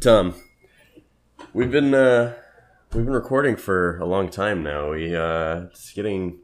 Tom, 0.00 0.34
we've 1.52 1.70
been 1.70 1.92
uh, 1.92 2.34
we've 2.94 3.04
been 3.04 3.12
recording 3.12 3.54
for 3.54 3.98
a 3.98 4.06
long 4.06 4.30
time 4.30 4.62
now. 4.62 4.92
We 4.92 5.14
uh, 5.14 5.64
it's 5.64 5.92
getting 5.92 6.38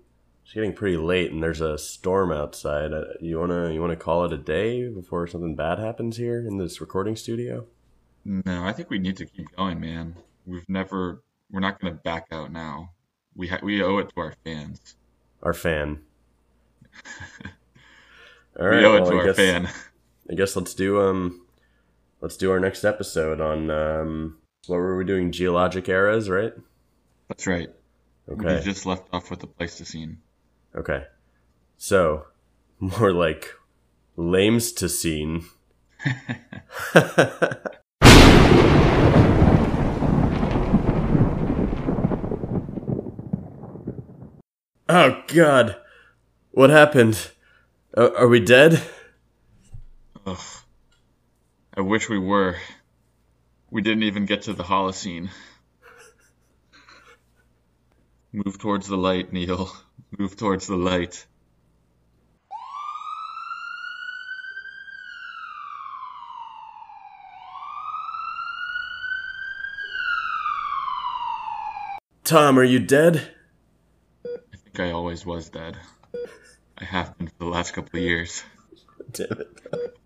it's 0.45 0.53
getting 0.53 0.75
pretty 0.75 0.99
late, 0.99 1.33
and 1.33 1.43
there's 1.43 1.63
a 1.63 1.79
storm 1.79 2.31
outside. 2.31 2.93
Uh, 2.93 3.05
you 3.19 3.39
wanna 3.39 3.73
you 3.73 3.81
wanna 3.81 3.97
call 3.97 4.27
it 4.27 4.33
a 4.35 4.37
day 4.37 4.87
before 4.91 5.27
something 5.27 5.57
bad 5.57 5.79
happens 5.79 6.19
here 6.19 6.47
in 6.47 6.59
this 6.59 6.83
recording 6.83 7.17
studio? 7.17 7.67
No, 8.27 8.63
I 8.63 8.73
think 8.73 8.91
we 8.91 8.99
need 8.99 9.17
to 9.17 9.25
keep 9.25 9.47
going, 9.57 9.81
man. 9.81 10.17
We've 10.45 10.69
never 10.69 11.23
we're 11.51 11.61
not 11.61 11.81
going 11.81 11.95
to 11.95 12.03
back 12.03 12.27
out 12.31 12.53
now. 12.53 12.91
We 13.35 13.49
ha- 13.49 13.61
we 13.63 13.83
owe 13.83 13.97
it 13.99 14.11
to 14.11 14.21
our 14.21 14.35
fans. 14.45 14.97
Our 15.43 15.55
fan. 15.55 16.01
All 18.61 18.67
right, 18.67 18.81
we 18.81 18.85
owe 18.85 18.97
it 18.97 19.03
well, 19.03 19.11
to 19.13 19.17
I 19.17 19.19
our 19.21 19.27
guess, 19.27 19.37
fan. 19.37 19.71
I 20.31 20.35
guess 20.35 20.57
let's 20.57 20.75
do 20.75 21.01
um 21.01 21.46
let's 22.21 22.37
do 22.37 22.51
our 22.51 22.61
next 22.61 22.85
episode 22.85 23.41
on 23.41 23.71
um 23.71 24.39
what 24.67 24.77
were 24.77 24.97
we 24.97 25.05
doing 25.05 25.31
geologic 25.33 25.89
eras, 25.89 26.29
right? 26.29 26.53
That's 27.29 27.47
right. 27.47 27.71
Okay. 28.29 28.57
We 28.57 28.63
just 28.63 28.87
left 28.87 29.07
off 29.13 29.31
with 29.31 29.41
the 29.41 29.47
Pleistocene. 29.47 30.19
Okay. 30.75 31.05
So, 31.77 32.27
more 32.81 33.13
like 33.13 33.55
lames 34.17 34.73
to 34.73 34.89
scene. 34.89 35.45
oh 44.89 45.23
god. 45.29 45.77
What 46.51 46.71
happened? 46.71 47.31
Uh, 47.97 48.11
are 48.17 48.29
we 48.29 48.41
dead? 48.41 48.83
Ugh. 50.27 50.39
I 51.79 51.83
wish 51.83 52.09
we 52.09 52.19
were. 52.19 52.57
We 53.71 53.83
didn't 53.83 54.05
even 54.05 54.25
get 54.25 54.43
to 54.43 54.55
the 54.55 54.63
Holocene. 54.63 55.29
Move 58.33 58.59
towards 58.59 58.89
the 58.89 58.97
light, 58.97 59.31
Neil. 59.31 59.71
Move 60.19 60.37
towards 60.37 60.67
the 60.67 60.77
light. 60.77 61.27
Tom, 72.25 72.59
are 72.59 72.65
you 72.65 72.79
dead? 72.79 73.35
I 74.25 74.57
think 74.57 74.81
I 74.81 74.93
always 74.93 75.27
was 75.27 75.51
dead. 75.51 75.77
I 76.79 76.85
have 76.85 77.17
been 77.19 77.29
for 77.29 77.39
the 77.39 77.45
last 77.45 77.75
couple 77.75 77.99
of 77.99 78.03
years. 78.03 78.43
Damn 79.13 79.41
it. 79.41 79.97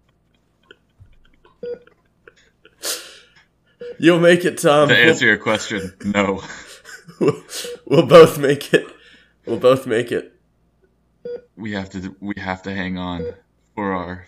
You'll 4.03 4.19
make 4.19 4.47
it, 4.47 4.56
Tom. 4.56 4.89
To 4.89 4.97
answer 4.97 5.27
your 5.27 5.37
question, 5.37 5.93
no. 6.03 6.43
We'll, 7.20 7.45
we'll 7.87 8.07
both 8.07 8.39
make 8.39 8.73
it. 8.73 8.87
We'll 9.45 9.59
both 9.59 9.87
make 9.87 10.11
it. 10.11 10.41
We 11.55 11.73
have 11.73 11.91
to. 11.91 12.17
We 12.19 12.33
have 12.39 12.62
to 12.62 12.75
hang 12.75 12.97
on 12.97 13.34
for 13.75 13.92
our 13.92 14.25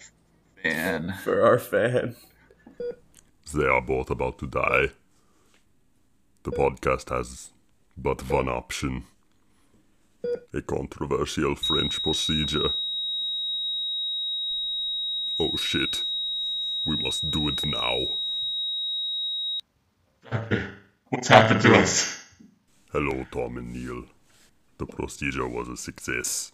fan. 0.63 1.15
For 1.25 1.41
our 1.41 1.59
fan. 1.59 2.17
They 3.55 3.65
are 3.65 3.81
both 3.81 4.11
about 4.11 4.39
to 4.41 4.47
die. 4.47 4.91
The 6.43 6.51
podcast 6.51 7.09
has 7.09 7.49
but 7.97 8.29
one 8.29 8.49
option 8.51 9.05
a 10.53 10.61
controversial 10.61 11.55
French 11.55 12.03
procedure. 12.03 12.75
Oh 15.41 15.57
shit. 15.57 16.05
We 16.85 16.99
must 16.99 17.31
do 17.31 17.49
it 17.49 17.65
now. 17.65 18.09
What's 21.11 21.29
happened 21.29 21.61
to 21.63 21.75
us? 21.75 22.19
Hello, 22.91 23.27
Tom 23.31 23.59
and 23.59 23.71
Neil. 23.71 24.05
The 24.79 24.87
procedure 24.87 25.47
was 25.47 25.69
a 25.69 25.77
success. 25.77 26.53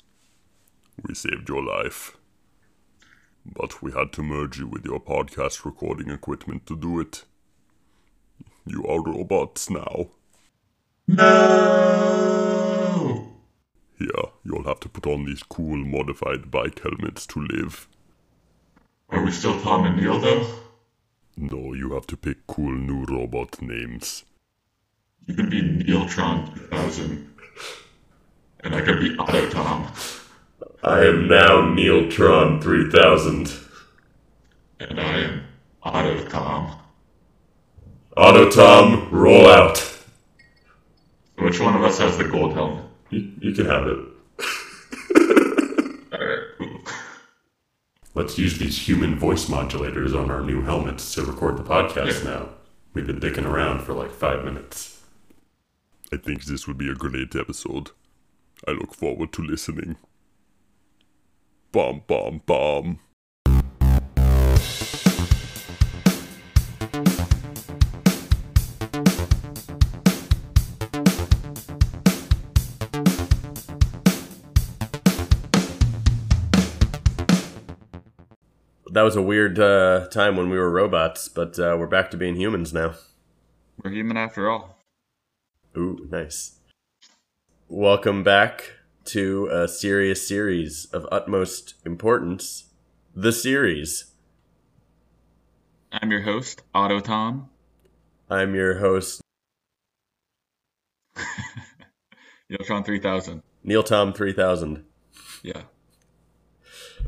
We 1.07 1.15
saved 1.15 1.49
your 1.49 1.63
life. 1.63 2.17
But 3.47 3.81
we 3.81 3.93
had 3.93 4.13
to 4.15 4.23
merge 4.25 4.59
you 4.59 4.67
with 4.67 4.85
your 4.85 4.99
podcast 4.99 5.65
recording 5.65 6.11
equipment 6.11 6.67
to 6.67 6.77
do 6.77 6.99
it. 6.99 7.25
You 8.67 8.85
are 8.85 9.01
robots 9.01 9.71
now. 9.71 10.09
No! 11.07 11.29
Yeah, 14.01 14.31
you'll 14.45 14.65
have 14.65 14.81
to 14.81 14.89
put 14.89 15.07
on 15.07 15.25
these 15.25 15.45
cool 15.45 15.77
modified 15.77 16.51
bike 16.51 16.81
helmets 16.83 17.29
to 17.29 17.39
live. 17.41 17.87
Are 19.11 19.25
we 19.25 19.31
still 19.31 19.61
Tom 19.61 19.85
and 19.87 19.97
Neil, 19.97 20.19
though? 20.19 20.49
No, 21.41 21.73
you 21.73 21.93
have 21.95 22.07
to 22.09 22.17
pick 22.17 22.49
cool 22.49 22.73
new 22.73 23.05
robot 23.05 23.63
names. 23.63 24.25
You 25.27 25.35
can 25.35 25.49
be 25.49 25.63
Neiltron 25.63 26.53
2000. 26.53 27.33
And 28.65 28.75
I 28.75 28.81
can 28.81 28.99
be 28.99 29.11
Autotom. 29.17 29.87
I 30.83 31.05
am 31.05 31.29
now 31.29 31.61
Neiltron 31.61 32.61
3000. 32.61 33.53
And 34.81 34.99
I 34.99 35.19
am 35.21 35.45
Autotom. 35.87 36.77
Autotom, 38.17 39.13
roll 39.13 39.47
out. 39.49 39.79
Which 41.39 41.61
one 41.61 41.77
of 41.77 41.85
us 41.85 41.99
has 41.99 42.19
the 42.19 42.25
gold 42.25 42.55
helmet? 42.55 42.85
You, 43.11 43.31
you 43.41 43.53
can 43.53 43.67
have 43.67 43.87
it. 43.87 43.99
Let's 48.19 48.37
use 48.37 48.59
these 48.59 48.77
human 48.89 49.17
voice 49.17 49.45
modulators 49.45 50.13
on 50.13 50.29
our 50.29 50.43
new 50.43 50.63
helmets 50.63 51.15
to 51.15 51.23
record 51.23 51.57
the 51.57 51.63
podcast 51.63 52.25
yeah. 52.25 52.31
now. 52.31 52.49
We've 52.93 53.07
been 53.07 53.21
dicking 53.21 53.45
around 53.45 53.83
for 53.83 53.93
like 53.93 54.11
five 54.11 54.45
minutes. 54.45 55.03
I 56.13 56.17
think 56.17 56.43
this 56.45 56.67
would 56.67 56.77
be 56.77 56.91
a 56.91 56.97
great 56.97 57.37
episode. 57.37 57.93
I 58.67 58.73
look 58.73 58.93
forward 58.93 59.33
to 59.35 59.43
listening. 59.43 59.99
Bomb, 61.71 62.03
bomb, 62.09 62.43
bomb. 62.45 62.99
That 78.93 79.03
was 79.03 79.17
a 79.17 79.23
weird 79.23 79.59
uh, 79.59 80.09
time 80.09 80.37
when 80.37 80.51
we 80.51 80.59
were 80.59 80.71
robots, 80.71 81.29
but 81.29 81.59
uh, 81.59 81.77
we're 81.79 81.87
back 81.87 82.11
to 82.11 82.17
being 82.17 82.37
humans 82.37 82.73
now. 82.73 82.95
We're 83.83 83.91
human 83.91 84.17
after 84.17 84.51
all. 84.51 84.79
Ooh, 85.77 86.07
nice. 86.11 86.59
Welcome 87.69 88.23
back 88.23 88.73
to 89.07 89.49
a 89.53 89.69
serious 89.69 90.27
series 90.27 90.87
of 90.87 91.07
utmost 91.13 91.75
importance, 91.85 92.71
the 93.15 93.33
series. 93.33 94.13
I'm 95.93 96.11
your 96.11 96.23
host, 96.23 96.63
Otto 96.75 97.01
Tom. 97.01 97.51
I'm 98.31 98.55
your 98.55 98.79
host, 98.79 99.23
Neiltron 102.51 102.85
3000. 102.85 103.43
Neil 103.65 103.83
Tom 103.83 104.13
3000. 104.13 104.85
Yeah. 105.43 105.63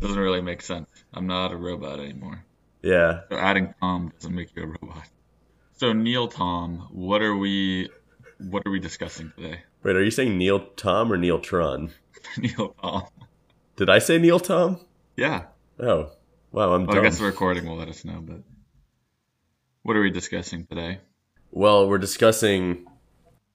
Doesn't 0.01 0.19
really 0.19 0.41
make 0.41 0.63
sense. 0.63 1.00
I'm 1.12 1.26
not 1.26 1.53
a 1.53 1.56
robot 1.56 2.00
anymore. 2.00 2.44
Yeah. 2.82 3.21
So 3.31 3.37
adding 3.37 3.75
Tom 3.81 4.12
doesn't 4.19 4.34
make 4.34 4.54
you 4.56 4.62
a 4.62 4.66
robot. 4.66 5.09
So 5.72 5.93
Neil 5.93 6.28
Tom, 6.28 6.88
what 6.91 7.22
are 7.22 7.37
we 7.37 7.91
what 8.38 8.62
are 8.66 8.71
we 8.71 8.81
discussing 8.81 9.32
today? 9.37 9.62
Wait, 9.82 9.97
are 9.97 10.03
you 10.03 10.10
saying 10.10 10.37
Neil 10.37 10.60
Tom 10.76 11.12
or 11.12 11.16
Neil 11.16 11.38
Tron? 11.38 11.93
Neil 12.38 12.75
Tom. 12.82 13.04
Did 13.76 13.91
I 13.91 13.98
say 13.98 14.19
Neil 14.19 14.41
Tom? 14.41 14.81
Yeah. 15.16 15.44
Oh. 15.78 16.12
Wow, 16.53 16.75
I'm 16.75 16.87
well. 16.87 16.98
I 16.98 17.03
guess 17.03 17.19
the 17.19 17.25
recording 17.25 17.66
will 17.66 17.77
let 17.77 17.88
us 17.88 18.04
know, 18.04 18.21
but 18.21 18.41
what 19.82 19.97
are 19.97 20.03
we 20.03 20.10
discussing 20.10 20.66
today? 20.66 20.98
Well, 21.53 21.89
we're 21.89 21.98
discussing 21.98 22.86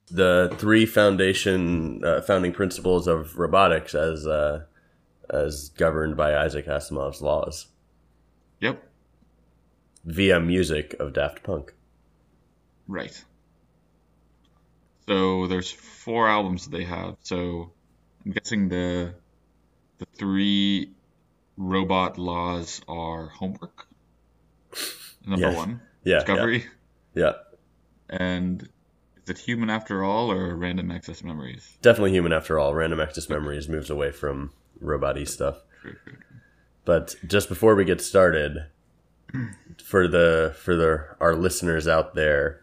the 0.09 0.53
three 0.57 0.85
foundation 0.85 2.03
uh, 2.03 2.21
founding 2.21 2.53
principles 2.53 3.07
of 3.07 3.37
robotics 3.37 3.93
as 3.93 4.25
uh, 4.25 4.63
as 5.29 5.69
governed 5.69 6.17
by 6.17 6.35
Isaac 6.35 6.67
Asimov's 6.67 7.21
laws. 7.21 7.67
Yep. 8.59 8.83
Via 10.05 10.39
music 10.39 10.95
of 10.99 11.13
Daft 11.13 11.43
Punk. 11.43 11.73
Right. 12.87 13.23
So 15.07 15.47
there's 15.47 15.71
four 15.71 16.27
albums 16.27 16.65
that 16.65 16.77
they 16.77 16.83
have. 16.83 17.15
So 17.21 17.71
I'm 18.25 18.31
guessing 18.31 18.69
the 18.69 19.13
the 19.97 20.05
three 20.17 20.91
robot 21.57 22.17
laws 22.17 22.81
are 22.87 23.27
homework. 23.27 23.87
Number 25.25 25.51
one. 25.51 25.81
Yeah. 26.03 26.19
Discovery. 26.19 26.65
Yeah. 27.13 27.23
yeah. 27.23 27.31
And 28.09 28.69
is 29.23 29.29
it 29.29 29.37
human 29.39 29.69
after 29.69 30.03
all 30.03 30.31
or 30.31 30.55
random 30.55 30.91
access 30.91 31.23
memories? 31.23 31.77
Definitely 31.81 32.11
human 32.11 32.33
after 32.33 32.59
all. 32.59 32.75
Random 32.75 32.99
access 32.99 33.29
memories 33.29 33.67
moves 33.67 33.89
away 33.89 34.11
from 34.11 34.51
robot 34.79 35.27
stuff. 35.27 35.63
But 36.83 37.15
just 37.25 37.49
before 37.49 37.75
we 37.75 37.85
get 37.85 38.01
started, 38.01 38.65
for 39.83 40.07
the 40.07 40.55
for 40.57 40.75
the 40.75 41.05
our 41.19 41.35
listeners 41.35 41.87
out 41.87 42.15
there, 42.15 42.61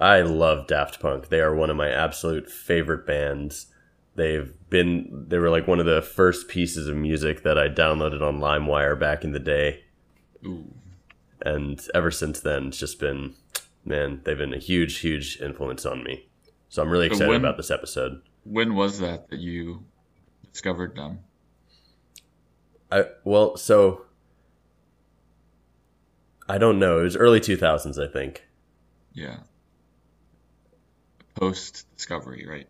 I 0.00 0.22
love 0.22 0.66
Daft 0.66 1.00
Punk. 1.00 1.28
They 1.28 1.40
are 1.40 1.54
one 1.54 1.70
of 1.70 1.76
my 1.76 1.88
absolute 1.88 2.50
favorite 2.50 3.06
bands. 3.06 3.66
They've 4.14 4.52
been 4.68 5.26
they 5.28 5.38
were 5.38 5.50
like 5.50 5.66
one 5.66 5.80
of 5.80 5.86
the 5.86 6.02
first 6.02 6.48
pieces 6.48 6.88
of 6.88 6.96
music 6.96 7.42
that 7.44 7.58
I 7.58 7.68
downloaded 7.68 8.20
on 8.20 8.40
LimeWire 8.40 8.98
back 8.98 9.24
in 9.24 9.32
the 9.32 9.38
day. 9.38 9.84
Ooh. 10.44 10.74
And 11.44 11.80
ever 11.94 12.10
since 12.10 12.40
then 12.40 12.68
it's 12.68 12.78
just 12.78 12.98
been 12.98 13.34
man, 13.84 14.20
they've 14.24 14.38
been 14.38 14.54
a 14.54 14.58
huge, 14.58 14.98
huge 14.98 15.40
influence 15.40 15.86
on 15.86 16.02
me. 16.04 16.28
So 16.68 16.82
I'm 16.82 16.90
really 16.90 17.06
excited 17.06 17.28
when- 17.28 17.40
about 17.40 17.56
this 17.56 17.70
episode. 17.70 18.22
When 18.44 18.74
was 18.74 18.98
that 18.98 19.30
that 19.30 19.38
you 19.38 19.84
discovered 20.52 20.96
them? 20.96 21.20
I 22.92 23.04
well, 23.24 23.56
so 23.56 24.02
I 26.48 26.58
don't 26.58 26.78
know. 26.78 27.00
It 27.00 27.04
was 27.04 27.16
early 27.16 27.40
2000s, 27.40 27.98
I 27.98 28.10
think. 28.12 28.46
Yeah. 29.12 29.38
Post 31.34 31.86
discovery, 31.96 32.46
right? 32.48 32.68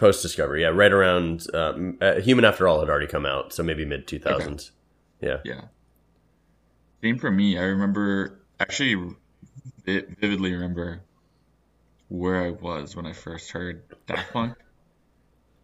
Post 0.00 0.22
Discovery, 0.22 0.62
yeah, 0.62 0.68
right 0.68 0.92
around 0.92 1.46
um, 1.52 1.98
uh, 2.00 2.14
Human 2.14 2.46
After 2.46 2.66
All 2.66 2.80
had 2.80 2.88
already 2.88 3.06
come 3.06 3.26
out, 3.26 3.52
so 3.52 3.62
maybe 3.62 3.84
mid 3.84 4.06
2000s. 4.06 4.70
Yeah. 5.20 5.36
Yeah. 5.44 5.60
Same 7.02 7.18
for 7.18 7.30
me. 7.30 7.58
I 7.58 7.64
remember 7.64 8.40
actually 8.58 8.94
vi- 9.84 10.06
vividly 10.18 10.54
remember 10.54 11.02
where 12.08 12.42
I 12.42 12.50
was 12.50 12.96
when 12.96 13.04
I 13.04 13.12
first 13.12 13.50
heard 13.50 13.82
Daft 14.06 14.32
Punk. 14.32 14.54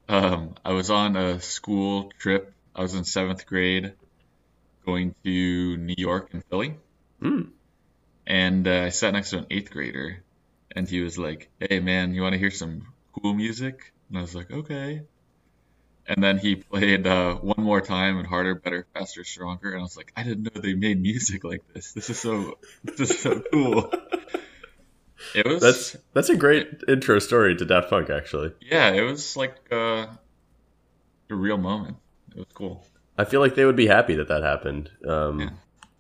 Um, 0.07 0.55
I 0.63 0.73
was 0.73 0.91
on 0.91 1.17
a 1.17 1.41
school 1.41 2.13
trip. 2.19 2.53
I 2.77 2.83
was 2.83 2.95
in 2.95 3.05
seventh 3.05 3.47
grade, 3.47 3.95
going 4.85 5.15
to 5.25 5.77
New 5.79 5.95
York 5.99 6.29
and 6.35 6.45
Philly, 6.45 6.77
Mm. 7.23 7.49
and 8.27 8.69
uh, 8.69 8.83
I 8.83 8.89
sat 8.91 9.15
next 9.15 9.31
to 9.31 9.39
an 9.39 9.47
eighth 9.51 9.71
grader, 9.71 10.23
and 10.77 10.87
he 10.87 11.01
was 11.01 11.17
like, 11.17 11.49
"Hey 11.59 11.81
man, 11.81 12.15
you 12.15 12.21
want 12.23 12.35
to 12.35 12.39
hear 12.39 12.51
some 12.51 12.87
cool 13.15 13.33
music?" 13.33 13.93
And 14.11 14.19
I 14.19 14.21
was 14.21 14.35
like, 14.35 14.51
"Okay." 14.51 15.03
And 16.09 16.23
then 16.23 16.39
he 16.39 16.55
played 16.55 17.05
uh, 17.07 17.35
one 17.37 17.65
more 17.65 17.81
time 17.81 18.19
and 18.19 18.27
harder, 18.29 18.55
better, 18.55 18.87
faster, 18.95 19.25
stronger, 19.25 19.71
and 19.73 19.81
I 19.81 19.83
was 19.83 19.97
like, 19.97 20.13
"I 20.15 20.23
didn't 20.23 20.45
know 20.55 20.61
they 20.61 20.75
made 20.75 21.01
music 21.01 21.43
like 21.43 21.63
this. 21.73 21.93
This 21.95 22.11
is 22.11 22.19
so, 22.21 22.59
this 22.85 23.11
is 23.11 23.19
so 23.19 23.43
cool." 23.51 23.91
It 25.35 25.47
was 25.47 25.63
That's 25.63 25.97
that's 26.13 26.29
a 26.29 26.37
great 26.37 26.69
intro 26.87 27.19
story 27.19 27.57
to 27.57 27.65
Daft 27.65 27.89
Punk, 27.89 28.11
actually. 28.11 28.53
yeah, 28.61 28.91
it 28.93 29.01
was 29.01 29.35
like 29.37 29.57
uh, 29.73 30.07
a 31.31 31.35
real 31.35 31.57
moment. 31.57 31.97
It 32.37 32.41
was 32.41 32.49
cool. 32.55 32.85
I 33.19 33.25
feel 33.25 33.41
like 33.41 33.55
they 33.55 33.65
would 33.65 33.77
be 33.77 33.87
happy 33.87 34.15
that 34.17 34.29
that 34.29 34.43
happened. 34.43 34.91
Um, 35.09 35.41
Yeah. 35.41 35.51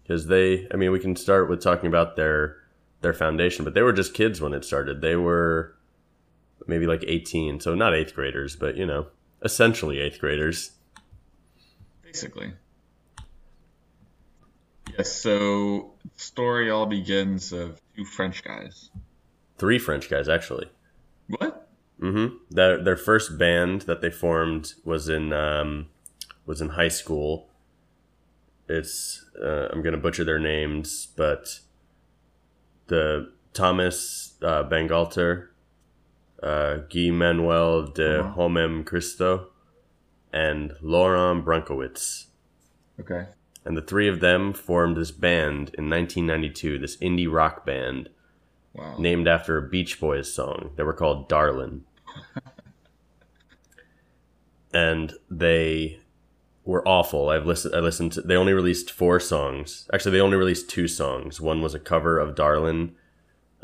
because 0.03 0.27
they, 0.27 0.69
I 0.73 0.77
mean, 0.77 0.93
we 0.93 1.00
can 1.00 1.17
start 1.17 1.49
with 1.49 1.61
talking 1.62 1.88
about 1.88 2.15
their 2.17 2.59
their 3.00 3.12
foundation, 3.15 3.65
but 3.65 3.75
they 3.75 3.83
were 3.83 3.93
just 3.93 4.15
kids 4.15 4.41
when 4.41 4.53
it 4.53 4.65
started. 4.65 5.00
They 5.00 5.17
were 5.17 5.75
maybe 6.67 6.87
like 6.87 7.05
18, 7.06 7.61
so 7.61 7.75
not 7.75 7.94
eighth 7.94 8.15
graders, 8.15 8.55
but 8.56 8.77
you 8.77 8.85
know, 8.87 9.06
essentially 9.43 9.99
eighth 9.99 10.19
graders. 10.21 10.73
Basically. 12.03 12.53
Yes, 14.97 15.12
so 15.12 15.93
the 16.05 16.21
story 16.21 16.71
all 16.71 16.87
begins 16.87 17.53
of 17.53 17.81
two 17.97 18.05
French 18.05 18.43
guys. 18.44 18.91
Three 19.59 19.79
French 19.79 20.09
guys, 20.09 20.29
actually. 20.29 20.71
What? 21.29 21.69
Mm-hmm. 22.00 22.37
Their 22.50 22.83
their 22.83 22.97
first 22.97 23.37
band 23.38 23.83
that 23.83 24.00
they 24.00 24.11
formed 24.11 24.75
was 24.85 25.09
in 25.09 25.33
um, 25.33 25.87
was 26.46 26.60
in 26.60 26.70
high 26.70 26.88
school. 26.88 27.48
It's 28.69 29.25
uh, 29.43 29.69
I'm 29.70 29.82
gonna 29.82 29.96
butcher 29.96 30.25
their 30.25 30.38
names, 30.38 31.06
but 31.16 31.60
the 32.87 33.32
Thomas 33.52 34.34
uh, 34.43 34.62
Bangalter, 34.64 35.48
uh, 36.43 36.76
Guy 36.93 37.10
Manuel 37.10 37.87
de 37.88 38.20
Uh-huh. 38.20 38.31
Homem 38.32 38.84
Cristo, 38.84 39.48
and 40.32 40.72
Laurent 40.82 41.44
Brancowitz. 41.44 42.26
Okay. 43.00 43.26
And 43.64 43.76
the 43.76 43.82
three 43.82 44.08
of 44.08 44.20
them 44.20 44.52
formed 44.52 44.96
this 44.96 45.10
band 45.10 45.70
in 45.76 45.90
1992, 45.90 46.78
this 46.78 46.96
indie 46.99 47.31
rock 47.31 47.66
band 47.66 48.08
Wow. 48.75 48.96
named 48.99 49.26
after 49.26 49.56
a 49.56 49.69
Beach 49.69 49.99
Boys 49.99 50.32
song. 50.32 50.70
They 50.76 50.82
were 50.82 50.92
called 50.92 51.28
Darlin. 51.28 51.84
and 54.72 55.14
they 55.31 56.00
were 56.66 56.86
awful. 56.86 57.30
I've 57.30 57.46
listened 57.46 57.74
I 57.74 57.78
listened 57.78 58.12
to 58.12 58.20
they 58.20 58.36
only 58.36 58.52
released 58.52 58.90
four 58.90 59.20
songs. 59.20 59.88
Actually 59.94 60.12
they 60.12 60.20
only 60.20 60.36
released 60.36 60.68
two 60.68 60.88
songs. 60.88 61.40
One 61.40 61.62
was 61.62 61.74
a 61.74 61.78
cover 61.78 62.18
of 62.18 62.34
Darlin, 62.34 62.94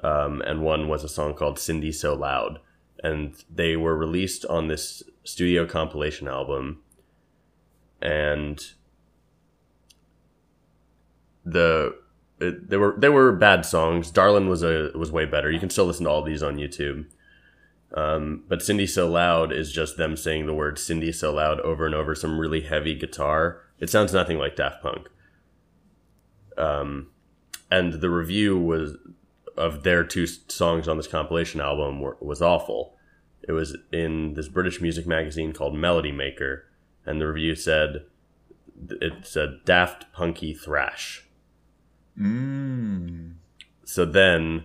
um, 0.02 0.40
and 0.42 0.62
one 0.62 0.88
was 0.88 1.04
a 1.04 1.08
song 1.08 1.34
called 1.34 1.58
Cindy 1.58 1.92
So 1.92 2.14
Loud. 2.14 2.60
And 3.02 3.34
they 3.52 3.76
were 3.76 3.96
released 3.96 4.46
on 4.46 4.68
this 4.68 5.02
studio 5.24 5.66
compilation 5.66 6.28
album. 6.28 6.78
And 8.00 8.64
the 11.44 11.96
it, 12.38 12.70
they 12.70 12.76
were 12.76 12.94
they 12.96 13.08
were 13.08 13.32
bad 13.32 13.66
songs. 13.66 14.12
Darlin 14.12 14.48
was 14.48 14.62
a 14.62 14.92
was 14.94 15.10
way 15.10 15.24
better. 15.24 15.50
You 15.50 15.58
can 15.58 15.70
still 15.70 15.86
listen 15.86 16.04
to 16.04 16.10
all 16.10 16.22
these 16.22 16.42
on 16.42 16.56
YouTube. 16.56 17.06
Um, 17.94 18.44
but 18.48 18.62
Cindy 18.62 18.86
So 18.86 19.08
Loud 19.08 19.52
is 19.52 19.70
just 19.70 19.96
them 19.96 20.16
saying 20.16 20.46
the 20.46 20.54
word 20.54 20.78
Cindy 20.78 21.12
So 21.12 21.32
Loud 21.32 21.60
over 21.60 21.84
and 21.84 21.94
over, 21.94 22.14
some 22.14 22.38
really 22.38 22.62
heavy 22.62 22.94
guitar. 22.94 23.60
It 23.78 23.90
sounds 23.90 24.12
nothing 24.12 24.38
like 24.38 24.56
Daft 24.56 24.82
Punk. 24.82 25.08
Um, 26.56 27.08
and 27.70 27.94
the 27.94 28.10
review 28.10 28.58
was 28.58 28.96
of 29.56 29.82
their 29.82 30.04
two 30.04 30.26
songs 30.26 30.88
on 30.88 30.96
this 30.96 31.06
compilation 31.06 31.60
album 31.60 32.00
were, 32.00 32.16
was 32.20 32.40
awful. 32.40 32.96
It 33.46 33.52
was 33.52 33.76
in 33.92 34.34
this 34.34 34.48
British 34.48 34.80
music 34.80 35.06
magazine 35.06 35.52
called 35.52 35.74
Melody 35.74 36.12
Maker, 36.12 36.66
and 37.04 37.20
the 37.20 37.26
review 37.26 37.54
said 37.54 38.04
it's 38.88 39.36
a 39.36 39.58
Daft 39.64 40.12
Punky 40.12 40.54
Thrash. 40.54 41.24
Mmm. 42.18 43.32
so 43.84 44.04
then 44.04 44.64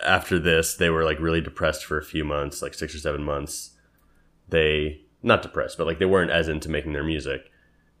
after 0.00 0.38
this 0.38 0.74
they 0.74 0.90
were 0.90 1.04
like 1.04 1.20
really 1.20 1.40
depressed 1.40 1.84
for 1.84 1.98
a 1.98 2.04
few 2.04 2.24
months 2.24 2.62
like 2.62 2.74
six 2.74 2.94
or 2.94 2.98
seven 2.98 3.22
months. 3.22 3.70
They 4.48 5.02
not 5.22 5.42
depressed 5.42 5.78
but 5.78 5.86
like 5.86 5.98
they 5.98 6.04
weren't 6.06 6.30
as 6.30 6.48
into 6.48 6.68
making 6.68 6.92
their 6.92 7.04
music. 7.04 7.50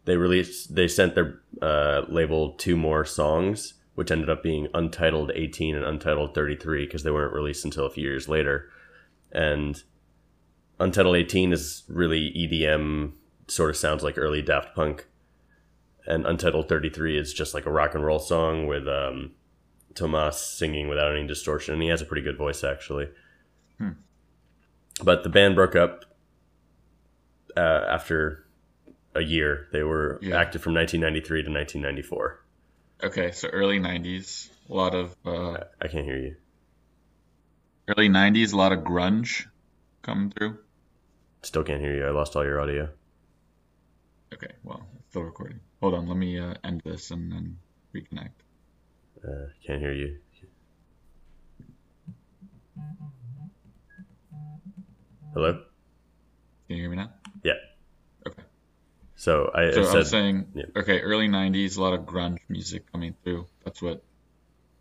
They 0.04 0.16
released 0.16 0.74
they 0.74 0.88
sent 0.88 1.14
their 1.14 1.40
uh, 1.62 2.02
label 2.08 2.52
two 2.52 2.76
more 2.76 3.04
songs 3.04 3.74
which 3.94 4.10
ended 4.10 4.28
up 4.28 4.42
being 4.42 4.66
untitled 4.74 5.30
18 5.34 5.76
and 5.76 5.84
untitled 5.84 6.34
33 6.34 6.84
because 6.84 7.04
they 7.04 7.12
weren't 7.12 7.32
released 7.32 7.64
until 7.64 7.86
a 7.86 7.90
few 7.90 8.02
years 8.02 8.28
later. 8.28 8.68
And 9.30 9.80
untitled 10.80 11.14
18 11.16 11.52
is 11.52 11.84
really 11.88 12.32
edm 12.32 13.12
sort 13.48 13.70
of 13.70 13.76
sounds 13.76 14.02
like 14.02 14.18
early 14.18 14.42
daft 14.42 14.74
punk. 14.74 15.06
And 16.06 16.26
Untitled 16.26 16.68
33 16.68 17.18
is 17.18 17.32
just 17.32 17.54
like 17.54 17.66
a 17.66 17.72
rock 17.72 17.94
and 17.94 18.04
roll 18.04 18.18
song 18.18 18.66
with 18.66 18.86
um, 18.86 19.32
Tomas 19.94 20.40
singing 20.40 20.88
without 20.88 21.14
any 21.14 21.26
distortion. 21.26 21.74
And 21.74 21.82
he 21.82 21.88
has 21.88 22.02
a 22.02 22.04
pretty 22.04 22.22
good 22.22 22.36
voice, 22.36 22.64
actually. 22.64 23.08
Hmm. 23.78 23.90
But 25.02 25.22
the 25.24 25.28
band 25.28 25.54
broke 25.54 25.76
up 25.76 26.04
uh, 27.56 27.60
after 27.88 28.46
a 29.14 29.22
year. 29.22 29.68
They 29.72 29.82
were 29.82 30.18
Yeah. 30.22 30.36
active 30.38 30.62
from 30.62 30.74
1993 30.74 31.42
to 31.44 31.50
1994. 31.50 32.40
Okay, 33.02 33.32
so 33.32 33.48
early 33.48 33.78
90s, 33.78 34.50
a 34.70 34.74
lot 34.74 34.94
of 34.94 35.14
uh, 35.26 35.58
I 35.80 35.88
can't 35.88 36.04
hear 36.04 36.16
you. 36.18 36.36
early 37.88 38.08
90s, 38.08 38.52
a 38.52 38.56
lot 38.56 38.72
of 38.72 38.80
grunge 38.80 39.46
coming 40.02 40.30
through. 40.30 40.58
Still 41.42 41.64
can't 41.64 41.80
hear 41.80 41.94
you. 41.94 42.06
I 42.06 42.10
lost 42.10 42.34
all 42.36 42.44
your 42.44 42.60
audio. 42.60 42.88
Okay, 44.32 44.52
well, 44.62 44.86
still 45.10 45.22
recording. 45.22 45.60
Hold 45.80 45.94
on, 45.94 46.08
let 46.08 46.16
me 46.16 46.38
uh, 46.38 46.54
end 46.64 46.80
this 46.84 47.10
and 47.10 47.30
then 47.30 47.58
reconnect. 47.94 48.30
Uh, 49.26 49.46
can't 49.66 49.80
hear 49.80 49.92
you. 49.92 50.18
Hello? 55.32 55.52
Can 56.68 56.76
you 56.76 56.82
hear 56.82 56.90
me 56.90 56.96
now? 56.96 57.10
Yeah. 57.42 57.54
Okay. 58.26 58.42
So 59.16 59.50
I, 59.54 59.70
So 59.72 59.80
I 59.80 59.84
I 59.84 59.86
said 59.86 59.94
was 59.98 60.10
saying, 60.10 60.46
yeah. 60.54 60.64
okay, 60.76 61.00
early 61.00 61.28
90s, 61.28 61.76
a 61.76 61.82
lot 61.82 61.94
of 61.94 62.00
grunge 62.00 62.38
music 62.48 62.90
coming 62.92 63.14
through. 63.24 63.46
That's 63.64 63.80
what 63.82 64.04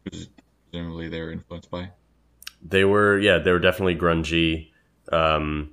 pres- 0.06 0.30
presumably 0.72 1.08
they 1.10 1.22
were 1.22 1.32
influenced 1.32 1.72
by. 1.72 1.92
They 2.62 2.84
were, 2.86 3.18
yeah, 3.20 3.40
they 3.40 3.52
were 3.52 3.60
definitely 3.60 3.96
grungy, 3.96 4.72
um, 5.12 5.72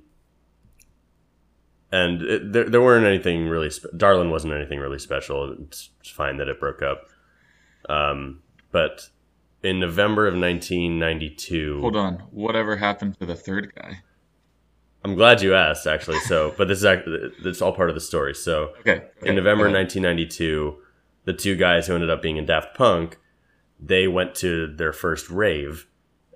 and 1.89 2.21
it, 2.21 2.51
there 2.51 2.69
there 2.69 2.81
weren't 2.81 3.05
anything 3.05 3.47
really. 3.47 3.69
Spe- 3.69 3.95
Darlin 3.95 4.29
wasn't 4.29 4.53
anything 4.53 4.79
really 4.79 4.99
special. 4.99 5.55
It's 5.69 5.89
fine 6.03 6.35
that 6.37 6.49
it 6.49 6.59
broke 6.59 6.81
up, 6.81 7.03
um, 7.87 8.41
but 8.71 9.09
in 9.63 9.79
November 9.79 10.27
of 10.27 10.33
1992, 10.33 11.81
Hold 11.81 11.95
on, 11.95 12.15
whatever 12.31 12.77
happened 12.77 13.19
to 13.19 13.25
the 13.25 13.35
third 13.35 13.73
guy? 13.75 13.99
I'm 15.03 15.15
glad 15.15 15.41
you 15.41 15.55
asked, 15.55 15.87
actually. 15.87 16.19
So, 16.19 16.53
but 16.57 16.67
this 16.67 16.77
is 16.79 16.85
actually, 16.85 17.31
it's 17.43 17.61
all 17.61 17.73
part 17.73 17.89
of 17.89 17.95
the 17.95 18.01
story. 18.01 18.35
So, 18.35 18.73
Okay. 18.81 19.03
in 19.23 19.35
November 19.35 19.63
1992, 19.69 20.77
the 21.25 21.33
two 21.33 21.55
guys 21.55 21.87
who 21.87 21.95
ended 21.95 22.09
up 22.09 22.21
being 22.21 22.37
in 22.37 22.45
Daft 22.45 22.75
Punk, 22.77 23.17
they 23.79 24.07
went 24.07 24.35
to 24.35 24.67
their 24.67 24.93
first 24.93 25.29
rave 25.29 25.87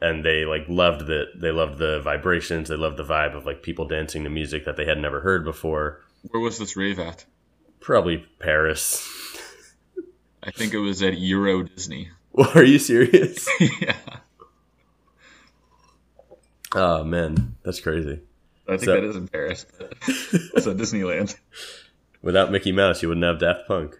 and 0.01 0.25
they 0.25 0.45
like 0.45 0.65
loved 0.67 1.05
the 1.07 1.25
They 1.39 1.51
loved 1.51 1.77
the 1.77 2.01
vibrations, 2.01 2.69
they 2.69 2.75
loved 2.75 2.97
the 2.97 3.03
vibe 3.05 3.35
of 3.35 3.45
like 3.45 3.61
people 3.63 3.87
dancing 3.87 4.23
to 4.23 4.29
music 4.29 4.65
that 4.65 4.77
they 4.77 4.85
had 4.85 4.97
never 4.97 5.21
heard 5.21 5.43
before. 5.45 6.01
Where 6.29 6.41
was 6.41 6.57
this 6.57 6.75
rave 6.75 6.97
at? 6.99 7.25
Probably 7.79 8.25
Paris. 8.39 9.07
I 10.43 10.49
think 10.51 10.73
it 10.73 10.79
was 10.79 11.01
at 11.03 11.17
Euro 11.17 11.63
Disney. 11.63 12.09
Are 12.55 12.63
you 12.63 12.79
serious? 12.79 13.47
yeah. 13.81 13.95
Oh 16.73 17.03
man, 17.03 17.55
that's 17.63 17.79
crazy. 17.79 18.19
I 18.67 18.71
think 18.71 18.83
So- 18.83 18.93
that 18.95 19.03
is 19.03 19.15
in 19.15 19.27
Paris. 19.27 19.65
That's 20.53 20.67
at 20.67 20.77
Disneyland. 20.77 21.35
Without 22.21 22.51
Mickey 22.51 22.71
Mouse, 22.71 23.01
you 23.03 23.07
wouldn't 23.09 23.23
have 23.25 23.39
Daft 23.39 23.67
Punk. 23.67 23.99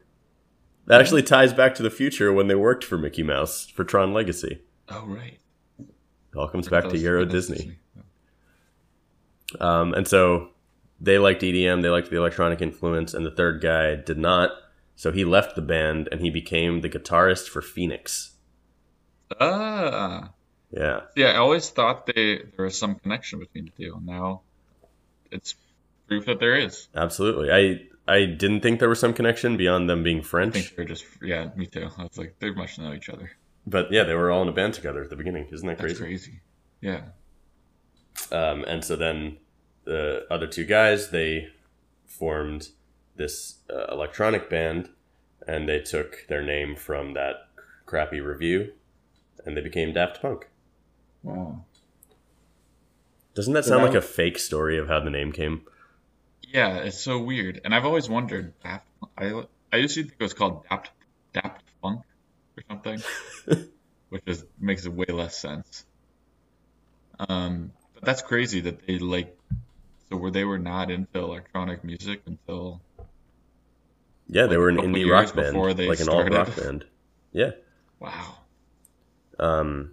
That 0.88 1.00
actually 1.00 1.24
ties 1.24 1.54
back 1.54 1.75
to 1.75 1.84
the 1.84 1.89
future 1.89 2.34
when 2.34 2.48
they 2.48 2.56
worked 2.56 2.84
for 2.84 2.98
Mickey 2.98 3.24
Mouse 3.24 3.68
for 3.68 3.84
Tron 3.84 4.13
Legacy. 4.13 4.62
Oh 4.89 5.06
right. 5.08 5.39
It 5.80 6.38
all 6.38 6.48
comes 6.48 6.68
back 6.68 6.89
to 6.89 6.98
Euro 6.98 7.24
that's 7.25 7.48
Disney. 7.48 7.77
Um, 9.60 9.94
and 9.94 10.08
so 10.08 10.50
they 11.00 11.18
liked 11.18 11.42
EDM, 11.42 11.82
they 11.82 11.89
liked 11.89 12.10
the 12.10 12.18
electronic 12.18 12.62
influence, 12.62 13.13
and 13.13 13.25
the 13.25 13.32
third 13.32 13.62
guy 13.62 13.96
did 13.96 14.18
not. 14.18 14.51
So 14.96 15.12
he 15.12 15.25
left 15.25 15.56
the 15.56 15.62
band 15.62 16.08
and 16.12 16.22
he 16.22 16.30
became 16.30 16.82
the 16.82 16.90
guitarist 16.90 17.50
for 17.50 17.62
Phoenix. 17.62 18.36
Ah. 19.40 20.32
Yeah. 20.72 21.02
Yeah, 21.16 21.28
I 21.28 21.38
always 21.38 21.70
thought 21.70 22.06
they 22.06 22.44
there 22.56 22.66
was 22.66 22.78
some 22.78 22.96
connection 22.96 23.40
between 23.40 23.66
the 23.66 23.72
two. 23.84 24.00
Now 24.04 24.42
it's 25.32 25.56
proof 26.08 26.25
that 26.25 26.40
there 26.40 26.56
is. 26.56 26.88
Absolutely. 26.96 27.52
I 27.52 27.88
I 28.08 28.25
didn't 28.25 28.62
think 28.62 28.80
there 28.80 28.90
was 28.90 29.00
some 29.00 29.14
connection 29.14 29.58
beyond 29.58 29.90
them 29.90 30.04
being 30.04 30.18
I 30.20 30.22
think 30.22 30.28
French. 30.28 30.75
they're 30.75 30.86
just 30.86 31.06
yeah, 31.22 31.50
me 31.56 31.66
too. 31.66 31.90
I 31.98 32.04
was 32.04 32.18
like, 32.18 32.36
they 32.40 32.52
must 32.52 32.78
know 32.80 32.94
each 32.94 33.10
other. 33.10 33.32
But 33.68 33.92
yeah, 33.92 34.04
they 34.04 34.14
were 34.14 34.32
all 34.32 34.44
in 34.44 34.48
a 34.48 34.54
band 34.54 34.75
together 34.75 35.04
at 35.04 35.10
the 35.10 35.16
beginning. 35.16 35.48
Isn't 35.52 35.68
that 35.68 35.80
crazy? 35.80 35.94
That's 35.94 36.00
crazy. 36.02 36.42
Yeah. 36.82 37.02
Um, 38.32 38.64
and 38.66 38.84
so 38.84 38.96
then 38.96 39.38
the 39.86 40.25
other 40.30 40.48
two 40.48 40.66
guys 40.66 41.10
they 41.10 41.50
formed 42.06 42.70
this 43.16 43.60
uh, 43.70 43.86
electronic 43.92 44.50
band, 44.50 44.90
and 45.48 45.68
they 45.68 45.80
took 45.80 46.26
their 46.28 46.44
name 46.44 46.76
from 46.76 47.14
that 47.14 47.48
crappy 47.86 48.20
review, 48.20 48.74
and 49.46 49.56
they 49.56 49.62
became 49.62 49.94
Daft 49.94 50.22
Punk. 50.22 50.48
Wow. 51.24 51.64
Doesn't 53.34 53.54
that 53.54 53.66
So 53.66 53.72
sound 53.72 53.84
that 53.84 53.88
like 53.88 53.96
a 53.96 54.02
fake 54.02 54.40
story 54.40 54.78
of 54.78 54.88
how 54.88 55.00
the 55.02 55.10
name 55.10 55.32
came? 55.32 55.66
Yeah, 56.42 56.78
it's 56.78 56.98
so 57.00 57.20
weird. 57.20 57.62
And 57.66 57.76
I've 57.76 57.86
always 57.86 58.08
wondered 58.10 58.54
Daft 58.64 58.88
I 59.18 59.44
I 59.74 59.78
used 59.78 59.96
to 59.96 60.04
think 60.04 60.16
it 60.20 60.24
was 60.24 60.34
called 60.34 60.64
Daft 60.70 60.92
Dapt 61.34 61.60
Funk 61.82 62.02
or 62.58 62.64
something. 62.70 63.02
which 64.10 64.24
is 64.26 64.46
makes 64.60 64.86
it 64.86 64.94
way 64.94 65.08
less 65.10 65.38
sense. 65.38 65.86
Um 67.20 67.72
but 67.94 68.04
that's 68.06 68.22
crazy 68.22 68.62
that 68.62 68.86
they 68.86 69.00
like 69.00 69.38
so 70.10 70.18
were 70.18 70.32
they 70.32 70.44
were 70.46 70.60
not 70.60 70.92
into 70.92 71.20
electronic 71.20 71.84
music 71.84 72.22
until 72.26 72.82
Yeah, 74.27 74.48
they 74.48 74.58
Like 74.58 74.58
were 74.58 74.70
an 74.70 74.77
indie 74.77 75.10
rock 75.10 75.36
band, 75.36 75.55
like 75.58 76.00
an 76.00 76.10
alt 76.10 76.29
rock 76.32 76.55
band. 76.55 76.86
Yeah. 77.32 77.51
wow. 78.00 78.38
Um, 79.39 79.91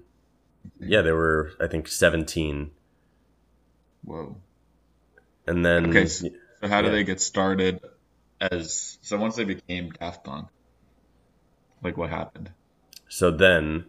yeah, 0.80 1.02
they 1.02 1.12
were 1.12 1.52
I 1.60 1.66
think 1.66 1.88
seventeen, 1.88 2.70
Whoa. 4.04 4.36
and 5.46 5.64
then 5.66 5.86
Okay, 5.90 6.06
so, 6.06 6.28
so 6.60 6.68
how 6.68 6.80
Yeah. 6.80 6.82
do 6.82 6.90
they 6.92 7.04
get 7.04 7.20
started 7.20 7.80
as 8.40 8.98
so 9.02 9.16
once 9.18 9.36
they 9.36 9.44
became 9.44 9.90
Daft 9.90 10.24
Punk? 10.24 10.48
Like 11.82 11.96
what 11.96 12.10
happened? 12.10 12.50
So 13.08 13.30
then 13.30 13.86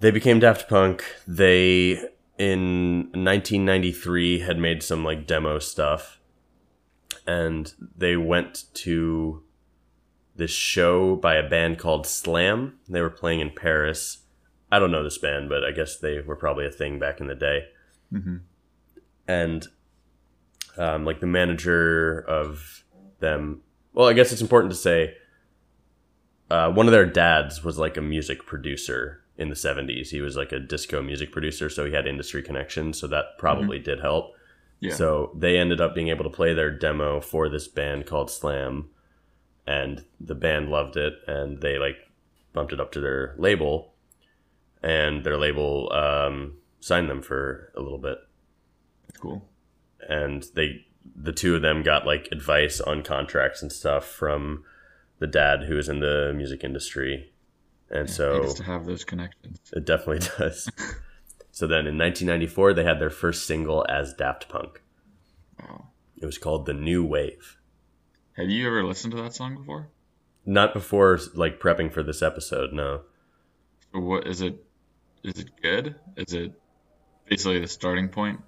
they 0.00 0.10
became 0.10 0.40
Daft 0.40 0.68
Punk. 0.68 1.04
They 1.26 2.08
in 2.38 3.10
1993 3.12 4.40
had 4.40 4.58
made 4.58 4.82
some 4.82 5.04
like 5.04 5.26
demo 5.26 5.58
stuff 5.58 6.18
and 7.26 7.72
they 7.96 8.16
went 8.16 8.64
to 8.74 9.42
this 10.36 10.50
show 10.50 11.16
by 11.16 11.36
a 11.36 11.48
band 11.48 11.78
called 11.78 12.06
Slam. 12.06 12.78
They 12.88 13.00
were 13.00 13.10
playing 13.10 13.40
in 13.40 13.50
Paris. 13.50 14.18
I 14.70 14.78
don't 14.78 14.90
know 14.90 15.04
this 15.04 15.18
band, 15.18 15.48
but 15.48 15.64
I 15.64 15.70
guess 15.70 15.98
they 15.98 16.20
were 16.20 16.36
probably 16.36 16.66
a 16.66 16.70
thing 16.70 16.98
back 16.98 17.20
in 17.20 17.28
the 17.28 17.34
day. 17.34 17.64
Mm-hmm. 18.12 18.36
And 19.28 19.66
um, 20.76 21.04
like 21.04 21.20
the 21.20 21.26
manager 21.26 22.18
of 22.20 22.84
them, 23.20 23.62
well, 23.92 24.08
I 24.08 24.12
guess 24.12 24.32
it's 24.32 24.42
important 24.42 24.72
to 24.72 24.78
say 24.78 25.14
uh, 26.50 26.70
one 26.70 26.86
of 26.86 26.92
their 26.92 27.06
dads 27.06 27.62
was 27.64 27.78
like 27.78 27.96
a 27.96 28.02
music 28.02 28.44
producer 28.44 29.20
in 29.38 29.48
the 29.48 29.54
70s. 29.54 30.08
He 30.08 30.20
was 30.20 30.36
like 30.36 30.52
a 30.52 30.60
disco 30.60 31.02
music 31.02 31.32
producer, 31.32 31.68
so 31.68 31.86
he 31.86 31.92
had 31.92 32.06
industry 32.06 32.42
connections, 32.42 32.98
so 32.98 33.06
that 33.06 33.38
probably 33.38 33.78
did 33.78 34.00
help. 34.00 34.34
Yeah. 34.80 34.94
So 34.94 35.30
they 35.34 35.56
ended 35.58 35.80
up 35.80 35.94
being 35.94 36.08
able 36.08 36.24
to 36.24 36.30
play 36.30 36.52
their 36.52 36.70
demo 36.70 37.20
for 37.20 37.48
this 37.48 37.68
band 37.68 38.06
called 38.06 38.30
Slam, 38.30 38.90
and 39.66 40.04
the 40.20 40.34
band 40.34 40.68
loved 40.68 40.96
it, 40.96 41.14
and 41.26 41.60
they 41.62 41.78
like 41.78 41.96
bumped 42.52 42.72
it 42.72 42.80
up 42.80 42.92
to 42.92 43.00
their 43.00 43.34
label, 43.38 43.94
and 44.82 45.24
their 45.24 45.38
label 45.38 45.90
um, 45.92 46.58
signed 46.80 47.08
them 47.08 47.22
for 47.22 47.72
a 47.76 47.80
little 47.80 47.98
bit, 47.98 48.18
cool. 49.18 49.48
and 50.08 50.44
they 50.54 50.84
the 51.16 51.32
two 51.32 51.54
of 51.54 51.62
them 51.62 51.82
got 51.82 52.06
like 52.06 52.28
advice 52.32 52.80
on 52.80 53.02
contracts 53.02 53.62
and 53.62 53.70
stuff 53.72 54.06
from 54.06 54.64
the 55.18 55.26
dad 55.26 55.62
who 55.64 55.76
was 55.76 55.88
in 55.88 56.00
the 56.00 56.32
music 56.36 56.62
industry, 56.64 57.32
and 57.90 58.08
He 58.08 58.14
so 58.14 58.52
to 58.54 58.62
have 58.64 58.84
those 58.86 59.04
connections. 59.04 59.60
it 59.72 59.84
definitely 59.86 60.26
does. 60.38 60.68
So 61.54 61.68
then 61.68 61.86
in 61.86 61.96
1994, 61.96 62.74
they 62.74 62.82
had 62.82 62.98
their 62.98 63.10
first 63.10 63.46
single 63.46 63.86
as 63.88 64.12
Daft 64.12 64.48
Punk. 64.48 64.82
Wow. 65.60 65.86
It 66.20 66.26
was 66.26 66.36
called 66.36 66.66
The 66.66 66.74
New 66.74 67.04
Wave. 67.04 67.58
Have 68.36 68.50
you 68.50 68.66
ever 68.66 68.82
listened 68.82 69.12
to 69.14 69.22
that 69.22 69.34
song 69.34 69.54
before? 69.56 69.88
Not 70.44 70.74
before 70.74 71.20
like 71.34 71.60
prepping 71.60 71.92
for 71.92 72.02
this 72.02 72.22
episode, 72.22 72.72
no. 72.72 73.02
What 73.92 74.26
is 74.26 74.40
it? 74.40 74.64
Is 75.22 75.38
it 75.38 75.50
good? 75.62 75.94
Is 76.16 76.32
it 76.32 76.52
basically 77.28 77.60
the 77.60 77.68
starting 77.68 78.08
point? 78.08 78.40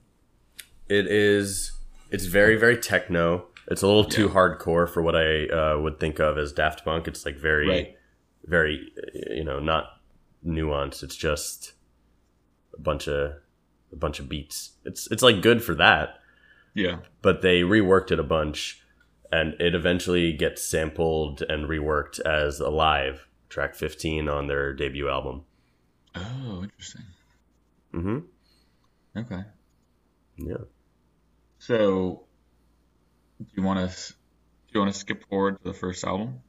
It 0.88 1.06
is. 1.06 1.78
It's 2.10 2.24
very 2.26 2.56
very 2.56 2.76
techno. 2.76 3.46
It's 3.68 3.82
a 3.82 3.86
little 3.86 4.04
too 4.04 4.28
hardcore 4.30 4.88
for 4.88 5.00
what 5.00 5.14
I 5.14 5.46
uh, 5.46 5.78
would 5.78 6.00
think 6.00 6.18
of 6.18 6.38
as 6.38 6.52
Daft 6.52 6.84
Punk. 6.84 7.06
It's 7.06 7.24
like 7.24 7.36
very, 7.36 7.68
Right. 7.68 7.96
very, 8.44 8.92
you 9.30 9.44
know, 9.44 9.58
not 9.60 9.84
nuanced. 10.44 11.02
It's 11.04 11.16
just 11.16 11.72
a 12.76 12.80
bunch 12.80 13.08
of 13.08 13.32
a 13.92 13.96
bunch 13.96 14.18
of 14.20 14.28
beats. 14.28 14.72
It's 14.84 15.10
it's 15.10 15.22
like 15.22 15.42
good 15.42 15.62
for 15.62 15.74
that, 15.76 16.18
Yeah. 16.74 16.98
but 17.22 17.42
they 17.42 17.60
reworked 17.62 18.10
it 18.10 18.18
a 18.18 18.24
bunch, 18.24 18.82
and 19.32 19.54
it 19.60 19.74
eventually 19.74 20.32
gets 20.32 20.62
sampled 20.62 21.42
and 21.42 21.68
reworked 21.68 22.18
as 22.20 22.60
Alive, 22.60 23.26
track 23.48 23.74
15 23.74 24.28
on 24.28 24.46
their 24.48 24.72
debut 24.74 25.08
album. 25.08 25.44
Oh, 26.14 26.62
interesting. 26.62 27.02
hmm 27.92 28.18
Okay. 29.16 29.42
Yeah. 30.36 30.56
So, 31.58 32.24
do 33.38 33.46
you 33.56 33.62
want 33.62 33.90
to 33.90 33.96
do 34.12 34.14
you 34.74 34.80
want 34.80 34.92
to 34.92 34.98
skip 34.98 35.24
forward 35.28 35.58
to 35.62 35.64
the 35.68 35.74
first 35.74 36.04
album? 36.04 36.40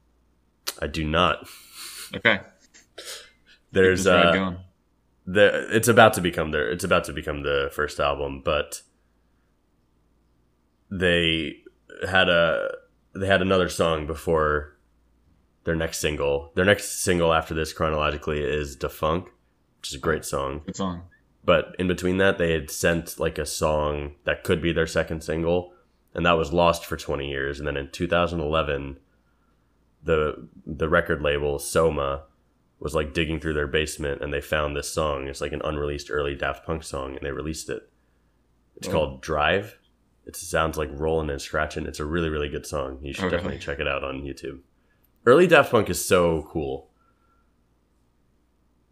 I 0.80 0.86
do 0.86 1.04
not. 1.04 1.48
Okay. 2.14 2.40
There's 3.72 4.06
uh, 4.06 4.32
going. 4.32 4.58
The 5.30 5.68
it's 5.76 5.88
about 5.88 6.14
to 6.14 6.22
become 6.22 6.52
their 6.52 6.70
it's 6.70 6.84
about 6.84 7.04
to 7.04 7.12
become 7.12 7.42
the 7.42 7.68
first 7.70 8.00
album, 8.00 8.40
but 8.42 8.80
they 10.90 11.58
had 12.08 12.30
a 12.30 12.70
they 13.14 13.26
had 13.26 13.42
another 13.42 13.68
song 13.68 14.06
before 14.06 14.78
their 15.64 15.76
next 15.76 15.98
single. 15.98 16.50
Their 16.54 16.64
next 16.64 17.02
single 17.02 17.34
after 17.34 17.52
this 17.52 17.74
chronologically 17.74 18.42
is 18.42 18.74
Da 18.74 18.88
Funk, 18.88 19.30
which 19.80 19.90
is 19.90 19.96
a 19.96 19.98
great 19.98 20.24
song. 20.24 20.62
Good 20.64 20.76
song. 20.76 21.02
But 21.44 21.76
in 21.78 21.88
between 21.88 22.16
that, 22.18 22.38
they 22.38 22.52
had 22.52 22.70
sent 22.70 23.20
like 23.20 23.36
a 23.36 23.44
song 23.44 24.14
that 24.24 24.44
could 24.44 24.62
be 24.62 24.72
their 24.72 24.86
second 24.86 25.22
single, 25.22 25.74
and 26.14 26.24
that 26.24 26.38
was 26.38 26.54
lost 26.54 26.86
for 26.86 26.96
20 26.96 27.28
years. 27.28 27.58
And 27.58 27.66
then 27.66 27.76
in 27.76 27.90
2011, 27.90 28.98
the 30.02 30.48
the 30.64 30.88
record 30.88 31.20
label 31.20 31.58
Soma 31.58 32.22
was 32.80 32.94
like 32.94 33.12
digging 33.12 33.40
through 33.40 33.54
their 33.54 33.66
basement, 33.66 34.22
and 34.22 34.32
they 34.32 34.40
found 34.40 34.76
this 34.76 34.88
song. 34.90 35.26
It's 35.28 35.40
like 35.40 35.52
an 35.52 35.62
unreleased 35.64 36.10
early 36.10 36.34
Daft 36.34 36.64
Punk 36.66 36.82
song, 36.84 37.16
and 37.16 37.20
they 37.26 37.32
released 37.32 37.68
it. 37.68 37.90
It's 38.76 38.88
Oh. 38.88 38.92
called 38.92 39.22
Drive. 39.22 39.78
It 40.26 40.36
sounds 40.36 40.76
like 40.76 40.90
rolling 40.92 41.30
and 41.30 41.40
scratching. 41.40 41.86
It's 41.86 42.00
a 42.00 42.04
really 42.04 42.28
really 42.28 42.48
good 42.48 42.66
song. 42.66 42.98
You 43.02 43.12
should 43.12 43.30
definitely 43.30 43.58
check 43.58 43.78
it 43.80 43.88
out 43.88 44.04
on 44.04 44.22
YouTube. 44.22 44.60
Early 45.26 45.46
Daft 45.46 45.70
Punk 45.70 45.90
is 45.90 46.04
so 46.04 46.46
cool. 46.50 46.90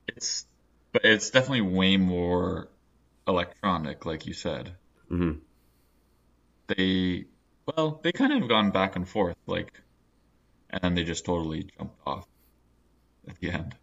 It's 0.08 0.46
but 0.92 1.04
it's 1.04 1.30
definitely 1.30 1.60
way 1.62 1.96
more 1.96 2.68
electronic, 3.28 4.06
like 4.06 4.26
you 4.26 4.32
said. 4.32 4.76
Mm-hmm. 5.10 5.38
They, 6.68 7.26
well, 7.66 8.00
they 8.02 8.12
kind 8.12 8.42
of 8.42 8.48
gone 8.48 8.70
back 8.70 8.96
and 8.96 9.06
forth, 9.08 9.36
like, 9.46 9.80
and 10.70 10.82
then 10.82 10.94
they 10.94 11.04
just 11.04 11.24
totally 11.24 11.64
jumped 11.76 12.00
off 12.06 12.26
at 13.28 13.38
the 13.40 13.50
end. 13.50 13.74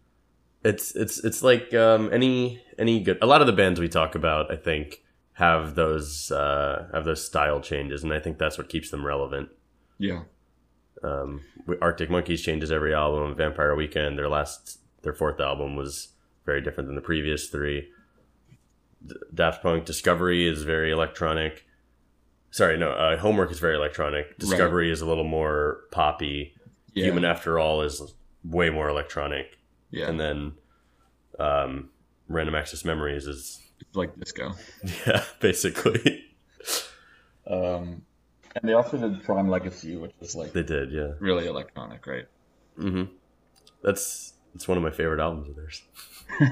It's 0.64 0.94
it's 0.96 1.22
it's 1.22 1.42
like 1.42 1.74
um, 1.74 2.10
any 2.12 2.62
any 2.78 3.00
good. 3.00 3.18
A 3.20 3.26
lot 3.26 3.40
of 3.40 3.46
the 3.46 3.52
bands 3.52 3.78
we 3.78 3.88
talk 3.88 4.14
about, 4.14 4.50
I 4.50 4.56
think, 4.56 5.02
have 5.34 5.74
those 5.74 6.30
uh, 6.30 6.88
have 6.94 7.04
those 7.04 7.24
style 7.24 7.60
changes, 7.60 8.02
and 8.02 8.12
I 8.12 8.20
think 8.20 8.38
that's 8.38 8.56
what 8.56 8.68
keeps 8.68 8.90
them 8.90 9.04
relevant. 9.04 9.50
Yeah. 9.98 10.22
Um, 11.02 11.42
Arctic 11.82 12.08
Monkeys 12.08 12.40
changes 12.40 12.72
every 12.72 12.94
album. 12.94 13.34
Vampire 13.34 13.74
Weekend, 13.74 14.18
their 14.18 14.28
last, 14.28 14.78
their 15.02 15.12
fourth 15.12 15.38
album 15.38 15.76
was 15.76 16.08
very 16.46 16.62
different 16.62 16.88
than 16.88 16.96
the 16.96 17.02
previous 17.02 17.48
three. 17.48 17.88
D- 19.06 19.14
Daft 19.34 19.62
Punk 19.62 19.84
Discovery 19.84 20.46
is 20.46 20.62
very 20.62 20.90
electronic. 20.90 21.66
Sorry, 22.50 22.78
no, 22.78 22.92
uh, 22.92 23.18
Homework 23.18 23.50
is 23.50 23.58
very 23.58 23.76
electronic. 23.76 24.38
Discovery 24.38 24.90
is 24.90 25.02
a 25.02 25.06
little 25.06 25.24
more 25.24 25.80
poppy. 25.90 26.54
Yeah. 26.94 27.06
Human 27.06 27.24
After 27.24 27.58
All 27.58 27.82
is 27.82 28.14
way 28.44 28.70
more 28.70 28.88
electronic. 28.88 29.58
yeah. 29.90 30.08
And 30.08 30.20
then 30.20 30.52
um, 31.38 31.90
Random 32.28 32.54
Access 32.54 32.84
Memories 32.84 33.26
is, 33.26 33.60
it's 33.80 33.96
like 33.96 34.18
disco. 34.18 34.52
yeah, 35.06 35.24
basically. 35.40 36.24
Um, 37.46 38.02
and 38.56 38.68
they 38.68 38.72
also 38.72 38.96
did 38.96 39.22
Prime 39.24 39.48
Legacy, 39.48 39.96
which 39.96 40.12
is 40.20 40.36
like 40.36 40.52
they 40.52 40.62
did, 40.62 40.92
yeah. 40.92 41.12
really 41.18 41.46
electronic, 41.46 42.06
right? 42.06 42.26
Mm-hmm. 42.78 43.12
That's 43.82 44.34
that's 44.52 44.68
one 44.68 44.78
of 44.78 44.84
my 44.84 44.90
favorite 44.90 45.20
albums 45.20 45.48
of 45.48 45.56
theirs. 45.56 45.82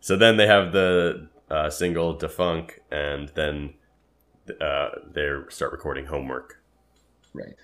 so 0.00 0.16
then 0.16 0.36
they 0.36 0.46
have 0.46 0.72
the 0.72 1.28
uh, 1.50 1.68
single 1.70 2.14
"Da 2.14 2.28
Funk," 2.28 2.80
and 2.90 3.28
then 3.34 3.74
uh, 4.60 4.88
they 5.12 5.28
start 5.50 5.72
recording 5.72 6.06
"Homework." 6.06 6.62
Right. 7.34 7.54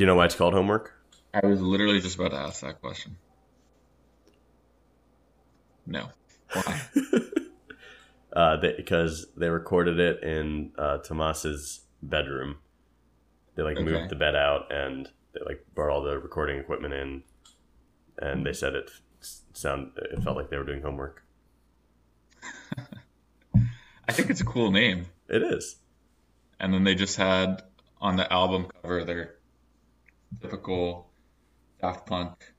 Do 0.00 0.04
you 0.04 0.06
know 0.06 0.14
why 0.14 0.24
it's 0.24 0.34
called 0.34 0.54
"Homework"? 0.54 0.94
I 1.34 1.44
was 1.44 1.60
literally 1.60 2.00
just 2.00 2.14
about 2.18 2.30
to 2.30 2.38
ask 2.38 2.62
that 2.62 2.80
question. 2.80 3.18
No. 5.86 6.08
Why? 6.54 6.80
Uh, 8.32 8.56
they, 8.58 8.72
because 8.76 9.26
they 9.36 9.48
recorded 9.50 9.98
it 9.98 10.22
in 10.22 10.70
uh, 10.78 10.98
Tomas's 10.98 11.80
bedroom. 12.00 12.58
They 13.56 13.64
like 13.64 13.76
Okay. 13.76 13.84
moved 13.84 14.08
the 14.08 14.14
bed 14.14 14.36
out 14.36 14.72
and 14.72 15.08
they 15.34 15.40
like 15.44 15.66
brought 15.74 15.90
all 15.90 16.00
the 16.00 16.16
recording 16.16 16.58
equipment 16.60 16.94
in, 16.94 17.24
and 18.22 18.46
they 18.46 18.52
said 18.52 18.74
it 18.76 18.88
sound 19.20 19.90
it 19.96 20.22
felt 20.22 20.36
like 20.36 20.48
they 20.48 20.56
were 20.56 20.64
doing 20.64 20.80
homework. 20.80 21.24
I 24.08 24.12
think 24.12 24.30
it's 24.30 24.40
a 24.40 24.46
cool 24.46 24.70
name. 24.70 25.06
It 25.28 25.42
is. 25.42 25.76
And 26.60 26.72
then 26.72 26.84
they 26.84 26.94
just 26.94 27.16
had 27.16 27.64
on 28.00 28.14
the 28.14 28.32
album 28.32 28.68
cover 28.80 29.04
their 29.04 29.39
typical 30.40 31.10
Daft 31.80 32.06
Punk 32.06 32.52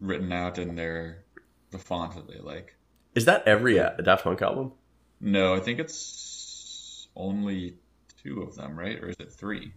written 0.00 0.32
out 0.32 0.58
in 0.58 0.74
their 0.74 1.24
the 1.70 1.78
font 1.78 2.14
that 2.14 2.28
they 2.28 2.38
like. 2.38 2.76
Is 3.14 3.24
that 3.26 3.46
every 3.46 3.78
uh, 3.78 3.90
Daft 3.96 4.24
Punk 4.24 4.42
album? 4.42 4.72
No, 5.20 5.54
I 5.54 5.60
think 5.60 5.78
it's 5.78 7.08
only 7.16 7.76
two 8.22 8.42
of 8.42 8.56
them, 8.56 8.78
right? 8.78 8.98
Or 9.02 9.08
is 9.08 9.16
it 9.18 9.32
three? 9.32 9.72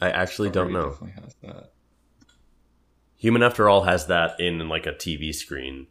I 0.00 0.10
actually 0.10 0.50
don't 0.50 0.72
know. 0.72 0.90
Definitely 0.90 1.22
has 1.22 1.34
that. 1.42 1.72
Human 3.16 3.42
After 3.42 3.68
All 3.68 3.82
has 3.84 4.06
that 4.06 4.38
in 4.40 4.68
like 4.68 4.86
a 4.86 4.92
TV 4.92 5.34
screen. 5.34 5.86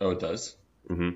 Oh, 0.00 0.10
it 0.10 0.20
does. 0.20 0.56
Mm 0.88 0.96
hmm 0.96 1.10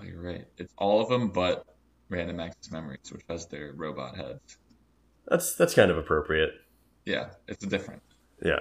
Oh, 0.00 0.04
you're 0.04 0.20
right. 0.20 0.46
It's 0.58 0.74
all 0.78 1.00
of 1.00 1.08
them, 1.08 1.28
but 1.28 1.64
Random 2.08 2.40
Access 2.40 2.72
Memories, 2.72 3.12
which 3.12 3.22
has 3.28 3.46
their 3.46 3.72
robot 3.72 4.16
heads. 4.16 4.58
That's 5.28 5.54
that's 5.54 5.74
kind 5.74 5.90
of 5.90 5.98
appropriate. 5.98 6.52
Yeah, 7.04 7.30
it's 7.48 7.64
different. 7.66 8.02
Yeah. 8.44 8.60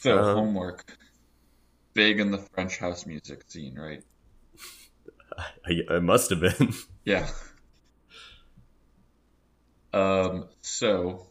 So 0.00 0.18
Um, 0.18 0.36
homework, 0.36 0.96
big 1.94 2.20
in 2.20 2.30
the 2.30 2.38
French 2.38 2.78
house 2.78 3.06
music 3.06 3.44
scene, 3.48 3.74
right? 3.78 4.02
I, 5.66 5.82
it 5.90 6.02
must 6.02 6.30
have 6.30 6.40
been. 6.40 6.72
Yeah. 7.04 7.28
Um. 9.92 10.48
So 10.62 11.26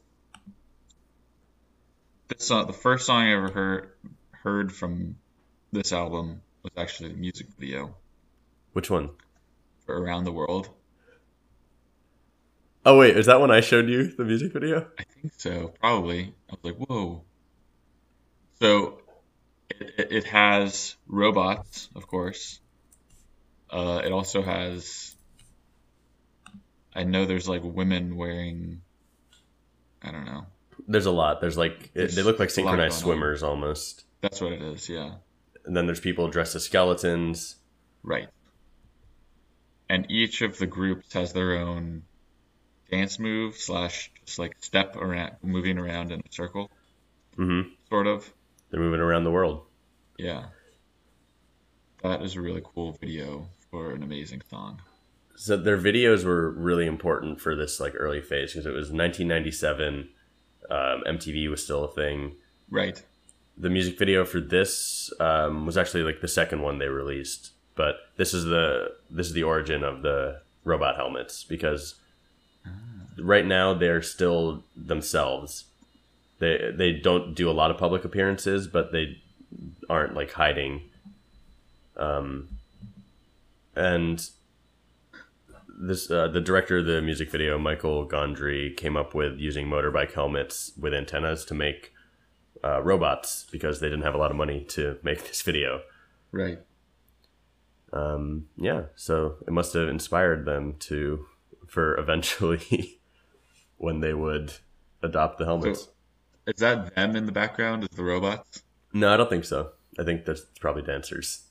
this 2.28 2.45
song, 2.47 2.67
the 2.67 2.74
first 2.74 3.06
song 3.08 3.24
I 3.24 3.34
ever 3.34 3.52
heard 3.52 3.89
heard 4.32 4.71
from 4.74 5.15
this 5.71 5.91
album 5.91 6.41
was 6.62 6.71
actually 6.78 7.10
the 7.10 7.15
music 7.17 7.47
video 7.58 7.95
Which 8.74 8.89
one? 8.91 9.10
for 9.86 10.00
"Around 10.00 10.26
the 10.26 10.32
World." 10.32 10.69
Oh 12.86 12.98
wait, 12.98 13.15
is 13.15 13.28
that 13.28 13.39
when 13.39 13.52
I 13.52 13.62
showed 13.62 13.88
you 13.88 14.12
the 14.12 14.26
music 14.26 14.52
video? 14.52 14.88
I 15.00 15.04
think 15.04 15.34
so, 15.38 15.74
probably. 15.80 16.34
I 16.50 16.54
was 16.54 16.60
like, 16.63 16.76
whoa. 16.76 17.24
So 18.60 19.02
it, 19.69 19.93
it, 19.98 20.12
it 20.12 20.24
has 20.26 20.96
robots, 21.08 21.89
of 21.96 22.08
course. 22.08 22.60
Uh, 23.69 24.02
it 24.04 24.12
also 24.12 24.41
has. 24.41 25.15
I 26.93 27.06
know 27.06 27.26
there's 27.26 27.48
like 27.48 27.62
women 27.63 28.17
wearing. 28.17 28.82
I 30.02 30.12
don't 30.12 30.26
know. 30.26 30.46
There's 30.88 31.06
a 31.06 31.12
lot. 31.12 31.39
There's 31.39 31.58
like 31.58 31.91
it, 31.93 32.12
they 32.15 32.22
look 32.22 32.38
like 32.38 32.50
synchronized 32.50 33.04
going 33.04 33.13
on. 33.13 33.19
swimmers 33.19 33.43
almost. 33.43 34.04
That's 34.19 34.41
what 34.41 34.52
it 34.52 34.62
is, 34.62 34.89
yeah. 34.89 35.15
And 35.65 35.76
then 35.76 35.86
there's 35.86 36.02
people 36.02 36.28
dressed 36.28 36.56
as 36.56 36.65
skeletons. 36.65 37.56
Right. 38.04 38.28
And 39.89 40.10
each 40.12 40.41
of 40.41 40.58
the 40.58 40.67
groups 40.67 41.13
has 41.13 41.32
their 41.32 41.58
own 41.58 42.04
dance 42.93 43.19
move 43.19 43.56
slash 43.56 44.12
just 44.25 44.39
like 44.39 44.56
step 44.60 44.95
around, 44.95 45.34
moving 45.41 45.77
around 45.77 46.12
in 46.12 46.19
a 46.19 46.32
circle, 46.32 46.69
mm-hmm. 47.38 47.69
sort 47.89 48.08
of. 48.08 48.32
They're 48.69 48.79
moving 48.79 48.99
around 48.99 49.23
the 49.23 49.32
world. 49.32 49.63
Yeah. 50.17 50.45
That 52.03 52.21
is 52.21 52.36
a 52.36 52.41
really 52.41 52.62
cool 52.63 52.91
video 52.93 53.47
for 53.71 53.91
an 53.91 54.03
amazing 54.03 54.41
song. 54.49 54.82
So 55.36 55.58
their 55.58 55.77
videos 55.77 56.23
were 56.23 56.51
really 56.51 56.86
important 56.86 57.41
for 57.41 57.56
this 57.56 57.79
like 57.79 57.93
early 57.97 58.21
phase 58.21 58.53
because 58.53 58.65
it 58.65 58.73
was 58.73 58.91
1997. 58.91 60.10
Um, 60.69 61.03
MTV 61.08 61.49
was 61.49 61.63
still 61.63 61.84
a 61.84 61.91
thing. 61.91 62.36
Right. 62.69 63.01
The 63.58 63.69
music 63.69 63.97
video 63.97 64.25
for 64.25 64.39
this 64.39 65.12
um, 65.19 65.65
was 65.65 65.77
actually 65.77 66.03
like 66.03 66.21
the 66.21 66.27
second 66.27 66.62
one 66.62 66.77
they 66.77 66.88
released, 66.88 67.51
but 67.75 67.95
this 68.17 68.34
is 68.34 68.45
the 68.45 68.95
this 69.10 69.27
is 69.27 69.34
the 69.34 69.43
origin 69.43 69.84
of 69.84 70.01
the 70.01 70.41
robot 70.63 70.95
helmets 70.95 71.43
because 71.43 71.95
right 73.17 73.45
now 73.45 73.73
they're 73.73 74.02
still 74.02 74.63
themselves. 74.76 75.65
They 76.39 76.71
they 76.76 76.91
don't 76.91 77.36
do 77.36 77.49
a 77.49 77.54
lot 77.54 77.71
of 77.71 77.78
public 77.78 78.04
appearances, 78.06 78.67
but 78.67 78.91
they 78.91 79.17
aren't 79.89 80.15
like 80.15 80.32
hiding. 80.32 80.82
Um, 81.95 82.49
and 83.76 84.28
this 85.67 86.10
uh, 86.10 86.28
the 86.28 86.41
director 86.41 86.78
of 86.78 86.86
the 86.86 87.02
music 87.02 87.32
video, 87.32 87.58
Michael 87.58 88.08
Gondry, 88.08 88.76
came 88.76 88.97
up 88.97 89.13
with 89.13 89.39
using 89.39 89.67
motorbike 89.67 90.13
helmets 90.13 90.71
with 90.80 90.93
antennas 90.93 91.45
to 91.45 91.54
make 91.54 91.93
uh, 92.63 92.82
robots 92.82 93.45
because 93.52 93.80
they 93.80 93.88
didn't 93.88 94.04
have 94.04 94.15
a 94.15 94.17
lot 94.17 94.32
of 94.32 94.38
money 94.38 94.63
to 94.69 94.97
make 95.04 95.28
this 95.28 95.41
video. 95.41 95.82
Right. 96.32 96.60
Um, 97.91 98.47
yeah, 98.58 98.84
so 98.95 99.36
it 99.45 99.54
must 99.54 99.73
have 99.73 99.88
inspired 99.88 100.45
them 100.45 100.76
to 100.80 101.28
for 101.73 101.97
eventually 101.97 103.01
when 103.77 103.99
they 103.99 104.13
would 104.13 104.53
adopt 105.01 105.39
the 105.39 105.45
helmets. 105.45 105.86
So, 105.86 105.89
is 106.45 106.59
that 106.59 106.93
them 106.93 107.15
in 107.15 107.25
the 107.25 107.31
background? 107.31 107.83
Is 107.83 107.89
the 107.97 108.03
robots? 108.03 108.62
no, 108.93 109.12
I 109.12 109.17
don't 109.17 109.29
think 109.29 109.43
so. 109.43 109.71
I 109.99 110.03
think 110.03 110.23
that's 110.25 110.41
probably 110.59 110.83
dancers. 110.83 111.45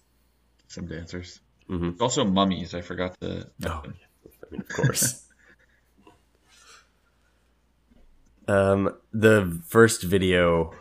Some 0.68 0.86
dancers. 0.86 1.40
Mhm. 1.68 1.92
It's 1.92 2.00
also 2.00 2.24
mummies. 2.24 2.72
I 2.74 2.82
forgot 2.82 3.18
to 3.20 3.48
Oh, 3.66 3.82
mention. 3.82 3.94
I 4.24 4.46
mean, 4.52 4.60
of 4.60 4.68
course. 4.68 5.26
um, 8.48 8.94
the 9.12 9.60
first 9.66 10.04
video 10.04 10.72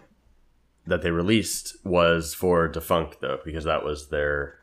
that 0.86 1.02
they 1.02 1.12
released 1.12 1.78
was 1.84 2.34
for 2.36 2.68
Da 2.68 2.80
Funk, 2.80 3.18
though, 3.22 3.40
because 3.44 3.64
that 3.66 3.84
was 3.84 4.10
their 4.10 4.60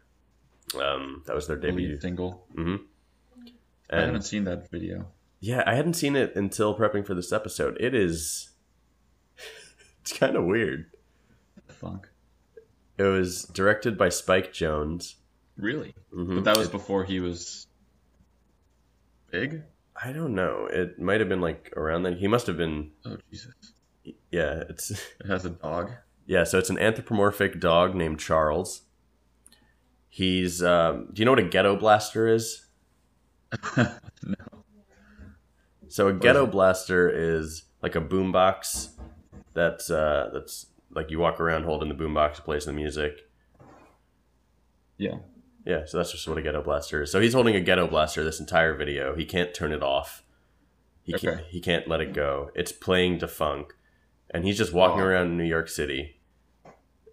um, 0.80 1.22
that 1.26 1.34
was 1.34 1.48
their 1.48 1.56
debut. 1.56 1.88
Lead 1.90 2.02
single. 2.02 2.46
Hmm 3.90 3.96
I 3.96 4.00
haven't 4.02 4.22
seen 4.22 4.44
that 4.44 4.70
video. 4.70 5.06
yeah, 5.40 5.62
I 5.66 5.74
hadn't 5.74 5.94
seen 5.94 6.14
it 6.16 6.34
until 6.36 6.76
prepping 6.76 7.06
for 7.06 7.14
this 7.14 7.32
episode. 7.32 7.76
It 7.80 7.94
is, 7.94 8.50
it's 10.02 10.12
kind 10.12 10.36
of 10.36 10.44
weird. 10.44 10.86
Funk. 11.68 12.08
It 12.98 13.04
was 13.04 13.44
directed 13.44 13.96
by 13.96 14.08
Spike 14.08 14.52
Jonze. 14.52 15.14
Really? 15.56 15.94
Mhm. 16.14 16.34
But 16.36 16.44
that 16.44 16.56
was 16.56 16.68
before 16.68 17.04
he 17.04 17.20
was 17.20 17.66
big. 19.30 19.62
I 20.00 20.12
don't 20.12 20.34
know. 20.34 20.66
It 20.70 20.98
might 21.00 21.20
have 21.20 21.28
been 21.28 21.40
like 21.40 21.72
around 21.76 22.02
then. 22.04 22.16
He 22.16 22.28
must 22.28 22.46
have 22.46 22.56
been. 22.56 22.90
Oh 23.04 23.16
Jesus! 23.30 23.52
Yeah, 24.30 24.62
it's 24.68 24.90
It 25.20 25.26
has 25.28 25.44
a 25.44 25.50
dog. 25.50 25.90
yeah. 26.26 26.44
So 26.44 26.58
it's 26.58 26.70
an 26.70 26.78
anthropomorphic 26.78 27.58
dog 27.60 27.94
named 27.94 28.18
Charles. 28.20 28.82
He's. 30.08 30.62
Um, 30.62 31.08
do 31.12 31.20
you 31.20 31.24
know 31.24 31.32
what 31.32 31.38
a 31.40 31.48
ghetto 31.48 31.76
blaster 31.76 32.26
is? 32.28 32.66
No. 33.76 33.86
So 35.90 36.06
a 36.08 36.12
ghetto 36.12 36.46
blaster 36.46 37.08
is 37.08 37.62
like 37.82 37.96
a 37.96 38.00
boombox 38.02 38.90
that's 39.54 39.90
uh 39.90 40.28
that's 40.34 40.66
like 40.90 41.10
you 41.10 41.18
walk 41.18 41.40
around 41.40 41.62
holding 41.64 41.88
the 41.88 41.94
boombox, 41.94 42.34
plays 42.44 42.66
the 42.66 42.74
music. 42.74 43.20
Yeah. 44.98 45.20
Yeah, 45.64 45.86
so 45.86 45.96
that's 45.96 46.12
just 46.12 46.28
what 46.28 46.36
a 46.36 46.42
ghetto 46.42 46.62
blaster 46.62 47.02
is. 47.02 47.10
So 47.10 47.20
he's 47.20 47.32
holding 47.32 47.56
a 47.56 47.60
ghetto 47.60 47.86
blaster 47.86 48.22
this 48.22 48.38
entire 48.38 48.74
video. 48.74 49.14
He 49.16 49.24
can't 49.24 49.54
turn 49.54 49.72
it 49.72 49.82
off. 49.82 50.22
He 51.02 51.14
Okay. 51.14 51.26
can't 51.28 51.46
he 51.46 51.60
can't 51.60 51.88
let 51.88 52.02
it 52.02 52.12
go. 52.12 52.50
It's 52.54 52.70
playing 52.70 53.16
Da 53.18 53.26
Funk, 53.26 53.74
and 54.30 54.44
he's 54.44 54.58
just 54.58 54.74
walking 54.74 55.00
Oh. 55.00 55.04
around 55.06 55.38
New 55.38 55.44
York 55.44 55.68
City. 55.70 56.20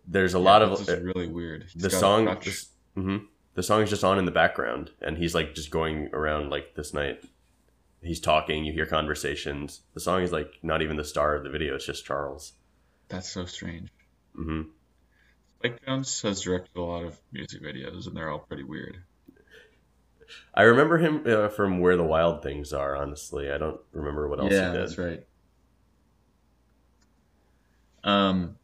There's 0.05 0.33
a 0.33 0.39
lot 0.39 0.61
of 0.61 0.71
This 0.71 0.89
is 0.89 1.01
really 1.01 1.27
weird. 1.27 1.67
He's 1.71 1.81
the 1.81 1.89
song 1.89 2.25
crutch. 2.25 2.65
hmm 2.93 3.17
the 3.55 3.63
song 3.63 3.81
is 3.81 3.89
just 3.89 4.03
on 4.03 4.19
in 4.19 4.25
the 4.25 4.31
background 4.31 4.91
and 5.01 5.17
he's 5.17 5.33
like 5.33 5.55
just 5.55 5.71
going 5.71 6.09
around 6.13 6.49
like 6.49 6.75
this 6.75 6.93
night 6.93 7.23
he's 8.01 8.19
talking 8.19 8.63
you 8.65 8.71
hear 8.73 8.85
conversations 8.85 9.81
the 9.93 9.99
song 9.99 10.21
is 10.21 10.31
like 10.31 10.59
not 10.61 10.81
even 10.81 10.97
the 10.97 11.03
star 11.03 11.35
of 11.35 11.43
the 11.43 11.49
video 11.49 11.75
it's 11.75 11.85
just 11.85 12.05
charles 12.05 12.53
That's 13.09 13.29
so 13.29 13.45
strange. 13.45 13.89
mm-hmm 14.37 14.69
Spike 15.59 15.83
Jonze 15.87 16.21
has 16.23 16.41
directed 16.41 16.75
a 16.77 16.81
lot 16.81 17.05
of 17.05 17.17
music 17.31 17.63
videos, 17.63 18.05
and 18.05 18.15
they're 18.15 18.29
all 18.29 18.39
pretty 18.39 18.61
weird. 18.63 18.97
i 20.53 20.61
remember 20.63 20.97
him 20.99 21.23
uh, 21.25 21.47
from 21.47 21.79
where 21.79 21.95
the 21.97 22.03
wild 22.03 22.43
things 22.43 22.71
are 22.73 22.95
honestly 22.95 23.49
i 23.51 23.57
don't 23.57 23.79
remember 23.91 24.27
what 24.27 24.39
else 24.39 24.51
yeah, 24.51 24.71
he 24.71 24.77
did 24.77 24.81
that's 24.81 24.97
right. 24.99 25.23
Um, 28.03 28.57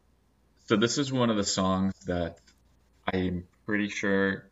so 0.66 0.76
this 0.76 0.98
is 0.98 1.12
one 1.12 1.30
of 1.30 1.36
the 1.36 1.42
songs 1.44 1.94
that 2.06 2.38
I'm 3.12 3.44
pretty 3.66 3.88
sure, 3.88 4.48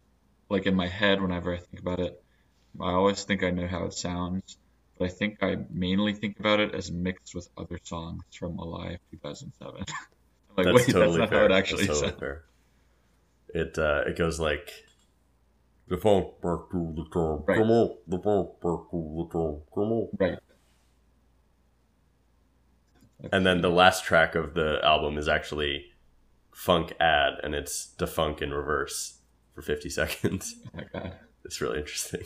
like 0.50 0.66
in 0.66 0.74
my 0.74 0.88
head, 0.88 1.22
whenever 1.22 1.54
I 1.54 1.58
think 1.58 1.80
about 1.80 2.00
it, 2.00 2.22
I 2.80 2.92
always 2.92 3.24
think 3.24 3.42
I 3.42 3.50
know 3.50 3.66
how 3.66 3.84
it 3.84 3.94
sounds, 3.94 4.58
but 4.98 5.06
I 5.06 5.08
think 5.08 5.42
I 5.42 5.56
mainly 5.70 6.14
think 6.14 6.38
about 6.38 6.60
it 6.60 6.74
as 6.74 6.90
mixed 6.90 7.34
with 7.34 7.48
other 7.56 7.78
songs 7.82 8.22
from 8.38 8.58
Alive 8.58 8.98
2007. 9.10 9.84
Like, 10.56 10.66
that's 10.66 10.76
wait, 10.88 10.92
totally 10.92 11.18
that's 11.18 11.30
not 11.30 11.30
fair 11.30 11.38
how 11.38 11.44
it 11.44 11.52
actually 11.52 11.86
that's 11.86 12.00
totally 12.00 12.08
sounds. 12.08 12.20
fair 12.20 12.44
it 13.54 13.78
uh 13.78 14.02
it 14.06 14.16
goes 14.16 14.40
like 14.40 14.70
the 15.88 15.96
phone 15.96 16.32
back 16.42 16.70
to 16.70 16.94
the 16.96 17.04
town. 17.12 17.44
Right. 17.46 17.58
Come 17.58 17.70
on, 17.70 17.96
the 18.06 18.18
phone 18.18 18.46
back 18.62 18.90
to 18.90 18.98
the 19.16 19.28
town. 19.32 19.60
Come 19.74 19.92
on. 19.92 20.08
Right. 20.18 20.38
And 23.32 23.44
then 23.44 23.60
the 23.60 23.70
last 23.70 24.04
track 24.04 24.34
of 24.34 24.54
the 24.54 24.80
album 24.82 25.18
is 25.18 25.28
actually 25.28 25.86
funk 26.54 26.94
ad, 27.00 27.34
and 27.42 27.54
it's 27.54 27.86
Da 27.86 28.06
Funk 28.06 28.40
in 28.40 28.52
reverse 28.52 29.19
for 29.60 29.66
50 29.66 29.90
seconds. 29.90 30.54
Oh 30.66 30.70
my 30.76 30.84
god. 30.92 31.14
It's 31.44 31.60
really 31.60 31.78
interesting. 31.78 32.22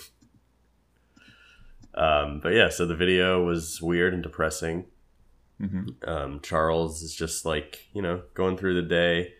Um, 1.94 2.40
but 2.42 2.50
yeah, 2.50 2.68
so 2.68 2.86
the 2.86 2.96
video 2.96 3.44
was 3.44 3.80
weird 3.80 4.12
and 4.14 4.22
depressing. 4.22 4.86
hmm 5.60 5.88
Um, 6.06 6.40
Charles 6.42 7.02
is 7.02 7.14
just 7.14 7.44
like, 7.44 7.88
you 7.92 8.02
know, 8.02 8.22
going 8.34 8.56
through 8.56 8.74
the 8.74 8.88
day. 8.88 9.32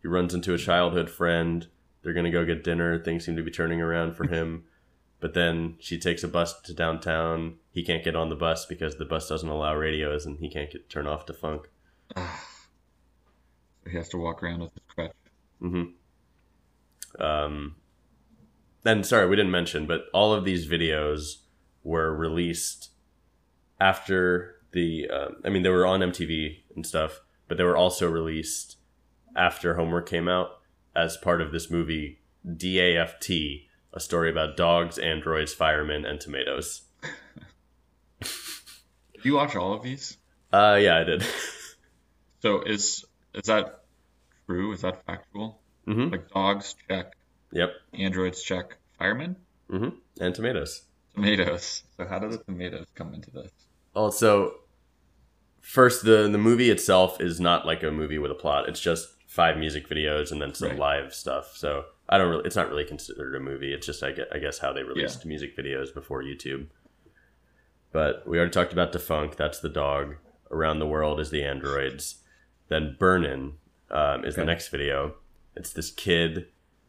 He 0.00 0.08
runs 0.08 0.34
into 0.34 0.54
a 0.54 0.58
childhood 0.58 1.08
friend. 1.10 1.66
They're 2.02 2.12
going 2.12 2.24
to 2.24 2.30
go 2.30 2.44
get 2.44 2.64
dinner. 2.64 3.02
Things 3.02 3.24
seem 3.24 3.36
to 3.36 3.42
be 3.42 3.50
turning 3.50 3.80
around 3.80 4.14
for 4.14 4.26
him. 4.26 4.64
but 5.20 5.34
then 5.34 5.76
she 5.78 5.98
takes 5.98 6.22
a 6.22 6.28
bus 6.28 6.60
to 6.62 6.74
downtown. 6.74 7.56
He 7.70 7.82
can't 7.82 8.04
get 8.04 8.16
on 8.16 8.28
the 8.28 8.36
bus 8.36 8.66
because 8.66 8.96
the 8.96 9.04
bus 9.04 9.28
doesn't 9.28 9.48
allow 9.48 9.74
radios 9.74 10.26
and 10.26 10.38
he 10.38 10.50
can't 10.50 10.70
get 10.70 10.90
turn 10.90 11.06
off 11.06 11.26
Da 11.26 11.34
Funk. 11.34 11.68
So 12.16 12.22
he 13.90 13.96
has 13.96 14.08
to 14.10 14.18
walk 14.18 14.42
around 14.42 14.60
with 14.60 14.72
his 14.74 14.82
crutch. 14.94 15.12
Mm-hmm. 15.62 15.92
Um, 17.18 17.76
and 18.84 19.06
sorry, 19.06 19.28
we 19.28 19.36
didn't 19.36 19.50
mention, 19.50 19.86
but 19.86 20.06
all 20.12 20.32
of 20.32 20.44
these 20.44 20.68
videos 20.68 21.42
were 21.84 22.14
released 22.14 22.90
after 23.80 24.56
the. 24.72 25.08
Um, 25.08 25.36
I 25.44 25.48
mean, 25.48 25.62
they 25.62 25.68
were 25.68 25.86
on 25.86 26.00
MTV 26.00 26.62
and 26.74 26.86
stuff, 26.86 27.20
but 27.48 27.58
they 27.58 27.64
were 27.64 27.76
also 27.76 28.08
released 28.08 28.76
after 29.36 29.74
Homework 29.74 30.08
came 30.08 30.28
out 30.28 30.60
as 30.94 31.16
part 31.16 31.40
of 31.40 31.52
this 31.52 31.70
movie 31.70 32.20
DAFT, 32.46 33.30
a 33.92 34.00
story 34.00 34.30
about 34.30 34.56
dogs, 34.56 34.98
androids, 34.98 35.54
firemen, 35.54 36.04
and 36.04 36.20
tomatoes. 36.20 36.82
You 39.22 39.34
watch 39.34 39.54
all 39.54 39.72
of 39.72 39.82
these? 39.82 40.16
Uh, 40.52 40.78
yeah, 40.80 40.98
I 40.98 41.04
did. 41.04 41.24
So 42.42 42.60
is 42.60 43.04
is 43.34 43.44
that 43.44 43.84
true? 44.46 44.72
Is 44.72 44.80
that 44.80 45.06
factual? 45.06 45.61
Hmm 45.84 46.08
Like 46.08 46.28
dogs 46.30 46.74
check, 46.88 47.12
Yep. 47.52 47.70
androids 47.94 48.42
check, 48.42 48.76
firemen, 48.98 49.36
hmm 49.68 49.88
And 50.20 50.34
tomatoes. 50.34 50.82
tomatoes. 51.14 51.82
So 51.96 52.06
how 52.06 52.18
do 52.18 52.28
the 52.28 52.38
tomatoes 52.38 52.86
come 52.94 53.14
into 53.14 53.30
this? 53.30 53.50
Also, 53.94 54.54
first 55.60 56.04
the 56.04 56.28
the 56.28 56.38
movie 56.38 56.70
itself 56.70 57.20
is 57.20 57.40
not 57.40 57.66
like 57.66 57.82
a 57.82 57.90
movie 57.90 58.18
with 58.18 58.30
a 58.30 58.34
plot. 58.34 58.68
It's 58.68 58.80
just 58.80 59.08
five 59.26 59.56
music 59.56 59.88
videos 59.88 60.30
and 60.32 60.40
then 60.40 60.54
some 60.54 60.70
Right. 60.70 60.78
live 60.78 61.14
stuff. 61.14 61.56
So 61.56 61.84
I 62.08 62.18
don't 62.18 62.28
really. 62.30 62.44
It's 62.44 62.56
not 62.56 62.68
really 62.68 62.84
considered 62.84 63.34
a 63.34 63.40
movie. 63.40 63.72
It's 63.72 63.86
just 63.86 64.02
I 64.02 64.12
guess, 64.12 64.26
I 64.32 64.38
guess 64.38 64.58
how 64.58 64.72
they 64.72 64.82
released 64.82 65.24
music 65.26 65.56
videos 65.56 65.92
before 65.92 66.22
YouTube. 66.22 66.66
But 67.92 68.26
we 68.26 68.38
already 68.38 68.52
talked 68.52 68.72
about 68.72 68.92
Da 68.92 68.98
Funk. 68.98 69.36
That's 69.36 69.60
the 69.60 69.68
dog. 69.68 70.16
Around 70.50 70.78
the 70.78 70.86
world 70.86 71.20
is 71.20 71.30
the 71.30 71.42
androids. 71.44 72.22
Then 72.68 72.96
Burnin' 72.98 73.54
um, 73.90 74.24
is 74.24 74.34
the 74.36 74.44
next 74.44 74.68
video. 74.68 75.14
It's 75.56 75.72
this 75.72 75.90
kid 75.90 76.46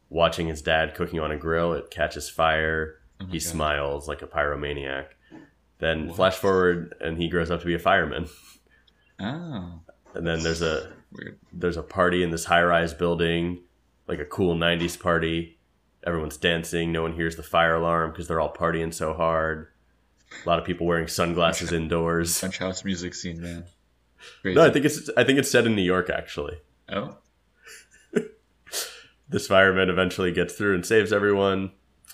watching 0.10 0.48
his 0.48 0.62
dad 0.62 0.96
cooking 0.96 1.20
on 1.20 1.32
a 1.32 1.38
grill. 1.38 1.74
It 1.74 1.90
catches 1.92 2.30
fire. 2.30 3.00
Oh 3.22 3.26
he 3.26 3.34
God. 3.40 3.42
smiles 3.42 4.08
like 4.08 4.22
a 4.22 4.28
pyromaniac. 4.28 5.08
Then 5.80 6.08
What? 6.08 6.16
flash 6.16 6.36
forward, 6.36 6.96
and 7.02 7.18
he 7.18 7.28
grows 7.30 7.52
up 7.52 7.60
to 7.62 7.66
be 7.66 7.74
a 7.74 7.80
fireman. 7.80 8.28
Oh, 9.20 9.80
And 10.16 10.26
then 10.28 10.44
there's 10.44 10.62
a 10.62 10.92
weird. 11.12 11.40
there's 11.52 11.78
a 11.78 11.84
party 11.84 12.24
in 12.24 12.32
this 12.32 12.46
high 12.46 12.64
rise 12.64 12.94
building, 12.94 13.62
like 14.08 14.20
a 14.20 14.26
cool 14.26 14.56
'90s 14.56 15.00
party. 15.00 15.60
Everyone's 16.06 16.38
dancing. 16.38 16.92
No 16.92 17.02
one 17.04 17.14
hears 17.14 17.36
the 17.36 17.44
fire 17.44 17.76
alarm 17.76 18.12
because 18.12 18.28
they're 18.28 18.40
all 18.42 18.54
partying 18.54 18.94
so 18.94 19.14
hard. 19.14 19.68
A 20.46 20.50
lot 20.50 20.60
of 20.60 20.66
people 20.66 20.86
wearing 20.88 21.08
sunglasses 21.08 21.72
indoors. 21.72 22.40
French 22.40 22.58
house 22.58 22.84
music 22.84 23.14
scene, 23.14 23.42
man. 23.42 23.66
Crazy. 24.42 24.56
No, 24.56 24.66
I 24.66 24.70
think 24.70 24.86
it's 24.86 25.10
I 25.16 25.24
think 25.24 25.40
it's 25.40 25.50
set 25.52 25.66
in 25.66 25.76
New 25.76 25.82
York 25.84 26.10
actually. 26.10 26.58
oh, 26.90 27.18
This 29.30 29.48
fireman 29.48 29.90
eventually 29.90 30.32
gets 30.32 30.54
through 30.54 30.76
and 30.76 30.86
saves 30.86 31.14
everyone. 31.14 31.72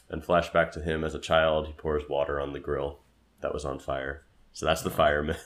And 0.10 0.24
flashback 0.24 0.72
to 0.72 0.82
him 0.82 1.04
as 1.04 1.14
a 1.14 1.20
child, 1.20 1.68
he 1.68 1.74
pours 1.74 2.04
water 2.10 2.40
on 2.40 2.54
the 2.54 2.60
grill 2.60 3.00
that 3.42 3.54
was 3.54 3.66
on 3.66 3.80
fire. 3.80 4.24
So 4.54 4.66
that's 4.66 4.82
the 4.82 4.90
fireman. 4.90 5.38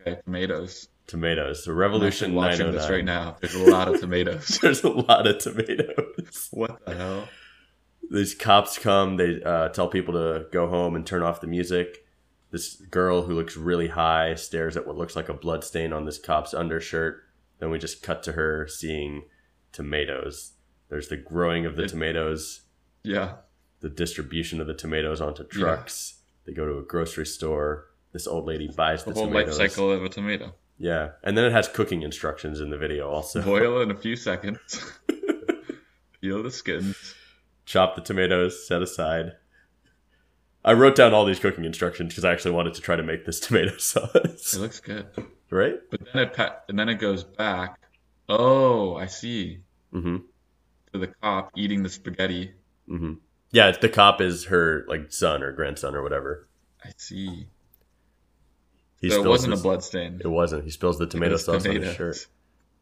okay. 0.00 0.20
Tomatoes. 0.24 0.88
Tomatoes. 1.06 1.64
So 1.64 1.72
I'm 1.72 1.78
Revolution 1.78 2.34
watching 2.34 2.66
909. 2.66 2.80
this 2.80 2.90
right 2.90 3.04
now. 3.04 3.36
There's 3.40 3.54
a 3.54 3.70
lot 3.70 3.92
of 3.92 4.00
tomatoes. 4.00 4.58
There's 4.62 4.84
a 4.84 4.88
lot 4.88 5.26
of 5.26 5.38
tomatoes. 5.38 6.48
what 6.50 6.84
the 6.86 6.94
hell? 6.94 7.28
These 8.10 8.34
cops 8.34 8.78
come. 8.78 9.16
They 9.16 9.42
uh, 9.42 9.68
tell 9.70 9.88
people 9.88 10.14
to 10.14 10.46
go 10.52 10.68
home 10.68 10.94
and 10.94 11.06
turn 11.06 11.22
off 11.22 11.40
the 11.40 11.46
music. 11.46 12.06
This 12.50 12.76
girl 12.76 13.22
who 13.22 13.34
looks 13.34 13.56
really 13.56 13.88
high 13.88 14.34
stares 14.36 14.76
at 14.76 14.86
what 14.86 14.96
looks 14.96 15.16
like 15.16 15.28
a 15.28 15.34
blood 15.34 15.64
stain 15.64 15.92
on 15.92 16.04
this 16.04 16.18
cop's 16.18 16.54
undershirt. 16.54 17.22
Then 17.58 17.70
we 17.70 17.78
just 17.78 18.02
cut 18.02 18.22
to 18.24 18.32
her 18.32 18.68
seeing 18.68 19.24
tomatoes. 19.74 20.52
There's 20.88 21.08
the 21.08 21.16
growing 21.18 21.66
of 21.66 21.76
the 21.76 21.82
It- 21.84 21.88
tomatoes, 21.90 22.62
Yeah. 23.02 23.36
the 23.80 23.90
distribution 23.90 24.60
of 24.60 24.66
the 24.66 24.74
tomatoes 24.74 25.20
onto 25.20 25.44
trucks. 25.44 26.22
They 26.46 26.52
go 26.54 26.64
to 26.66 26.78
a 26.78 26.82
grocery 26.82 27.26
store. 27.26 27.90
This 28.12 28.26
old 28.26 28.46
lady 28.46 28.68
buys 28.68 29.04
the, 29.04 29.10
The 29.10 29.16
whole 29.20 29.26
tomatoes. 29.28 29.58
life 29.58 29.70
cycle 29.72 29.90
of 29.92 30.04
a 30.04 30.08
tomato. 30.08 30.54
Yeah, 30.78 31.12
and 31.22 31.36
then 31.36 31.44
it 31.44 31.52
has 31.52 31.68
cooking 31.68 32.02
instructions 32.02 32.60
in 32.60 32.70
the 32.70 32.78
video 32.78 33.08
also. 33.10 33.42
Boil 33.42 33.80
in 33.82 33.90
a 33.90 33.96
few 33.96 34.16
seconds. 34.16 34.92
Peel 36.20 36.42
the 36.42 36.50
skins. 36.50 37.14
chop 37.66 37.94
the 37.96 38.00
tomatoes, 38.02 38.66
set 38.66 38.82
aside. 38.82 39.32
I 40.64 40.72
wrote 40.72 40.94
down 40.96 41.12
all 41.12 41.24
these 41.26 41.38
cooking 41.40 41.64
instructions 41.64 42.10
because 42.12 42.24
I 42.24 42.32
actually 42.32 42.52
wanted 42.52 42.74
to 42.74 42.80
try 42.80 42.96
to 42.96 43.02
make 43.02 43.24
this 43.26 43.40
tomato 43.46 43.76
sauce. 43.76 44.54
It 44.54 44.60
looks 44.60 44.80
good. 44.80 45.06
right? 45.50 45.76
But 45.90 46.00
then 46.12 46.22
it 46.22 46.32
pa- 46.34 46.56
and 46.68 46.78
then 46.78 46.88
it 46.88 46.94
goes 46.98 47.22
back. 47.24 47.78
Oh, 48.28 48.96
I 48.96 49.06
see. 49.06 49.60
Mm-hmm. 49.94 50.16
To 50.92 50.98
the 50.98 51.06
cop 51.22 51.50
eating 51.56 51.82
the 51.82 51.88
spaghetti. 51.88 52.52
Mm-hmm. 52.88 53.14
Yeah, 53.52 53.70
the 53.70 53.88
cop 53.88 54.20
is 54.20 54.46
her 54.46 54.84
like 54.88 55.12
son 55.12 55.42
or 55.42 55.52
grandson 55.52 55.94
or 55.94 56.02
whatever. 56.02 56.48
I 56.84 56.90
see. 56.96 57.46
He 59.00 59.10
so 59.10 59.22
it 59.24 59.28
wasn't 59.28 59.52
his- 59.52 59.60
a 59.60 59.62
blood 59.62 59.82
stain. 59.84 60.20
It 60.22 60.28
wasn't. 60.28 60.64
He 60.64 60.70
spills 60.70 60.98
the 60.98 61.06
tomato 61.06 61.36
sauce 61.36 61.66
on 61.66 61.76
his 61.76 61.94
shirt, 61.94 62.26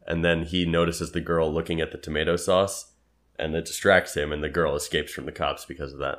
and 0.06 0.24
then 0.24 0.44
he 0.44 0.64
notices 0.64 1.12
the 1.12 1.20
girl 1.20 1.52
looking 1.52 1.80
at 1.80 1.92
the 1.92 1.98
tomato 1.98 2.36
sauce, 2.36 2.92
and 3.38 3.54
it 3.54 3.64
distracts 3.66 4.14
him, 4.16 4.32
and 4.32 4.42
the 4.42 4.48
girl 4.48 4.74
escapes 4.74 5.12
from 5.12 5.26
the 5.26 5.32
cops 5.32 5.64
because 5.64 5.92
of 5.92 5.98
that. 5.98 6.18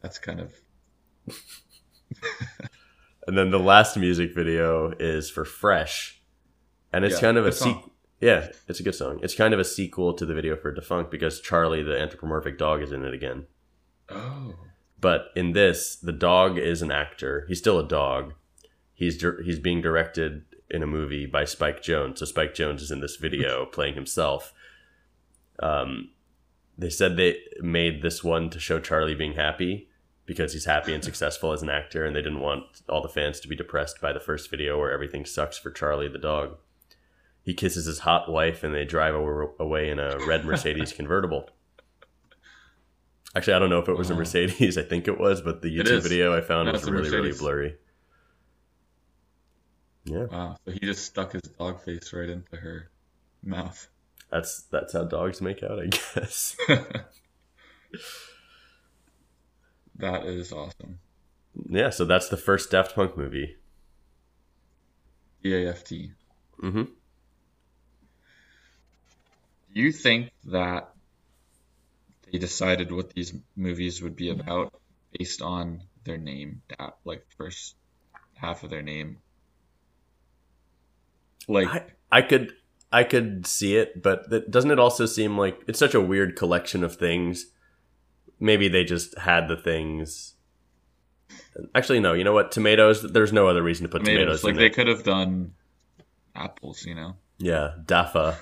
That's 0.00 0.18
kind 0.18 0.40
of 0.40 0.54
And 3.30 3.38
then 3.38 3.52
the 3.52 3.60
last 3.60 3.96
music 3.96 4.34
video 4.34 4.92
is 4.98 5.30
for 5.30 5.44
Fresh, 5.44 6.20
and 6.92 7.04
it's 7.04 7.14
Yeah, 7.14 7.20
kind 7.20 7.38
of 7.38 7.46
a 7.46 7.52
good 7.52 7.76
Yeah, 8.20 8.48
it's 8.66 8.80
a 8.80 8.82
good 8.82 8.96
song. 8.96 9.20
It's 9.22 9.36
kind 9.36 9.54
of 9.54 9.60
a 9.60 9.64
sequel 9.64 10.14
to 10.14 10.26
the 10.26 10.34
video 10.34 10.56
for 10.56 10.72
Da 10.72 10.80
Funk 10.80 11.12
because 11.12 11.40
Charlie, 11.40 11.84
the 11.84 11.96
anthropomorphic 11.96 12.58
dog, 12.58 12.82
is 12.82 12.90
in 12.90 13.04
it 13.04 13.14
again. 13.14 13.46
Oh. 14.08 14.56
But 15.00 15.26
in 15.36 15.52
this, 15.52 15.94
the 15.94 16.10
dog 16.10 16.58
is 16.58 16.82
an 16.82 16.90
actor. 16.90 17.44
He's 17.46 17.60
still 17.60 17.78
a 17.78 17.86
dog. 17.86 18.34
He's 18.94 19.16
dir- 19.16 19.42
he's 19.44 19.60
being 19.60 19.80
directed 19.80 20.42
in 20.68 20.82
a 20.82 20.88
movie 20.88 21.26
by 21.26 21.44
Spike 21.44 21.84
Jonze. 21.84 22.18
So 22.18 22.26
Spike 22.26 22.52
Jonze 22.52 22.80
is 22.80 22.90
in 22.90 23.00
this 23.00 23.14
video 23.14 23.64
playing 23.72 23.94
himself. 23.94 24.52
Um, 25.60 26.10
they 26.76 26.90
said 26.90 27.16
they 27.16 27.36
made 27.60 28.02
this 28.02 28.24
one 28.24 28.50
to 28.50 28.58
show 28.58 28.80
Charlie 28.80 29.14
being 29.14 29.34
happy 29.34 29.88
because 30.30 30.52
he's 30.52 30.64
happy 30.64 30.94
and 30.94 31.02
successful 31.02 31.50
as 31.50 31.60
an 31.60 31.68
actor, 31.68 32.04
and 32.04 32.14
they 32.14 32.22
didn't 32.22 32.38
want 32.38 32.62
all 32.88 33.02
the 33.02 33.08
fans 33.08 33.40
to 33.40 33.48
be 33.48 33.56
depressed 33.56 34.00
by 34.00 34.12
the 34.12 34.20
first 34.20 34.48
video 34.48 34.78
where 34.78 34.92
everything 34.92 35.26
sucks 35.26 35.58
for 35.58 35.72
Charlie 35.72 36.06
the 36.06 36.18
dog. 36.18 36.56
He 37.42 37.52
kisses 37.52 37.86
his 37.86 37.98
hot 37.98 38.30
wife, 38.30 38.62
and 38.62 38.72
they 38.72 38.84
drive 38.84 39.16
away 39.16 39.90
in 39.90 39.98
a 39.98 40.24
red 40.28 40.44
Mercedes 40.44 40.92
convertible. 40.92 41.50
Actually, 43.34 43.54
I 43.54 43.58
don't 43.58 43.70
know 43.70 43.80
if 43.80 43.88
it 43.88 43.98
was 43.98 44.08
a 44.10 44.14
Mercedes. 44.14 44.78
I 44.78 44.82
think 44.82 45.08
it 45.08 45.18
was, 45.18 45.40
but 45.42 45.62
the 45.62 45.76
YouTube 45.76 46.04
video 46.04 46.32
I 46.32 46.42
found 46.42 46.68
Yeah, 46.68 46.74
was 46.74 46.88
really, 46.88 47.10
really 47.10 47.36
blurry. 47.36 47.74
Yeah, 50.04 50.26
Wow. 50.26 50.56
So 50.64 50.70
he 50.70 50.78
just 50.78 51.06
stuck 51.06 51.32
his 51.32 51.42
dog 51.42 51.82
face 51.82 52.12
right 52.12 52.28
into 52.28 52.54
her 52.54 52.88
mouth. 53.42 53.88
that's 54.30 54.62
that's 54.70 54.92
how 54.92 55.02
dogs 55.02 55.40
make 55.40 55.64
out, 55.64 55.80
I 55.80 55.86
guess. 55.86 56.56
that 60.00 60.26
is 60.26 60.52
awesome. 60.52 60.98
yeah, 61.68 61.90
so 61.90 62.04
that's 62.04 62.28
the 62.28 62.36
first 62.36 62.70
Daft 62.70 62.94
Punk 62.94 63.16
movie. 63.16 63.56
DAFT. 65.42 66.10
Mm-hmm. 66.62 66.82
Do 69.74 69.80
you 69.80 69.92
think 69.92 70.30
that 70.46 70.90
they 72.30 72.38
decided 72.38 72.92
what 72.92 73.10
these 73.10 73.32
movies 73.56 74.02
would 74.02 74.16
be 74.16 74.30
about 74.30 74.74
based 75.16 75.42
on 75.42 75.82
their 76.04 76.18
name, 76.18 76.62
like 77.04 77.24
first 77.36 77.76
half 78.34 78.64
of 78.64 78.70
their 78.70 78.82
name? 78.82 79.18
Like, 81.48 81.68
I, 81.68 81.84
I 82.10 82.22
could 82.22 82.52
I 82.92 83.04
could 83.04 83.46
see 83.46 83.76
it, 83.76 84.02
but 84.02 84.30
that, 84.30 84.50
doesn't 84.50 84.70
it 84.70 84.78
also 84.78 85.06
seem 85.06 85.38
like 85.38 85.60
it's 85.66 85.78
such 85.78 85.94
a 85.94 86.00
weird 86.00 86.36
collection 86.36 86.82
of 86.82 86.96
things? 86.96 87.46
Maybe 88.40 88.68
they 88.68 88.84
just 88.84 89.16
had 89.18 89.48
the 89.48 89.56
things. 89.56 90.34
Actually, 91.74 92.00
no. 92.00 92.14
You 92.14 92.24
know 92.24 92.32
what? 92.32 92.50
Tomatoes. 92.52 93.02
There's 93.02 93.32
no 93.32 93.46
other 93.46 93.62
reason 93.62 93.84
to 93.84 93.88
put 93.90 94.04
tomatoes, 94.04 94.40
tomatoes, 94.40 94.44
like 94.44 94.56
they 94.56 94.70
could 94.70 94.86
have 94.88 95.02
done 95.04 95.52
apples, 96.34 96.84
you 96.86 96.94
know? 96.94 97.16
Yeah, 97.38 97.72
Daffa. 97.84 98.36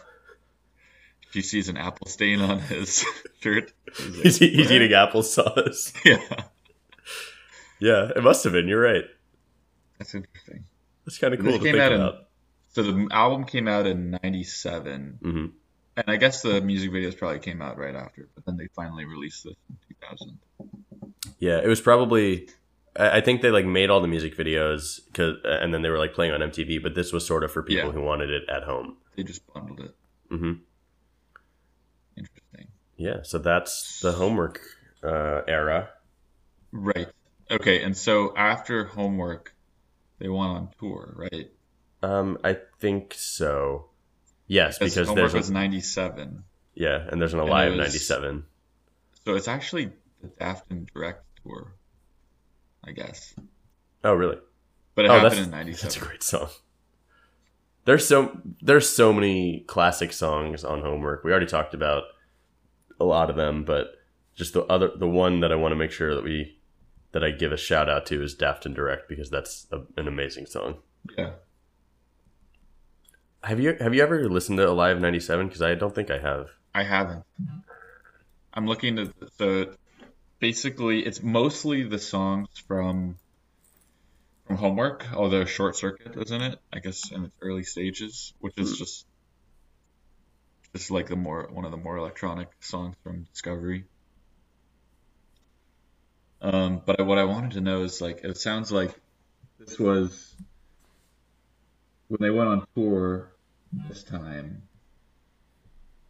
If 1.26 1.34
he 1.34 1.42
sees 1.42 1.68
an 1.68 1.76
apple 1.76 2.06
stain 2.06 2.40
on 2.40 2.58
his 2.58 3.04
shirt, 3.40 3.72
he's 3.96 4.06
like, 4.14 4.22
He's, 4.24 4.38
he's 4.38 4.70
eating 4.72 4.90
applesauce. 4.92 5.92
Yeah, 6.04 6.22
Yeah, 7.80 8.11
it 8.16 8.22
must 8.22 8.44
have 8.44 8.52
been. 8.54 8.66
You're 8.68 8.80
right. 8.80 9.04
that's 9.98 10.14
interesting. 10.14 10.64
That's 11.04 11.18
kind 11.18 11.34
of 11.34 11.40
cool 11.40 11.52
to 11.52 11.58
think 11.58 11.76
out 11.76 11.92
in- 11.92 12.12
So 12.68 12.82
the 12.82 13.08
album 13.11 13.44
came 13.44 13.68
out 13.68 13.87
in 13.87 14.18
'97, 14.22 15.18
hmm 15.22 15.46
and 15.98 16.08
I 16.08 16.16
guess 16.16 16.42
the 16.42 16.61
music 16.61 16.90
videos 16.90 17.16
probably 17.16 17.38
came 17.40 17.61
out 17.62 17.78
right 17.78 17.94
after. 17.94 18.28
But 18.34 18.44
then 18.46 18.56
they 18.56 18.68
finally 18.74 19.04
released 19.04 19.44
this 19.44 19.54
in 19.68 19.76
2000. 20.00 20.38
Yeah, 21.38 21.58
it 21.58 21.66
was 21.68 21.80
probably. 21.80 22.48
I 22.96 23.18
I 23.18 23.20
think 23.20 23.42
they 23.42 23.50
like 23.50 23.64
made 23.66 23.90
all 23.90 24.00
the 24.00 24.08
music 24.08 24.37
videos, 24.37 25.00
cause, 25.14 25.37
and 25.44 25.72
then 25.72 25.82
they 25.82 25.90
were 25.90 25.98
like 25.98 26.14
playing 26.14 26.32
on 26.32 26.40
MTV. 26.40 26.82
But 26.82 26.94
this 26.94 27.12
was 27.12 27.26
sort 27.26 27.44
of 27.44 27.52
for 27.52 27.62
people 27.62 27.87
Yeah. 27.87 27.92
who 27.92 28.02
wanted 28.02 28.30
it 28.30 28.48
at 28.48 28.62
home. 28.64 28.96
They 29.16 29.22
just 29.22 29.42
bundled 29.52 29.80
it. 29.80 29.94
Mm-hmm. 30.32 30.52
Interesting. 32.16 32.68
Yeah, 32.96 33.22
so 33.22 33.38
that's 33.38 34.00
the 34.00 34.12
homework 34.12 34.61
uh, 35.02 35.42
era. 35.46 35.90
Right. 36.72 37.08
Okay. 37.50 37.82
And 37.82 37.96
so 37.96 38.34
after 38.37 38.84
homework, 38.84 39.54
they 40.18 40.28
went 40.28 40.50
on 40.50 40.68
tour, 40.78 41.14
right? 41.16 41.50
Um, 42.02 42.38
I 42.44 42.58
think 42.80 43.14
so. 43.16 43.88
Yes, 44.48 44.78
Because 44.78 44.94
because 44.94 45.08
homework 45.08 45.32
there's 45.32 45.42
was 45.42 45.50
a, 45.50 45.52
'97, 45.52 46.42
yeah, 46.74 47.06
and 47.11 47.20
there's 47.20 47.34
an 47.34 47.40
Alive 47.40 47.72
was- 47.72 47.78
'97. 47.78 48.44
so 49.24 49.34
it's 49.34 49.46
actually 49.46 49.92
the 50.22 50.28
Daftendirekt 50.40 51.20
tour, 51.42 51.74
I 52.84 52.92
guess. 52.92 53.34
Oh, 54.02 54.14
really? 54.14 54.38
But 54.94 55.04
it 55.04 55.11
oh, 55.11 55.20
happened 55.20 55.54
in 55.54 55.72
that's 55.72 55.96
a 55.96 56.00
great 56.00 56.22
song. 56.22 56.48
There's 57.84 58.06
so 58.06 58.40
there's 58.61 58.88
so 58.88 59.12
many 59.12 59.61
classic 59.66 60.12
songs 60.12 60.64
on 60.64 60.80
Homework. 60.80 61.24
We 61.24 61.30
already 61.30 61.46
talked 61.46 61.72
about 61.74 62.04
a 62.98 63.04
lot 63.04 63.30
of 63.30 63.37
them, 63.37 63.64
but 63.64 63.92
just 64.34 64.54
the 64.54 64.64
other 64.64 64.90
the 64.96 65.08
one 65.08 65.40
that 65.40 65.52
I 65.52 65.56
want 65.56 65.72
to 65.72 65.76
make 65.76 65.90
sure 65.90 66.14
that 66.14 66.24
we 66.24 66.58
that 67.12 67.22
I 67.24 67.30
give 67.30 67.52
a 67.52 67.56
shout 67.56 67.88
out 67.88 68.06
to 68.06 68.22
is 68.22 68.34
Daftendirekt 68.37 69.08
because 69.08 69.30
that's 69.30 69.66
a, 69.72 69.82
an 69.96 70.08
amazing 70.08 70.46
song. 70.46 70.78
Yeah. 71.16 71.30
Have 73.42 73.61
you 73.61 73.77
have 73.81 73.94
you 73.94 74.03
ever 74.03 74.29
listened 74.29 74.59
to 74.59 74.68
Alive 74.68 75.01
'97? 75.01 75.46
Because 75.46 75.62
I 75.62 75.74
don't 75.74 75.94
think 75.94 76.11
I 76.11 76.18
have. 76.18 76.48
I 76.74 76.83
haven't. 76.83 77.24
I'm 78.53 78.66
looking 78.66 78.98
at 78.98 79.12
so 79.37 79.72
basically 80.40 81.07
it's 81.07 81.22
mostly 81.22 81.85
the 81.85 81.98
songs 81.98 82.48
from 82.66 83.16
from 84.46 84.57
Homework, 84.57 85.07
although 85.14 85.44
Short 85.44 85.77
Circuit 85.77 86.16
is 86.16 86.31
in 86.31 86.40
it, 86.40 86.59
I 86.72 86.81
guess 86.81 87.12
in 87.12 87.27
its 87.27 87.35
early 87.40 87.62
stages, 87.62 88.33
which 88.40 88.55
is 88.57 88.77
just 88.77 89.07
just 90.74 90.90
like 90.90 91.09
the 91.09 91.16
more 91.16 91.48
one 91.53 91.64
of 91.64 91.70
the 91.70 91.77
more 91.77 91.96
electronic 91.96 92.48
songs 92.61 92.96
from 93.03 93.22
Discovery. 93.33 93.85
Um, 96.40 96.83
but 96.85 97.05
what 97.05 97.18
I 97.18 97.24
wanted 97.24 97.53
to 97.53 97.61
know 97.61 97.83
is 97.83 98.01
like 98.01 98.24
it 98.24 98.37
sounds 98.37 98.72
like 98.72 98.94
this 99.59 99.79
was 99.79 100.35
when 102.08 102.18
they 102.20 102.30
went 102.30 102.48
on 102.48 102.66
tour 102.74 103.32
this 103.88 104.02
time 104.02 104.62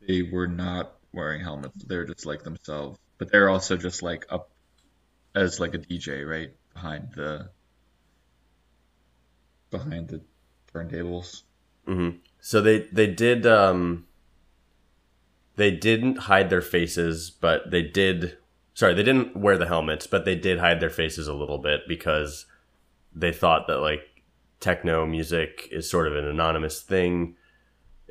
they 0.07 0.23
were 0.23 0.47
not 0.47 0.95
wearing 1.13 1.43
helmets. 1.43 1.85
They're 1.85 2.05
just 2.05 2.27
like 2.27 2.43
themselves, 2.43 2.99
but 3.19 3.31
they're 3.31 3.51
also 3.51 3.77
just 3.77 4.03
like 4.03 4.27
up 4.31 4.51
as 5.35 5.61
like 5.61 5.75
a 5.75 5.79
DJ, 5.79 6.29
right 6.29 6.51
behind 6.73 7.09
the 7.15 7.51
behind 9.71 10.09
the 10.09 10.23
turntables. 10.73 11.43
hmm 11.87 12.11
So 12.41 12.61
they 12.61 12.81
they 12.93 13.07
did 13.07 13.47
um 13.47 14.07
they 15.57 15.71
didn't 15.71 16.19
hide 16.19 16.51
their 16.51 16.63
faces, 16.63 17.31
but 17.31 17.71
they 17.71 17.83
did 17.83 18.39
sorry, 18.75 18.95
they 18.95 19.03
didn't 19.03 19.37
wear 19.37 19.59
the 19.59 19.67
helmets, 19.67 20.07
but 20.07 20.25
they 20.25 20.37
did 20.37 20.59
hide 20.59 20.81
their 20.81 20.91
faces 20.91 21.29
a 21.29 21.35
little 21.35 21.59
bit 21.59 21.83
because 21.89 22.47
they 23.15 23.33
thought 23.33 23.67
that 23.67 23.79
like 23.79 24.18
techno 24.61 25.07
music 25.07 25.69
is 25.71 25.89
sort 25.91 26.07
of 26.09 26.17
an 26.17 26.25
anonymous 26.27 26.83
thing. 26.83 27.37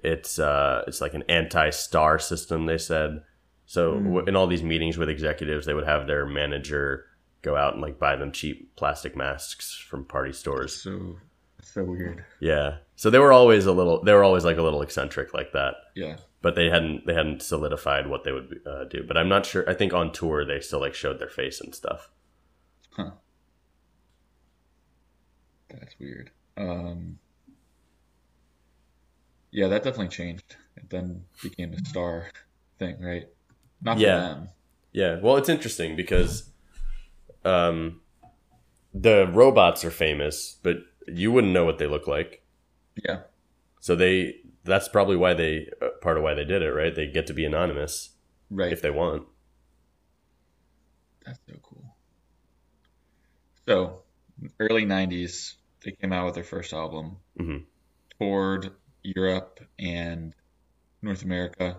It's 0.03 0.39
uh 0.39 0.83
it's 0.87 1.01
like 1.01 1.13
an 1.13 1.23
anti-star 1.29 2.19
system 2.19 2.65
they 2.65 2.77
said. 2.77 3.21
So 3.65 3.93
Mm. 3.95 4.03
w- 4.05 4.25
in 4.27 4.35
all 4.35 4.47
these 4.47 4.63
meetings 4.63 4.97
with 4.97 5.09
executives, 5.09 5.65
they 5.65 5.73
would 5.73 5.87
have 5.87 6.07
their 6.07 6.25
manager 6.25 7.05
go 7.41 7.55
out 7.55 7.73
and 7.73 7.81
like 7.81 7.99
buy 7.99 8.15
them 8.15 8.31
cheap 8.31 8.75
plastic 8.75 9.15
masks 9.15 9.77
from 9.89 10.05
party 10.05 10.31
stores. 10.33 10.81
So 10.81 11.17
so 11.61 11.83
weird. 11.83 12.23
Yeah. 12.39 12.77
So 12.95 13.09
they 13.09 13.19
were 13.19 13.33
always 13.33 13.65
a 13.65 13.71
little. 13.73 14.01
They 14.03 14.13
were 14.13 14.23
always 14.23 14.45
like 14.45 14.57
a 14.57 14.61
little 14.61 14.81
eccentric 14.81 15.33
like 15.33 15.51
that. 15.53 15.75
Yeah. 15.95 16.17
But 16.41 16.55
they 16.55 16.69
hadn't. 16.69 17.05
They 17.05 17.13
hadn't 17.13 17.41
solidified 17.41 18.07
what 18.07 18.23
they 18.23 18.31
would 18.31 18.61
uh, 18.65 18.85
do. 18.85 19.03
But 19.05 19.17
I'm 19.17 19.27
not 19.27 19.45
sure. 19.45 19.69
I 19.69 19.73
think 19.73 19.93
on 19.93 20.11
tour 20.13 20.45
they 20.45 20.59
still 20.61 20.79
like 20.79 20.93
showed 20.93 21.19
their 21.19 21.27
face 21.29 21.59
and 21.59 21.75
stuff. 21.75 22.09
Huh. 22.91 23.11
That's 25.69 25.95
weird. 25.99 26.31
Um, 26.57 27.19
yeah, 29.51 29.67
that 29.67 29.83
definitely 29.83 30.09
changed. 30.09 30.55
It 30.75 30.89
then 30.89 31.25
became 31.41 31.73
a 31.73 31.79
star 31.85 32.31
thing, 32.79 33.01
right? 33.01 33.27
Not 33.81 33.95
for 33.95 34.01
Yeah. 34.01 34.17
them. 34.17 34.49
Yeah. 34.91 35.19
Well, 35.21 35.37
it's 35.37 35.49
interesting 35.49 35.95
because, 35.95 36.49
um, 37.45 38.01
the 38.93 39.27
robots 39.31 39.85
are 39.85 39.91
famous, 39.91 40.57
but 40.63 40.77
you 41.07 41.31
wouldn't 41.31 41.53
know 41.53 41.65
what 41.65 41.77
they 41.77 41.87
look 41.87 42.07
like. 42.07 42.43
Yeah. 43.03 43.21
So 43.79 43.95
they. 43.95 44.41
That's 44.63 44.89
probably 44.89 45.15
why 45.15 45.33
they. 45.33 45.69
Uh, 45.81 45.89
part 46.01 46.17
of 46.17 46.23
why 46.23 46.33
they 46.33 46.43
did 46.43 46.61
it, 46.61 46.71
right? 46.71 46.93
They 46.93 47.07
get 47.07 47.27
to 47.27 47.33
be 47.33 47.45
anonymous 47.45 48.09
Right. 48.49 48.71
if 48.73 48.81
they 48.81 48.89
want. 48.89 49.27
That's 51.25 51.39
so 51.47 51.55
cool. 51.61 51.95
So, 53.67 54.01
early 54.59 54.85
90s, 54.85 55.55
they 55.87 55.93
came 55.93 56.11
out 56.11 56.25
with 56.25 56.35
their 56.35 56.43
first 56.43 56.73
album, 56.73 57.15
hmm 57.39 57.59
toured 58.19 58.71
Europe 59.03 59.61
and 59.79 60.33
North 61.01 61.23
America, 61.23 61.77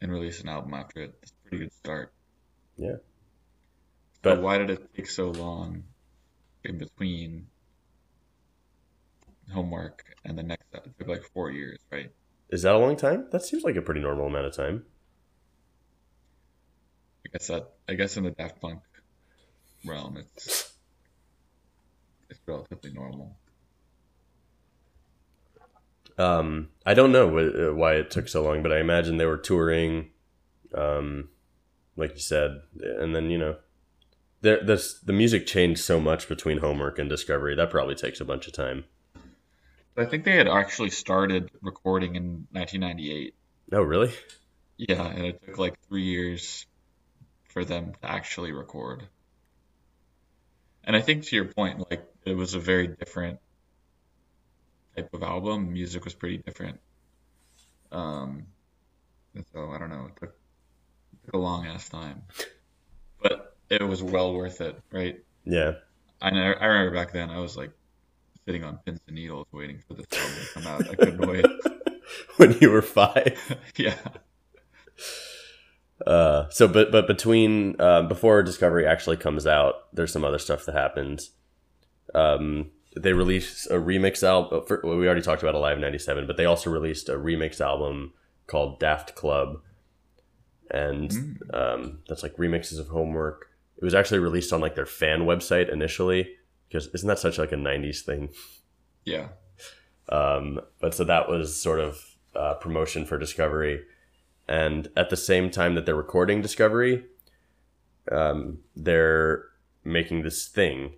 and 0.00 0.12
released 0.12 0.42
an 0.42 0.48
album 0.48 0.74
after 0.74 1.00
it. 1.00 1.18
It's 1.22 1.32
a 1.32 1.48
pretty 1.48 1.64
good 1.64 1.72
start. 1.72 2.12
Yeah. 2.76 2.96
But 4.22 4.36
But 4.36 4.42
why 4.42 4.58
did 4.58 4.70
it 4.70 4.94
take 4.94 5.08
so 5.10 5.30
long 5.30 5.84
in 6.62 6.78
between 6.78 7.48
homework 9.52 10.04
and 10.24 10.38
the 10.38 10.44
next? 10.44 10.66
It 10.72 10.84
took 10.98 11.08
like 11.08 11.24
four 11.34 11.50
years, 11.50 11.80
right? 11.90 12.12
Is 12.50 12.62
that 12.62 12.74
a 12.74 12.78
long 12.78 12.96
time? 12.96 13.26
That 13.32 13.42
seems 13.42 13.64
like 13.64 13.76
a 13.76 13.82
pretty 13.82 14.02
normal 14.02 14.26
amount 14.26 14.46
of 14.46 14.54
time. 14.54 14.84
I 17.26 17.30
guess 17.32 17.48
that 17.48 17.72
I 17.88 17.94
guess 17.94 18.16
in 18.16 18.22
the 18.22 18.30
Daft 18.30 18.60
Punk 18.60 18.82
realm, 19.84 20.16
it's 20.18 20.67
relatively 22.48 22.92
normal. 22.92 23.36
Um, 26.18 26.70
I 26.84 26.94
don't 26.94 27.12
know 27.12 27.38
uh, 27.38 27.74
why 27.74 27.94
it 27.94 28.10
took 28.10 28.28
so 28.28 28.42
long, 28.42 28.62
but 28.62 28.72
I 28.72 28.80
imagine 28.80 29.18
they 29.18 29.26
were 29.26 29.38
touring, 29.38 30.10
um, 30.74 31.28
like 31.96 32.14
you 32.14 32.20
said, 32.20 32.62
and 32.80 33.14
then 33.14 33.30
you 33.30 33.38
know, 33.38 33.56
there 34.40 34.62
this 34.62 34.98
the 34.98 35.12
music 35.12 35.46
changed 35.46 35.80
so 35.80 36.00
much 36.00 36.28
between 36.28 36.58
Homework 36.58 36.98
and 36.98 37.08
Discovery 37.08 37.54
that 37.54 37.70
probably 37.70 37.94
takes 37.94 38.20
a 38.20 38.24
bunch 38.24 38.48
of 38.48 38.52
time. 38.52 38.84
I 39.96 40.04
think 40.04 40.24
they 40.24 40.36
had 40.36 40.48
actually 40.48 40.90
started 40.90 41.50
recording 41.60 42.14
in 42.14 42.46
1998. 42.52 43.34
Oh, 43.72 43.82
really? 43.82 44.12
Yeah, 44.76 45.04
and 45.04 45.26
it 45.26 45.42
took 45.44 45.58
like 45.58 45.74
three 45.88 46.04
years 46.04 46.66
for 47.48 47.64
them 47.64 47.92
to 48.00 48.10
actually 48.10 48.52
record. 48.52 49.08
And 50.88 50.96
I 50.96 51.02
think 51.02 51.24
to 51.24 51.36
your 51.36 51.44
point, 51.44 51.90
like 51.90 52.02
it 52.24 52.34
was 52.34 52.54
a 52.54 52.58
very 52.58 52.86
different 52.86 53.40
type 54.96 55.10
of 55.12 55.22
album. 55.22 55.70
Music 55.74 56.02
was 56.02 56.14
pretty 56.14 56.38
different. 56.38 56.80
Um, 57.92 58.46
so 59.52 59.70
I 59.70 59.76
don't 59.78 59.90
know. 59.90 60.06
It 60.06 60.18
took, 60.18 60.34
it 61.12 61.26
took 61.26 61.34
a 61.34 61.38
long 61.38 61.66
ass 61.66 61.90
time, 61.90 62.22
but 63.22 63.54
it 63.68 63.86
was 63.86 64.02
well 64.02 64.32
worth 64.32 64.62
it, 64.62 64.80
right? 64.90 65.18
Yeah. 65.44 65.72
I 66.22 66.30
know, 66.30 66.54
I 66.58 66.64
remember 66.64 66.94
back 66.94 67.12
then 67.12 67.28
I 67.28 67.38
was 67.38 67.54
like 67.54 67.70
sitting 68.46 68.64
on 68.64 68.78
pins 68.78 69.00
and 69.06 69.14
needles 69.14 69.46
waiting 69.52 69.82
for 69.86 69.92
this 69.92 70.06
album 70.10 70.36
to 70.42 70.52
come 70.54 70.66
out. 70.66 70.88
I 70.88 70.94
couldn't 70.94 71.28
wait. 71.28 71.44
when 72.38 72.56
you 72.62 72.70
were 72.70 72.80
five. 72.80 73.58
yeah. 73.76 73.94
Uh, 76.06 76.48
so, 76.50 76.68
but 76.68 76.92
but 76.92 77.06
between 77.06 77.76
uh, 77.80 78.02
before 78.02 78.42
Discovery 78.42 78.86
actually 78.86 79.16
comes 79.16 79.46
out, 79.46 79.92
there's 79.92 80.12
some 80.12 80.24
other 80.24 80.38
stuff 80.38 80.64
that 80.66 80.74
happens. 80.74 81.30
Um, 82.14 82.70
they 82.96 83.12
released 83.12 83.66
a 83.70 83.74
remix 83.74 84.22
album. 84.22 84.64
For, 84.66 84.80
well, 84.84 84.96
we 84.96 85.06
already 85.06 85.22
talked 85.22 85.42
about 85.42 85.54
Alive 85.54 85.78
'97, 85.78 86.26
but 86.26 86.36
they 86.36 86.44
also 86.44 86.70
released 86.70 87.08
a 87.08 87.14
remix 87.14 87.60
album 87.60 88.12
called 88.46 88.78
Daft 88.78 89.14
Club, 89.14 89.60
and 90.70 91.40
um, 91.52 92.00
that's 92.08 92.22
like 92.22 92.36
remixes 92.36 92.78
of 92.78 92.88
Homework. 92.88 93.50
It 93.76 93.84
was 93.84 93.94
actually 93.94 94.20
released 94.20 94.52
on 94.52 94.60
like 94.60 94.76
their 94.76 94.86
fan 94.86 95.20
website 95.20 95.72
initially, 95.72 96.30
because 96.68 96.86
isn't 96.88 97.08
that 97.08 97.18
such 97.18 97.38
like 97.38 97.52
a 97.52 97.56
'90s 97.56 98.02
thing? 98.02 98.30
Yeah. 99.04 99.28
Um, 100.10 100.60
but 100.80 100.94
so 100.94 101.04
that 101.04 101.28
was 101.28 101.60
sort 101.60 101.80
of 101.80 102.00
uh, 102.34 102.54
promotion 102.54 103.04
for 103.04 103.18
Discovery. 103.18 103.82
And 104.48 104.88
at 104.96 105.10
the 105.10 105.16
same 105.16 105.50
time 105.50 105.74
that 105.74 105.84
they're 105.84 105.94
recording 105.94 106.40
Discovery, 106.40 107.04
um, 108.10 108.58
they're 108.74 109.44
making 109.84 110.22
this 110.22 110.48
thing, 110.48 110.94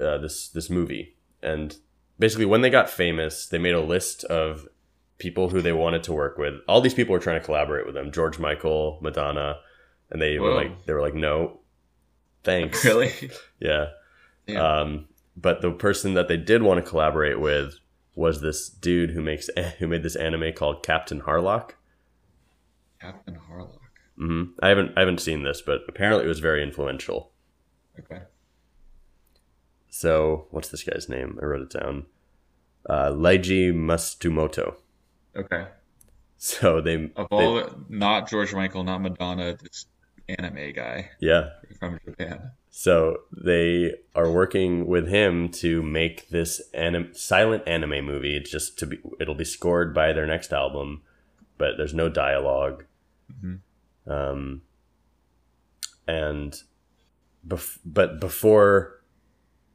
uh, 0.00 0.18
this 0.18 0.48
this 0.48 0.70
movie. 0.70 1.16
And 1.42 1.76
basically, 2.18 2.46
when 2.46 2.60
they 2.60 2.70
got 2.70 2.88
famous, 2.88 3.46
they 3.46 3.58
made 3.58 3.74
a 3.74 3.80
list 3.80 4.24
of 4.24 4.68
people 5.18 5.48
who 5.48 5.60
they 5.60 5.72
wanted 5.72 6.02
to 6.04 6.12
work 6.12 6.38
with. 6.38 6.54
All 6.68 6.80
these 6.80 6.94
people 6.94 7.12
were 7.12 7.18
trying 7.18 7.40
to 7.40 7.44
collaborate 7.44 7.86
with 7.86 7.94
them: 7.94 8.12
George 8.12 8.38
Michael, 8.38 8.98
Madonna, 9.02 9.58
and 10.10 10.22
they 10.22 10.38
were 10.38 10.54
like, 10.54 10.86
they 10.86 10.92
were 10.92 11.02
like, 11.02 11.14
no, 11.14 11.60
thanks. 12.44 12.84
Really? 12.84 13.12
Yeah. 13.60 13.86
Yeah. 14.46 14.80
Um, 14.80 15.08
but 15.36 15.60
the 15.60 15.72
person 15.72 16.14
that 16.14 16.28
they 16.28 16.36
did 16.36 16.62
want 16.62 16.82
to 16.82 16.88
collaborate 16.88 17.40
with 17.40 17.78
was 18.14 18.40
this 18.40 18.68
dude 18.68 19.10
who 19.10 19.20
makes 19.20 19.50
who 19.78 19.88
made 19.88 20.02
this 20.02 20.16
anime 20.16 20.52
called 20.54 20.82
Captain 20.82 21.22
Harlock. 21.22 21.72
Captain 23.06 23.38
Harlock. 23.48 23.80
hmm 24.16 24.44
I 24.62 24.68
haven't 24.68 24.92
I 24.96 25.00
haven't 25.00 25.20
seen 25.20 25.42
this, 25.42 25.62
but 25.62 25.80
apparently 25.88 26.24
it 26.24 26.28
was 26.28 26.40
very 26.40 26.62
influential. 26.62 27.32
Okay. 27.98 28.22
So 29.88 30.46
what's 30.50 30.68
this 30.68 30.82
guy's 30.82 31.08
name? 31.08 31.38
I 31.40 31.44
wrote 31.46 31.62
it 31.62 31.78
down. 31.78 32.06
Uh, 32.88 33.10
Leiji 33.10 33.72
Matsumoto. 33.72 34.76
Okay. 35.34 35.66
So 36.38 36.80
they, 36.82 37.10
Of 37.16 37.28
they- 37.30 37.36
all, 37.36 37.70
not 37.88 38.28
George 38.28 38.52
Michael, 38.54 38.84
not 38.84 39.00
Madonna, 39.00 39.56
this 39.56 39.86
anime 40.28 40.72
guy 40.74 41.10
yeah. 41.20 41.50
from 41.80 41.98
Japan. 42.04 42.50
So 42.70 43.20
they 43.34 43.94
are 44.14 44.30
working 44.30 44.86
with 44.86 45.08
him 45.08 45.48
to 45.62 45.82
make 45.82 46.28
this 46.28 46.60
anim- 46.74 47.14
silent 47.14 47.62
anime 47.66 48.04
movie. 48.04 48.36
It's 48.36 48.50
just 48.50 48.78
to 48.80 48.86
be, 48.86 48.98
it'll 49.18 49.34
be 49.34 49.44
scored 49.46 49.94
by 49.94 50.12
their 50.12 50.26
next 50.26 50.52
album, 50.52 51.00
but 51.56 51.78
there's 51.78 51.94
no 51.94 52.10
dialog 52.10 52.82
Mhm. 53.32 53.60
Um, 54.06 54.62
and, 56.06 56.54
bef- 57.46 57.78
but 57.84 58.20
before 58.20 59.02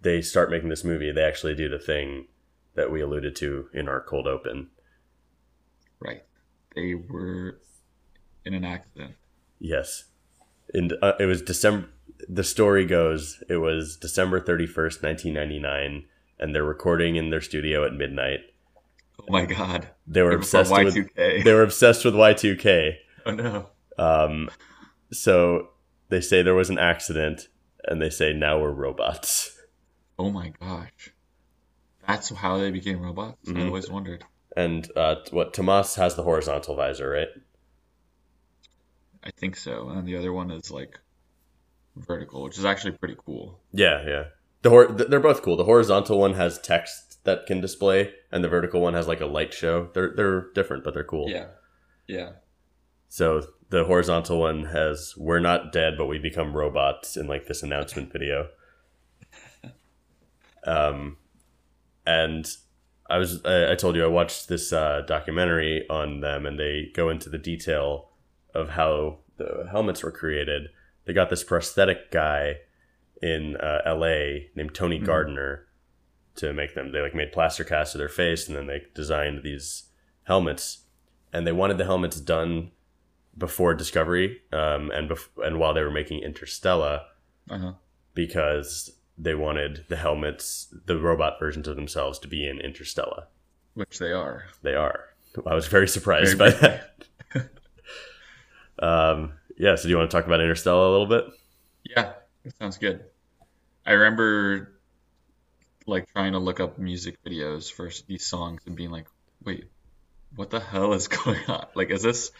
they 0.02 0.22
start 0.22 0.50
making 0.50 0.70
this 0.70 0.84
movie, 0.84 1.12
they 1.12 1.24
actually 1.24 1.56
do 1.56 1.68
the 1.70 1.80
thing 1.80 2.28
that 2.76 2.92
we 2.92 3.02
alluded 3.02 3.36
to 3.38 3.68
in 3.74 3.88
our 3.90 4.02
cold 4.02 4.28
open. 4.28 4.70
Right. 6.00 6.24
They 6.76 6.96
were 6.96 7.60
in 8.46 8.54
an 8.54 8.64
accident. 8.66 9.16
Yes. 9.60 10.06
And 10.74 10.94
uh, 11.02 11.14
it 11.20 11.26
was 11.26 11.42
December. 11.42 11.90
The 12.30 12.44
story 12.44 12.86
goes 12.86 13.44
it 13.50 13.58
was 13.58 13.98
December 13.98 14.40
31st, 14.40 15.04
1999, 15.04 16.06
and 16.40 16.56
they're 16.56 16.64
recording 16.64 17.16
in 17.18 17.30
their 17.30 17.42
studio 17.42 17.86
at 17.86 17.94
midnight. 17.94 18.40
Oh 19.20 19.26
my 19.30 19.46
god. 19.46 19.90
They 20.08 20.22
were 20.22 20.30
They 20.30 20.36
were 20.36 20.40
obsessed 20.40 20.72
with 20.72 20.96
Y2K. 20.96 21.44
they 21.44 21.54
were 21.54 21.64
obsessed 21.64 22.06
with 22.06 22.14
Y2K. 22.16 22.96
Oh 23.26 23.32
no. 23.32 23.70
Um, 23.98 24.50
so 25.12 25.70
they 26.10 26.22
say 26.22 26.42
there 26.42 26.56
was 26.56 26.70
an 26.70 26.80
accident, 26.80 27.48
and 27.86 28.02
they 28.02 28.10
say 28.10 28.34
now 28.34 28.60
we're 28.60 28.72
robots. 28.72 29.58
Oh 30.18 30.30
my 30.30 30.50
gosh. 30.60 31.14
That's 32.08 32.30
how 32.30 32.58
they 32.58 32.72
became 32.72 33.02
robots? 33.02 33.38
I 33.48 33.52
Mhm. 33.54 33.66
always 33.68 33.90
wondered. 33.90 34.24
And 34.56 34.90
uh, 34.96 35.16
what 35.32 35.54
Thomas 35.54 35.96
has 35.96 36.16
the 36.16 36.24
horizontal 36.24 36.76
visor, 36.76 37.10
right? 37.10 37.30
I 39.24 39.32
think 39.32 39.56
so. 39.56 39.90
And 39.90 40.08
the 40.08 40.18
other 40.18 40.34
one 40.34 40.52
is 40.52 40.72
like 40.72 41.00
vertical, 41.96 42.44
which 42.44 42.58
is 42.58 42.66
actually 42.66 42.94
pretty 42.94 43.16
cool. 43.26 43.60
Yeah, 43.72 44.04
yeah. 44.08 44.24
The 44.64 44.70
hor- 44.70 44.88
th- 44.88 45.10
they're 45.10 45.20
both 45.20 45.42
cool. 45.42 45.58
The 45.58 45.64
horizontal 45.64 46.20
one 46.20 46.34
has 46.34 46.60
text 46.60 47.24
that 47.24 47.46
can 47.46 47.62
display, 47.62 48.14
and 48.32 48.44
the 48.44 48.50
vertical 48.50 48.82
one 48.82 48.94
has 48.94 49.08
like 49.08 49.22
a 49.22 49.26
light 49.26 49.54
show. 49.54 49.90
They're 49.94 50.14
they're 50.16 50.52
different, 50.54 50.84
but 50.84 50.94
they're 50.94 51.04
cool. 51.04 51.30
Yeah. 51.30 51.48
Yeah. 52.08 52.32
So 53.12 53.46
the 53.70 53.84
horizontal 53.84 54.40
one 54.40 54.68
has 54.68 55.16
"We're 55.18 55.42
not 55.42 55.74
dead, 55.74 55.98
but 55.98 56.06
we 56.06 56.18
become 56.18 56.56
robots" 56.56 57.18
in 57.18 57.28
like 57.28 57.46
this 57.46 57.62
announcement 57.62 58.12
video. 58.12 58.48
Um, 60.64 61.18
and 62.06 62.48
I 63.10 63.18
was 63.18 63.44
I, 63.44 63.72
I 63.72 63.76
told 63.76 63.96
you 63.96 64.04
I 64.04 64.08
watched 64.08 64.48
this 64.48 64.72
uh, 64.72 65.02
documentary 65.08 65.90
on 65.90 66.20
them, 66.22 66.46
and 66.46 66.60
they 66.60 66.92
go 66.94 67.10
into 67.10 67.30
the 67.30 67.40
detail 67.40 68.10
of 68.54 68.70
how 68.70 69.18
the 69.38 69.68
helmets 69.72 70.04
were 70.04 70.12
created. 70.12 70.68
They 71.06 71.14
got 71.14 71.32
this 71.32 71.44
prosthetic 71.44 72.12
guy 72.12 72.58
in 73.24 73.56
uh, 73.56 73.82
L.A. 73.86 74.52
named 74.56 74.76
Tony 74.76 75.00
Mhm. 75.00 75.06
Gardner 75.06 75.66
to 76.36 76.54
make 76.54 76.76
them. 76.76 76.92
They 76.92 77.02
like 77.02 77.16
made 77.16 77.32
plaster 77.32 77.64
casts 77.64 77.96
of 77.96 78.00
their 78.00 78.08
face, 78.08 78.48
and 78.48 78.56
then 78.56 78.68
they 78.68 78.84
designed 78.94 79.42
these 79.42 79.90
helmets. 80.26 80.86
And 81.34 81.48
they 81.48 81.52
wanted 81.52 81.80
the 81.80 81.86
helmets 81.86 82.20
done 82.22 82.70
before 83.42 83.74
Discovery, 83.74 84.42
um, 84.54 84.90
and 84.92 85.10
bef- 85.10 85.28
and 85.46 85.60
while 85.60 85.74
they 85.74 85.82
were 85.84 85.92
making 85.92 86.22
Interstellar, 86.24 87.02
Uh-huh. 87.50 87.74
because 88.14 88.92
they 89.18 89.36
wanted 89.36 89.86
the 89.90 89.98
helmets, 89.98 90.74
the 90.86 90.98
robot 90.98 91.38
versions 91.40 91.68
of 91.68 91.76
themselves, 91.76 92.18
to 92.20 92.30
be 92.30 92.48
in 92.48 92.60
Interstellar. 92.62 93.26
Which 93.74 94.00
they 94.00 94.14
are. 94.14 94.46
They 94.62 94.76
are. 94.76 95.10
I 95.46 95.54
was 95.54 95.68
very 95.68 95.88
surprised 95.88 96.38
Very 96.38 96.52
by 96.52 96.58
that. 96.58 97.50
um, 98.80 99.34
yeah. 99.58 99.76
So, 99.76 99.84
do 99.84 99.90
you 99.90 99.98
want 99.98 100.10
to 100.10 100.18
talk 100.18 100.26
about 100.26 100.40
Interstellar 100.42 100.88
a 100.88 100.92
little 100.92 101.08
bit? 101.08 101.26
Yeah, 101.84 102.14
that 102.44 102.58
sounds 102.58 102.78
good. 102.78 103.04
I 103.86 103.94
remember 103.94 104.74
like 105.88 106.12
trying 106.14 106.34
to 106.34 106.40
look 106.40 106.60
up 106.60 106.78
music 106.78 107.18
videos 107.26 107.72
for 107.72 107.90
these 108.08 108.26
songs 108.26 108.62
and 108.68 108.76
being 108.76 108.92
like, 108.92 109.08
wait, 109.44 109.66
what 110.36 110.50
the 110.52 110.60
hell 110.60 110.94
is 110.94 111.08
going 111.24 111.44
on? 111.48 111.66
Like, 111.76 111.90
is 111.92 112.04
this 112.04 112.32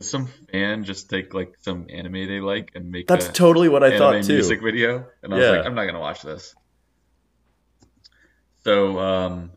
some 0.00 0.26
fan 0.50 0.84
just 0.84 1.08
take 1.10 1.34
like 1.34 1.54
some 1.60 1.86
anime 1.90 2.12
they 2.28 2.40
like 2.40 2.72
and 2.74 2.90
make 2.90 3.06
That's 3.06 3.28
a 3.28 3.32
totally 3.32 3.68
what 3.68 3.82
I 3.84 3.96
thought 3.98 4.22
too. 4.24 4.32
music 4.34 4.62
video? 4.62 5.06
And 5.22 5.32
I 5.34 5.36
was 5.38 5.48
like, 5.56 5.66
I'm 5.66 5.74
not 5.74 5.86
gonna 5.86 6.00
watch 6.00 6.22
this. 6.22 6.54
So, 8.64 8.98
um, 8.98 9.50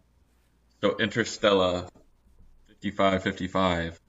so 0.82 0.96
Interstellar 0.98 1.88
5555, 2.82 4.00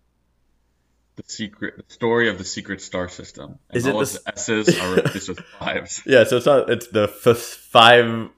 the 1.16 1.22
secret, 1.26 1.74
the 1.89 1.93
story 1.93 2.28
of 2.28 2.39
the 2.39 2.45
secret 2.45 2.81
star 2.83 3.09
system. 3.09 3.59
And 3.68 3.76
Is 3.76 3.87
it 3.87 3.95
all 3.95 4.01
the 4.01 4.05
of 4.05 4.24
the 4.24 4.33
S's 4.33 4.78
are 4.78 4.95
replaced 4.97 5.28
with 5.28 5.41
fives. 5.59 6.03
Yeah. 6.07 6.24
So 6.24 6.37
it's 6.37 6.47
not. 6.47 6.70
It's 6.70 6.89
the 6.89 7.05
f- 7.26 7.37
five 7.37 8.28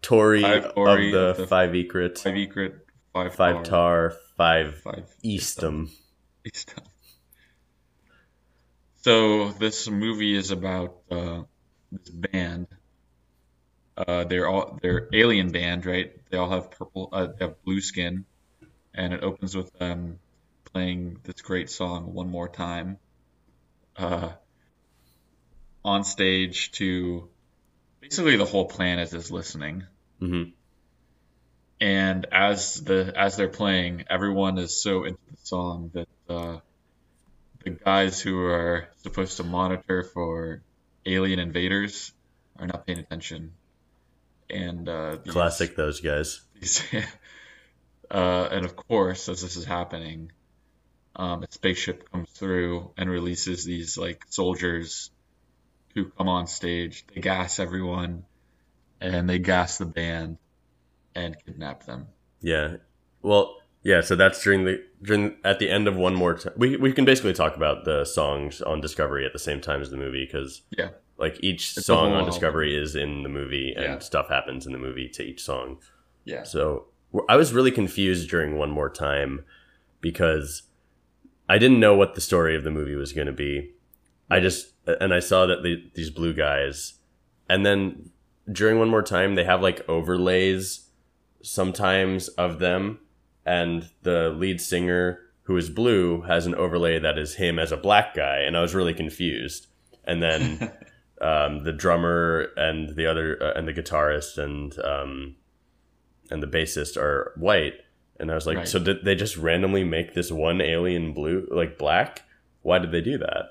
Tory 0.00 0.44
of 0.44 0.74
the, 0.74 1.34
the- 1.38 1.46
five 1.46 1.70
Ecrit. 1.70 2.18
Five 2.18 2.36
Egret, 2.36 2.86
five 3.12 3.34
five 3.34 3.62
tar, 3.64 4.14
five 4.36 4.78
five 4.78 5.04
eastum. 5.24 5.90
Eastum. 6.46 6.84
So 9.02 9.50
this 9.52 9.88
movie 9.88 10.34
is 10.34 10.50
about 10.50 11.02
uh, 11.10 11.42
this 11.90 12.08
band. 12.08 12.68
Uh, 13.96 14.24
they're 14.24 14.48
all 14.48 14.78
they're 14.82 15.08
alien 15.12 15.52
band, 15.52 15.84
right? 15.86 16.12
They 16.30 16.38
all 16.38 16.50
have 16.50 16.70
purple, 16.70 17.08
uh, 17.12 17.26
they 17.26 17.44
have 17.44 17.62
blue 17.62 17.80
skin, 17.80 18.24
and 18.94 19.12
it 19.14 19.22
opens 19.22 19.56
with 19.56 19.72
them 19.74 20.20
playing 20.72 21.20
this 21.24 21.42
great 21.42 21.70
song 21.70 22.14
one 22.14 22.30
more 22.30 22.48
time. 22.48 22.98
Uh, 23.96 24.32
on 25.84 26.04
stage 26.04 26.72
to 26.72 27.28
basically 28.00 28.36
the 28.36 28.44
whole 28.44 28.66
planet 28.66 29.12
is 29.12 29.30
listening. 29.30 29.84
hmm 30.20 30.44
and 31.80 32.26
as 32.32 32.82
the 32.82 33.12
as 33.16 33.36
they're 33.36 33.48
playing, 33.48 34.04
everyone 34.08 34.58
is 34.58 34.80
so 34.82 35.04
into 35.04 35.20
the 35.30 35.36
song 35.42 35.90
that 35.94 36.08
uh, 36.28 36.58
the 37.64 37.70
guys 37.70 38.20
who 38.20 38.44
are 38.46 38.88
supposed 39.02 39.36
to 39.38 39.44
monitor 39.44 40.02
for 40.02 40.62
alien 41.06 41.38
invaders 41.38 42.12
are 42.58 42.66
not 42.66 42.86
paying 42.86 42.98
attention. 42.98 43.52
And 44.50 44.88
uh, 44.88 45.18
these- 45.24 45.32
Classic 45.32 45.74
those 45.76 46.00
guys. 46.00 46.40
these- 46.60 46.82
uh, 48.10 48.48
and 48.50 48.64
of 48.64 48.76
course, 48.76 49.28
as 49.28 49.42
this 49.42 49.56
is 49.56 49.64
happening, 49.64 50.32
um, 51.16 51.42
a 51.42 51.46
spaceship 51.50 52.10
comes 52.10 52.30
through 52.30 52.90
and 52.96 53.10
releases 53.10 53.64
these 53.64 53.98
like 53.98 54.24
soldiers 54.28 55.10
who 55.94 56.06
come 56.06 56.28
on 56.28 56.46
stage. 56.46 57.04
They 57.14 57.20
gas 57.20 57.58
everyone, 57.58 58.24
and 59.00 59.28
they 59.28 59.38
gas 59.38 59.78
the 59.78 59.84
band 59.84 60.38
and 61.14 61.36
kidnap 61.44 61.84
them. 61.84 62.06
Yeah. 62.40 62.76
Well, 63.20 63.56
yeah. 63.82 64.00
So 64.00 64.14
that's 64.16 64.42
during 64.42 64.64
the 64.64 64.82
during 65.02 65.36
at 65.44 65.58
the 65.58 65.68
end 65.70 65.88
of 65.88 65.96
one 65.96 66.14
more 66.14 66.34
time. 66.34 66.52
We 66.56 66.76
we 66.76 66.92
can 66.92 67.04
basically 67.04 67.32
talk 67.32 67.56
about 67.56 67.84
the 67.84 68.04
songs 68.04 68.60
on 68.62 68.80
Discovery 68.80 69.24
at 69.26 69.32
the 69.32 69.38
same 69.38 69.60
time 69.60 69.80
as 69.82 69.90
the 69.90 69.96
movie 69.96 70.24
because 70.24 70.62
Yeah. 70.76 70.90
like 71.18 71.38
each 71.42 71.76
It's 71.76 71.86
song 71.86 72.08
on 72.12 72.18
album. 72.18 72.30
Discovery 72.30 72.74
is 72.76 72.94
in 72.96 73.22
the 73.22 73.28
movie 73.28 73.72
and 73.74 73.84
Yeah. 73.84 73.98
stuff 73.98 74.28
happens 74.28 74.66
in 74.66 74.72
the 74.72 74.78
movie 74.78 75.08
to 75.10 75.22
each 75.22 75.42
song. 75.42 75.78
Yeah. 76.24 76.42
So 76.44 76.86
I 77.28 77.36
was 77.36 77.52
really 77.52 77.70
confused 77.70 78.30
during 78.30 78.56
one 78.56 78.70
more 78.70 78.88
time 78.90 79.44
because 80.00 80.62
I 81.48 81.58
didn't 81.58 81.80
know 81.80 81.94
what 81.94 82.14
the 82.14 82.20
story 82.20 82.56
of 82.56 82.64
the 82.64 82.70
movie 82.70 82.94
was 82.94 83.12
going 83.12 83.26
to 83.26 83.32
be. 83.32 83.72
I 84.30 84.40
just 84.40 84.72
and 84.86 85.12
I 85.12 85.20
saw 85.20 85.44
that 85.46 85.62
the, 85.62 85.84
these 85.94 86.10
blue 86.10 86.32
guys, 86.32 86.94
and 87.48 87.64
then 87.66 88.10
during 88.50 88.78
one 88.78 88.88
more 88.88 89.02
time 89.02 89.34
they 89.34 89.44
have 89.44 89.60
like 89.62 89.86
overlays 89.88 90.88
sometimes 91.42 92.28
of 92.28 92.58
them, 92.58 92.98
and 93.44 93.88
the 94.02 94.30
lead 94.30 94.60
singer 94.60 95.20
who 95.44 95.56
is 95.56 95.68
blue 95.68 96.22
has 96.22 96.46
an 96.46 96.54
overlay 96.54 96.98
that 97.00 97.18
is 97.18 97.34
him 97.34 97.58
as 97.58 97.72
a 97.72 97.76
black 97.76 98.14
guy, 98.14 98.38
and 98.38 98.56
I 98.56 98.60
was 98.62 98.74
really 98.74 98.94
confused. 98.94 99.66
And 100.04 100.22
then 100.22 100.72
um, 101.20 101.64
the 101.64 101.72
drummer 101.72 102.48
and 102.56 102.94
the 102.96 103.06
other 103.06 103.42
uh, 103.42 103.52
and 103.58 103.66
the 103.66 103.72
guitarist 103.74 104.38
and 104.38 104.78
um, 104.84 105.36
and 106.30 106.42
the 106.42 106.46
bassist 106.46 106.96
are 106.96 107.32
white. 107.36 107.74
And 108.20 108.30
I 108.30 108.34
was 108.34 108.46
like, 108.46 108.58
Right. 108.58 108.68
so 108.68 108.78
did 108.78 109.04
they 109.04 109.16
just 109.16 109.36
randomly 109.36 109.82
make 109.82 110.14
this 110.14 110.30
one 110.30 110.60
alien 110.60 111.12
blue, 111.12 111.48
like 111.50 111.76
black? 111.76 112.22
Why 112.62 112.78
did 112.78 112.92
they 112.92 113.00
do 113.00 113.18
that? 113.18 113.46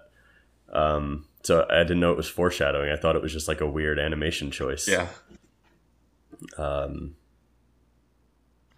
Um, 0.71 1.27
so 1.43 1.67
I 1.69 1.79
didn't 1.79 1.99
know 1.99 2.11
it 2.11 2.17
was 2.17 2.29
foreshadowing. 2.29 2.89
I 2.89 2.95
thought 2.95 3.17
it 3.17 3.21
was 3.21 3.33
just 3.33 3.49
like 3.49 3.59
a 3.59 3.67
weird 3.67 3.99
animation 3.99 4.49
choice. 4.49 4.87
Yeah. 4.87 5.07
Um, 6.57 7.15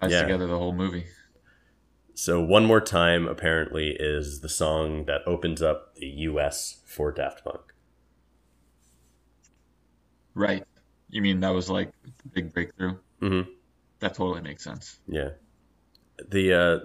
Ties 0.03 0.11
Yeah. 0.11 0.21
together 0.23 0.47
the 0.47 0.57
whole 0.57 0.73
movie. 0.73 1.05
so 2.13 2.41
one 2.43 2.65
more 2.65 2.81
time, 2.81 3.27
apparently, 3.27 3.95
is 3.99 4.41
the 4.41 4.49
song 4.49 5.05
that 5.05 5.21
opens 5.25 5.61
up 5.61 5.95
the 5.95 6.05
U.S. 6.05 6.81
for 6.85 7.11
Daft 7.11 7.43
Punk. 7.43 7.61
Right. 10.35 10.63
You 11.09 11.21
mean 11.21 11.39
that 11.41 11.53
was 11.53 11.69
like 11.69 11.91
the 12.03 12.29
big 12.33 12.53
breakthrough? 12.53 12.97
Mm-hmm. 13.21 13.49
That 13.99 14.15
totally 14.15 14.41
makes 14.41 14.63
sense. 14.63 14.99
Yeah. 15.07 15.29
The 16.29 16.53
uh, 16.53 16.79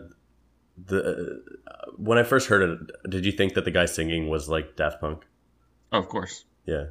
the 0.86 1.40
uh, 1.66 1.90
when 1.96 2.18
I 2.18 2.22
first 2.22 2.48
heard 2.48 2.62
it, 2.62 3.10
did 3.10 3.24
you 3.24 3.32
think 3.32 3.54
that 3.54 3.64
the 3.64 3.70
guy 3.70 3.86
singing 3.86 4.28
was 4.28 4.48
like 4.48 4.76
Daft 4.76 5.00
Punk? 5.00 5.24
Oh, 5.92 5.98
of 5.98 6.08
course. 6.08 6.44
Yeah. 6.66 6.84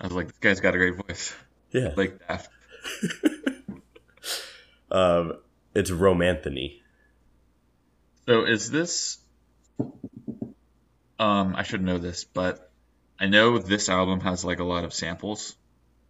I 0.00 0.06
was 0.06 0.14
like, 0.16 0.28
this 0.28 0.38
guy's 0.38 0.60
got 0.60 0.74
a 0.74 0.78
great 0.78 0.96
voice. 0.96 1.34
Yeah. 1.70 1.92
Like 1.96 2.18
Daft. 2.26 2.50
um, 4.94 5.32
it's 5.74 5.90
Romanthony. 5.90 6.80
So 8.26 8.44
is 8.44 8.70
this 8.70 9.18
um 11.18 11.54
I 11.56 11.62
should 11.62 11.82
know 11.82 11.98
this, 11.98 12.24
but 12.24 12.70
I 13.18 13.26
know 13.26 13.58
this 13.58 13.88
album 13.88 14.20
has 14.20 14.44
like 14.44 14.60
a 14.60 14.64
lot 14.64 14.84
of 14.84 14.94
samples. 14.94 15.56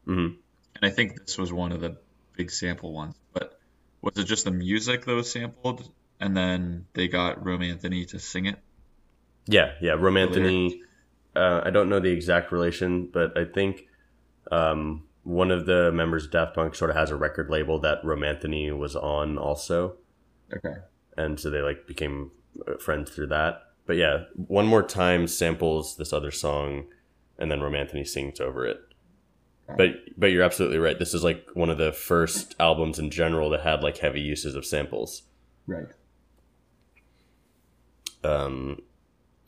Mhm. 0.07 0.37
And 0.77 0.83
I 0.83 0.91
think 0.91 1.25
this 1.25 1.39
was 1.39 1.53
one 1.53 1.73
of 1.73 1.81
the 1.81 1.97
big 2.37 2.51
sample 2.51 2.93
ones. 2.93 3.15
But 3.33 3.59
was 4.03 4.19
it 4.19 4.25
just 4.25 4.45
the 4.45 4.51
music 4.51 5.07
that 5.07 5.15
was 5.15 5.31
sampled 5.31 5.89
and 6.21 6.37
then 6.37 6.87
they 6.93 7.09
got 7.09 7.43
Romanthony 7.43 8.07
to 8.09 8.19
sing 8.19 8.47
it? 8.47 8.59
Yeah, 9.47 9.73
yeah. 9.81 9.93
Romanthony. 9.93 10.81
Uh, 11.35 11.63
I 11.65 11.71
don't 11.71 11.89
know 11.89 12.01
the 12.01 12.11
exact 12.11 12.53
relation, 12.53 13.07
but 13.07 13.37
I 13.37 13.45
think 13.45 13.87
um, 14.51 15.04
one 15.25 15.51
of 15.51 15.67
the 15.67 15.91
members 15.93 16.25
of 16.27 16.31
Daft 16.31 16.55
Punk 16.55 16.75
sort 16.75 16.91
of 16.91 16.97
has 16.97 17.11
a 17.11 17.17
record 17.17 17.51
label 17.51 17.79
that 17.81 18.03
Romanthony 18.05 18.77
was 18.77 18.95
on 18.95 19.37
also, 19.39 19.97
Okay. 20.55 20.77
and 21.17 21.41
so 21.41 21.51
they 21.51 21.61
like 21.61 21.87
became 21.87 22.31
uh, 22.69 22.77
friends 22.77 23.11
through 23.11 23.27
that. 23.29 23.63
But 23.87 23.97
yeah, 23.97 24.25
one 24.35 24.67
more 24.67 24.83
time 24.83 25.27
samples 25.27 25.97
this 25.97 26.13
other 26.13 26.31
song, 26.31 26.85
and 27.39 27.51
then 27.51 27.61
Romanthony 27.61 28.07
sings 28.07 28.41
over 28.41 28.65
it. 28.67 28.79
But 29.79 29.91
but 30.19 30.27
you're 30.31 30.43
absolutely 30.43 30.77
right. 30.79 30.99
This 30.99 31.15
is 31.15 31.25
like 31.25 31.47
one 31.55 31.71
of 31.71 31.79
the 31.79 31.91
first 31.93 32.55
albums 32.61 32.99
in 32.99 33.11
general 33.11 33.49
that 33.51 33.63
had 33.63 33.83
like 33.83 33.97
heavy 33.99 34.21
uses 34.21 34.55
of 34.55 34.67
samples. 34.67 35.23
Right. 35.67 35.87
Um, 38.23 38.83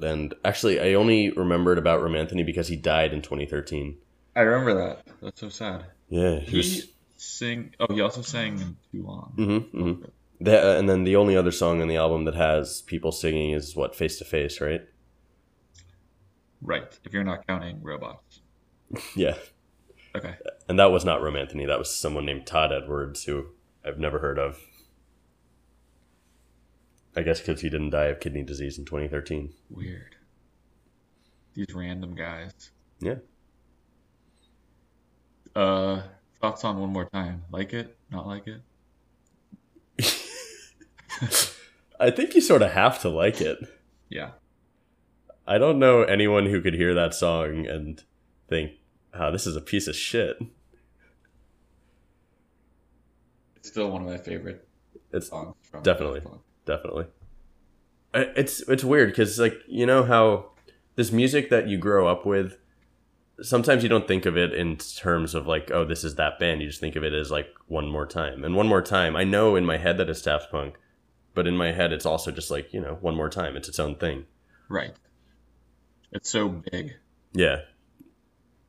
and 0.00 0.34
actually, 0.44 0.80
I 0.80 0.94
only 0.94 1.30
remembered 1.30 1.78
about 1.78 2.00
Romanthony 2.00 2.44
because 2.44 2.68
he 2.68 2.76
died 2.76 3.12
in 3.12 3.22
2013. 3.22 3.98
I 4.36 4.42
remember 4.42 4.74
that. 4.74 5.06
That's 5.22 5.40
so 5.40 5.48
sad. 5.48 5.86
Yeah, 6.08 6.38
he 6.38 6.46
He 6.50 6.56
was. 6.58 6.88
sing 7.16 7.74
oh 7.80 7.92
he 7.92 8.00
also 8.02 8.20
sang 8.22 8.58
Too 8.92 9.02
Long. 9.02 9.32
hmm 9.34 9.58
hmm 9.58 10.04
The, 10.40 10.78
and 10.78 10.88
then 10.88 11.02
the 11.04 11.16
only 11.16 11.36
other 11.36 11.50
song 11.50 11.80
on 11.82 11.88
the 11.88 11.96
album 11.96 12.24
that 12.26 12.34
has 12.34 12.82
people 12.82 13.10
singing 13.10 13.50
is 13.52 13.74
what 13.74 13.96
Face 13.96 14.18
to 14.18 14.24
Face, 14.24 14.60
right? 14.60 14.82
Right. 16.62 16.98
If 17.04 17.12
you're 17.12 17.24
not 17.24 17.46
counting 17.46 17.82
robots. 17.82 18.40
Yeah, 19.16 19.34
Okay. 20.14 20.34
and 20.68 20.78
that 20.78 20.92
was 20.92 21.04
not 21.04 21.20
Romanthony. 21.20 21.66
That 21.66 21.78
was 21.80 21.90
someone 21.94 22.24
named 22.24 22.46
Todd 22.46 22.70
Edwards, 22.72 23.24
who 23.24 23.46
I've 23.84 23.98
never 23.98 24.20
heard 24.20 24.38
of. 24.38 24.60
I 27.16 27.22
guess 27.22 27.40
because 27.40 27.62
he 27.62 27.68
didn't 27.70 27.90
die 27.90 28.04
of 28.06 28.20
kidney 28.20 28.42
disease 28.44 28.78
in 28.78 28.84
2013. 28.84 29.52
Weird. 29.70 30.14
These 31.54 31.74
random 31.74 32.14
guys. 32.14 32.70
Yeah. 33.00 33.16
Uh, 35.56 36.02
thoughts 36.40 36.64
on 36.64 36.78
one 36.78 36.92
more 36.92 37.06
time? 37.06 37.42
Like 37.50 37.72
it? 37.72 37.96
Not 38.10 38.26
like 38.26 38.46
it? 38.46 38.60
I 41.98 42.10
think 42.10 42.34
you 42.34 42.42
sort 42.42 42.60
of 42.60 42.72
have 42.72 43.00
to 43.00 43.08
like 43.08 43.40
it. 43.40 43.58
Yeah. 44.10 44.32
I 45.46 45.56
don't 45.56 45.78
know 45.78 46.02
anyone 46.02 46.44
who 46.46 46.60
could 46.60 46.74
hear 46.74 46.92
that 46.92 47.14
song 47.14 47.66
and 47.66 48.02
think, 48.48 48.72
"Oh, 49.14 49.32
this 49.32 49.46
is 49.46 49.56
a 49.56 49.60
piece 49.62 49.86
of 49.88 49.96
shit." 49.96 50.36
It's 53.56 53.68
still 53.68 53.90
one 53.90 54.02
of 54.02 54.08
my 54.08 54.18
favorite 54.18 54.68
It's 55.12 55.28
songs 55.28 55.54
from 55.62 55.82
Definitely. 55.82 56.22
Definitely. 56.66 57.06
It's 58.12 58.60
it's 58.68 58.84
weird 58.84 59.08
because 59.08 59.38
like 59.38 59.56
you 59.66 59.86
know 59.86 60.02
how 60.02 60.50
this 60.96 61.12
music 61.12 61.48
that 61.48 61.66
you 61.68 61.78
grow 61.78 62.06
up 62.08 62.26
with, 62.26 62.58
sometimes 63.42 63.82
you 63.82 63.88
don't 63.88 64.08
think 64.08 64.26
of 64.26 64.36
it 64.36 64.52
in 64.54 64.76
terms 64.76 65.34
of 65.34 65.46
like, 65.46 65.70
oh, 65.70 65.84
this 65.84 66.04
is 66.04 66.14
that 66.16 66.38
band. 66.38 66.60
You 66.62 66.68
just 66.68 66.80
think 66.80 66.96
of 66.96 67.04
it 67.04 67.12
as 67.12 67.30
like 67.30 67.48
one 67.66 67.88
more 67.88 68.06
time. 68.06 68.44
And 68.44 68.54
one 68.54 68.66
more 68.68 68.82
time, 68.82 69.16
I 69.16 69.24
know 69.24 69.56
in 69.56 69.64
my 69.66 69.76
head 69.76 69.98
that 69.98 70.08
it's 70.08 70.22
Daft 70.22 70.50
Punk, 70.50 70.76
but 71.34 71.46
in 71.46 71.56
my 71.56 71.72
head 71.72 71.92
it's 71.92 72.06
also 72.06 72.30
just 72.30 72.50
like 72.50 72.72
you 72.72 72.80
know 72.80 72.98
one 73.00 73.14
more 73.14 73.28
time. 73.28 73.56
It's 73.56 73.68
its 73.68 73.78
own 73.78 73.96
thing. 73.96 74.24
Right. 74.68 74.94
It's 76.12 76.30
so 76.30 76.48
big 76.48 76.94
Yeah. 77.34 77.62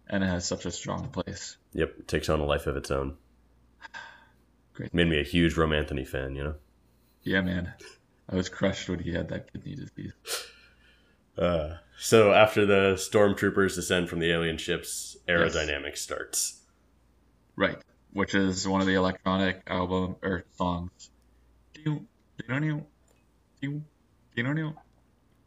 and 0.10 0.24
it 0.24 0.28
has 0.28 0.46
such 0.46 0.66
a 0.66 0.72
strong 0.72 1.08
place. 1.10 1.58
Yep. 1.74 1.96
It 2.00 2.08
takes 2.08 2.28
on 2.30 2.40
a 2.40 2.46
life 2.46 2.68
of 2.68 2.76
its 2.76 2.92
own. 2.92 3.16
Great. 4.74 4.94
Made 4.94 5.08
me 5.08 5.20
a 5.20 5.24
huge 5.24 5.56
Romanthony 5.56 6.06
fan. 6.08 6.36
You 6.36 6.44
know. 6.44 6.56
Yeah, 7.24 7.42
man. 7.42 7.74
I 8.30 8.36
was 8.36 8.50
crushed 8.50 8.90
when 8.90 9.00
he 9.00 9.14
had 9.14 9.30
that 9.30 9.52
kidney 9.54 9.76
disease. 9.76 10.14
Uh, 11.38 11.78
so 12.00 12.34
after 12.34 12.66
the 12.66 12.94
stormtroopers 12.96 13.76
descend 13.76 14.10
from 14.10 14.20
the 14.20 14.32
alien 14.32 14.58
ships, 14.58 15.18
aerodynamics 15.28 15.98
starts. 15.98 16.62
Right. 17.56 17.78
Which 18.14 18.34
is 18.36 18.68
one 18.68 18.82
of 18.82 18.88
the 18.88 18.94
electronic 18.96 19.62
album 19.68 20.16
or 20.22 20.46
songs 20.58 21.10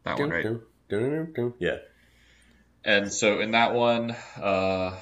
That 0.05 0.19
one, 0.19 0.31
right? 0.31 0.45
Dun, 0.45 0.61
dun, 0.89 1.01
dun, 1.01 1.11
dun, 1.11 1.33
dun. 1.35 1.55
Yeah. 1.59 1.79
And 2.85 3.13
so 3.13 3.41
in 3.41 3.51
that 3.53 3.75
one, 3.75 4.13
uh, 4.41 4.97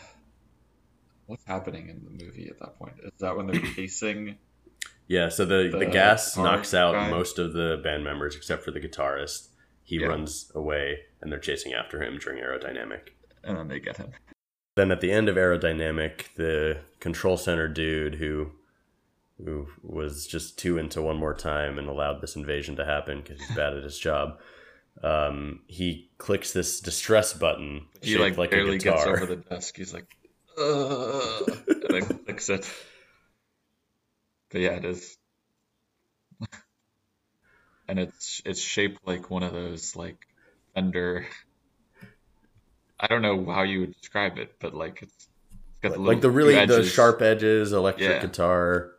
what's 1.26 1.45
happening 1.45 1.89
in 1.89 2.05
the 2.05 2.24
movie 2.24 2.49
at 2.49 2.59
that 2.59 2.78
point? 2.78 2.95
Is 3.03 3.12
that 3.20 3.36
when 3.36 3.47
they're 3.47 3.61
chasing? 3.74 4.39
Yeah, 5.07 5.28
so 5.28 5.45
the, 5.47 5.68
the, 5.72 5.78
The 5.78 5.86
gas 5.86 6.36
knocks 6.36 6.74
out 6.74 6.93
guy? 6.93 7.11
most 7.11 7.39
of 7.39 7.53
the 7.53 7.80
band 7.82 8.05
members 8.05 8.36
except 8.36 8.62
for 8.62 8.70
the 8.70 8.80
guitarist. 8.80 9.49
He 9.89 9.97
Yeah. 10.01 10.09
runs 10.09 10.53
away 10.55 11.07
and 11.22 11.32
they're 11.32 11.39
chasing 11.39 11.72
after 11.72 12.03
him 12.03 12.18
during 12.18 12.43
aerodynamic. 12.45 13.09
And 13.43 13.57
then 13.57 13.68
they 13.68 13.80
get 13.80 13.97
him. 13.97 14.12
Then 14.76 14.93
at 14.93 15.01
the 15.01 15.11
end 15.11 15.30
of 15.30 15.36
aerodynamic, 15.36 16.34
the 16.34 16.80
control 17.01 17.39
center 17.39 17.68
dude 17.68 18.16
who 18.16 18.53
who 19.43 19.66
was 19.82 20.26
just 20.26 20.59
too 20.59 20.76
into 20.76 21.01
one 21.01 21.16
more 21.16 21.32
time 21.32 21.78
and 21.78 21.89
allowed 21.89 22.20
this 22.20 22.36
invasion 22.36 22.76
to 22.76 22.84
happen 22.84 23.22
because 23.22 23.41
he's 23.41 23.57
bad 23.57 23.72
at 23.74 23.82
his 23.82 23.99
job. 23.99 24.39
Um, 25.03 25.62
he 25.68 26.11
clicks 26.18 26.53
this 26.53 26.80
distress 26.80 27.32
button 27.32 27.86
He 28.03 28.18
like, 28.18 28.36
like, 28.36 28.51
barely 28.51 28.76
a 28.76 28.78
gets 28.78 29.07
over 29.07 29.24
the 29.26 29.36
desk. 29.36 29.76
He's 29.76 29.95
like, 29.95 30.07
Ugh, 30.59 31.62
and 31.68 31.82
then 31.89 32.18
clicks 32.24 32.51
it. 32.51 32.68
But 34.51 34.61
yeah, 34.61 34.72
it 34.72 34.84
is. 34.84 35.16
And 37.89 37.99
it's 37.99 38.43
it's 38.45 38.61
shaped 38.61 39.01
like 39.07 39.30
one 39.30 39.43
of 39.43 39.53
those 39.53 39.97
like 39.97 40.18
Fender. 40.74 41.26
I 43.01 43.07
don't 43.07 43.22
know 43.22 43.45
how 43.47 43.62
you 43.62 43.80
would 43.80 43.95
describe 43.95 44.39
it, 44.39 44.55
but 44.61 44.74
like 44.74 45.03
it's, 45.03 45.28
it's 45.51 45.80
got 45.82 45.93
the 45.95 46.01
like 46.01 46.20
the 46.20 46.30
really 46.30 46.55
two 46.55 46.66
the 46.66 46.84
sharp 46.84 47.22
edges, 47.22 47.72
electric 47.72 48.09
Yeah. 48.09 48.20
guitar, 48.20 48.93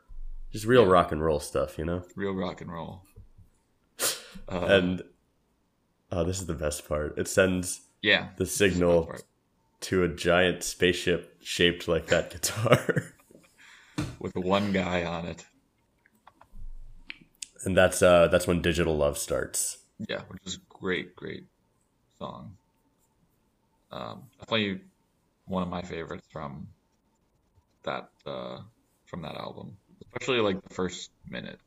just 0.51 0.65
real 0.65 0.85
Yeah. 0.85 0.91
rock 0.91 1.11
and 1.11 1.21
roll 1.21 1.39
stuff, 1.39 1.77
you 1.77 1.85
know. 1.85 2.03
real 2.15 2.33
rock 2.33 2.61
and 2.61 2.71
roll. 2.71 3.03
Uh, 4.47 4.65
and 4.65 5.01
oh, 6.11 6.23
this 6.23 6.39
is 6.39 6.45
the 6.47 6.53
best 6.53 6.87
part. 6.87 7.17
It 7.17 7.27
sends 7.27 7.81
yeah, 8.01 8.29
the 8.37 8.45
signal 8.45 9.13
to 9.81 10.03
a 10.03 10.07
giant 10.07 10.63
spaceship 10.63 11.37
shaped 11.41 11.87
like 11.87 12.07
that 12.07 12.31
guitar, 12.31 13.13
with 14.19 14.35
one 14.35 14.71
guy 14.71 15.03
on 15.03 15.25
it. 15.25 15.45
And 17.65 17.75
that's 17.75 18.01
uh 18.01 18.27
that's 18.27 18.47
when 18.47 18.61
Digital 18.61 18.95
Love 18.97 19.17
starts. 19.17 19.77
Yeah, 20.07 20.21
which 20.29 20.41
is 20.45 20.55
a 20.55 20.59
great, 20.69 21.15
great 21.15 21.43
song. 22.17 22.55
Um, 23.91 24.23
definitely 24.39 24.81
one 25.45 25.63
of 25.63 25.69
my 25.69 25.81
favorites 25.81 26.27
from 26.31 26.67
that 27.83 28.09
uh, 28.25 28.59
from 29.05 29.21
that 29.23 29.35
album, 29.35 29.75
especially 30.05 30.39
like 30.39 30.61
the 30.63 30.73
first 30.73 31.11
minute. 31.29 31.59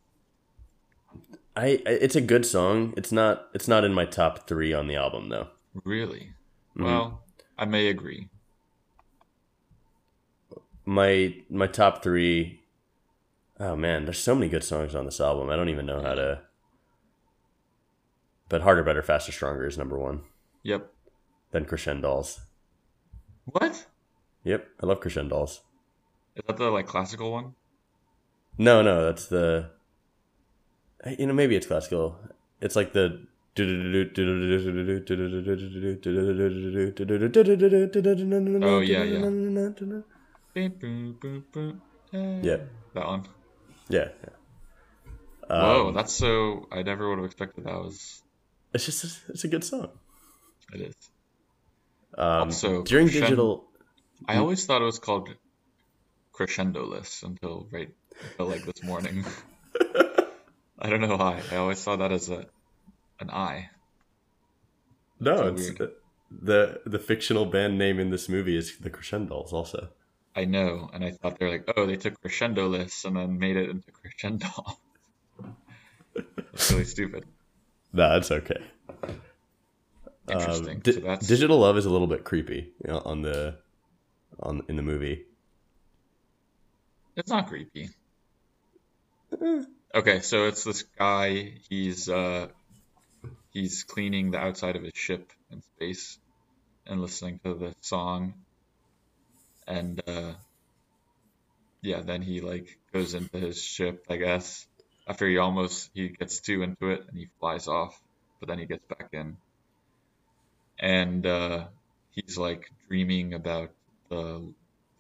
I, 1.57 1.83
I 1.87 1.91
it's 1.91 2.17
a 2.17 2.21
good 2.21 2.47
song. 2.47 2.95
It's 2.97 3.13
not 3.13 3.49
it's 3.55 3.69
not 3.69 3.85
in 3.85 3.93
my 3.93 4.07
top 4.07 4.49
three 4.49 4.73
on 4.73 4.87
the 4.87 4.97
album 4.97 5.29
though. 5.29 5.49
Really, 5.85 6.33
Mhm. 6.77 6.85
well, 6.85 7.23
I 7.59 7.65
may 7.67 7.89
agree. 7.89 8.29
My 10.87 11.35
my 11.51 11.67
top 11.67 12.03
three. 12.03 12.61
Oh 13.63 13.77
man, 13.77 14.07
there's 14.07 14.19
so 14.19 14.35
many 14.35 14.49
good 14.49 14.65
songs 14.65 14.93
on 14.97 15.05
this 15.05 15.21
album. 15.21 15.49
I 15.49 15.55
don't 15.55 15.69
even 15.69 15.87
know 15.87 16.03
how 16.03 16.15
to. 16.15 16.41
But 18.49 18.63
harder, 18.63 18.83
better, 18.83 19.03
faster, 19.03 19.31
stronger 19.31 19.65
is 19.69 19.79
number 19.79 19.97
one. 19.97 20.23
Yep. 20.65 20.93
Then 21.53 21.65
Crescendos. 21.65 22.41
What 23.45 23.87
Yep, 24.43 24.67
I 24.83 24.87
love 24.87 24.99
Crescendos. 24.99 25.61
is 26.35 26.43
that? 26.49 26.57
The 26.57 26.71
like 26.71 26.89
classical 26.89 27.31
one? 27.31 27.55
No, 28.59 28.83
no, 28.83 29.05
that's 29.05 29.27
the. 29.29 29.71
Eh, 31.05 31.15
you 31.21 31.27
know, 31.27 31.33
maybe 31.33 31.55
it's 31.55 31.67
classical. 31.69 32.19
It's 32.61 32.75
like 32.75 32.93
the. 32.95 33.27
Oh, 33.55 33.63
yeah, 38.81 39.03
Yeah, 42.13 42.41
Yeah. 42.43 42.57
that 42.95 43.07
one. 43.07 43.27
Yeah. 43.93 44.09
yeah. 44.25 44.31
Whoa, 45.49 45.89
Um, 45.89 45.95
that's 45.95 46.13
so. 46.13 46.67
I 46.73 46.83
never 46.83 47.09
would 47.09 47.19
have 47.19 47.27
expected 47.27 47.65
that 47.65 47.75
was. 47.75 48.23
it's 48.73 48.87
just 48.87 49.21
it's 49.29 49.45
a 49.45 49.49
good 49.49 49.65
song. 49.65 49.89
It 50.73 50.81
is. 50.81 50.95
Um, 52.17 52.49
Also, 52.49 52.83
during 52.83 53.07
crescendo- 53.07 53.27
digital, 53.29 53.65
I 54.27 54.37
always 54.37 54.65
thought 54.67 54.81
it 54.83 54.85
was 54.85 54.99
called 54.99 55.29
crescendo-less 56.33 57.23
until 57.23 57.67
right 57.71 57.91
until 58.31 58.47
like 58.47 58.65
this 58.65 58.83
morning. 58.83 59.25
I 60.79 60.89
don't 60.91 61.01
know 61.01 61.17
why. 61.17 61.41
I 61.53 61.57
always 61.57 61.79
saw 61.79 61.97
that 61.97 62.13
as 62.13 62.29
a 62.31 62.47
an 63.21 63.31
I. 63.31 63.71
no, 65.21 65.37
so 65.37 65.47
it's 65.55 65.63
weird. 65.79 65.93
the 66.31 66.81
the 66.87 66.99
fictional 66.99 67.47
band 67.47 67.79
name 67.79 68.01
in 68.01 68.11
this 68.11 68.29
movie 68.29 68.57
is 68.57 68.79
the 68.79 68.91
Crescendos. 68.91 69.53
Also, 69.53 69.89
I 70.35 70.45
know, 70.47 70.89
and 70.93 71.05
I 71.05 71.11
thought 71.11 71.39
they're 71.39 71.51
like, 71.51 71.69
oh, 71.77 71.87
they 71.87 71.97
took 71.97 72.21
crescendo 72.21 72.69
lists 72.69 73.05
and 73.05 73.17
then 73.17 73.39
made 73.39 73.57
it 73.57 73.69
into 73.69 73.91
crescendo. 73.91 74.49
That's 76.15 76.71
really 76.71 76.85
stupid. 76.85 77.25
no, 77.93 78.17
it's 78.17 78.31
okay. 78.31 78.63
Um, 79.03 80.39
Interesting. 80.39 80.79
di- 80.81 80.93
so 80.93 81.17
Digital 81.17 81.59
Love 81.59 81.77
is 81.77 81.85
a 81.85 81.91
little 81.91 82.07
bit 82.07 82.25
creepy 82.25 82.73
you 82.85 82.93
know, 82.93 83.03
on 83.05 83.23
the 83.23 83.57
on 84.41 84.63
in 84.69 84.77
the 84.77 84.83
movie. 84.83 85.25
it's 87.17 87.29
not 87.31 87.49
creepy. 87.49 87.91
Okay, 89.95 90.21
so 90.21 90.47
it's 90.47 90.65
this 90.65 90.85
guy. 90.99 91.55
He's 91.69 92.09
uh 92.09 92.49
he's 93.51 93.85
cleaning 93.85 94.31
the 94.31 94.39
outside 94.39 94.77
of 94.77 94.83
his 94.83 94.95
ship 94.95 95.31
in 95.51 95.63
space 95.63 96.19
and 96.87 97.01
listening 97.01 97.41
to 97.45 97.55
the 97.55 97.75
song. 97.81 98.35
And 99.67 100.03
uh 100.09 100.35
yeah, 101.83 102.03
then 102.03 102.23
he 102.23 102.41
like 102.41 102.79
goes 102.93 103.15
into 103.15 103.39
his 103.39 103.63
ship, 103.63 104.05
I 104.11 104.17
guess. 104.17 104.67
After 105.07 105.29
he 105.29 105.39
almost 105.39 105.91
he 105.95 106.09
gets 106.11 106.41
too 106.41 106.63
into 106.63 106.91
it 106.91 107.03
and 107.09 107.19
he 107.19 107.29
flies 107.41 107.69
off, 107.69 108.01
but 108.41 108.49
then 108.49 108.59
he 108.59 108.67
gets 108.67 108.85
back 108.87 109.09
in. 109.13 109.39
And 110.81 111.27
uh 111.27 111.69
he's 112.11 112.37
like 112.37 112.65
dreaming 112.89 113.35
about 113.35 113.71
the, 114.11 114.53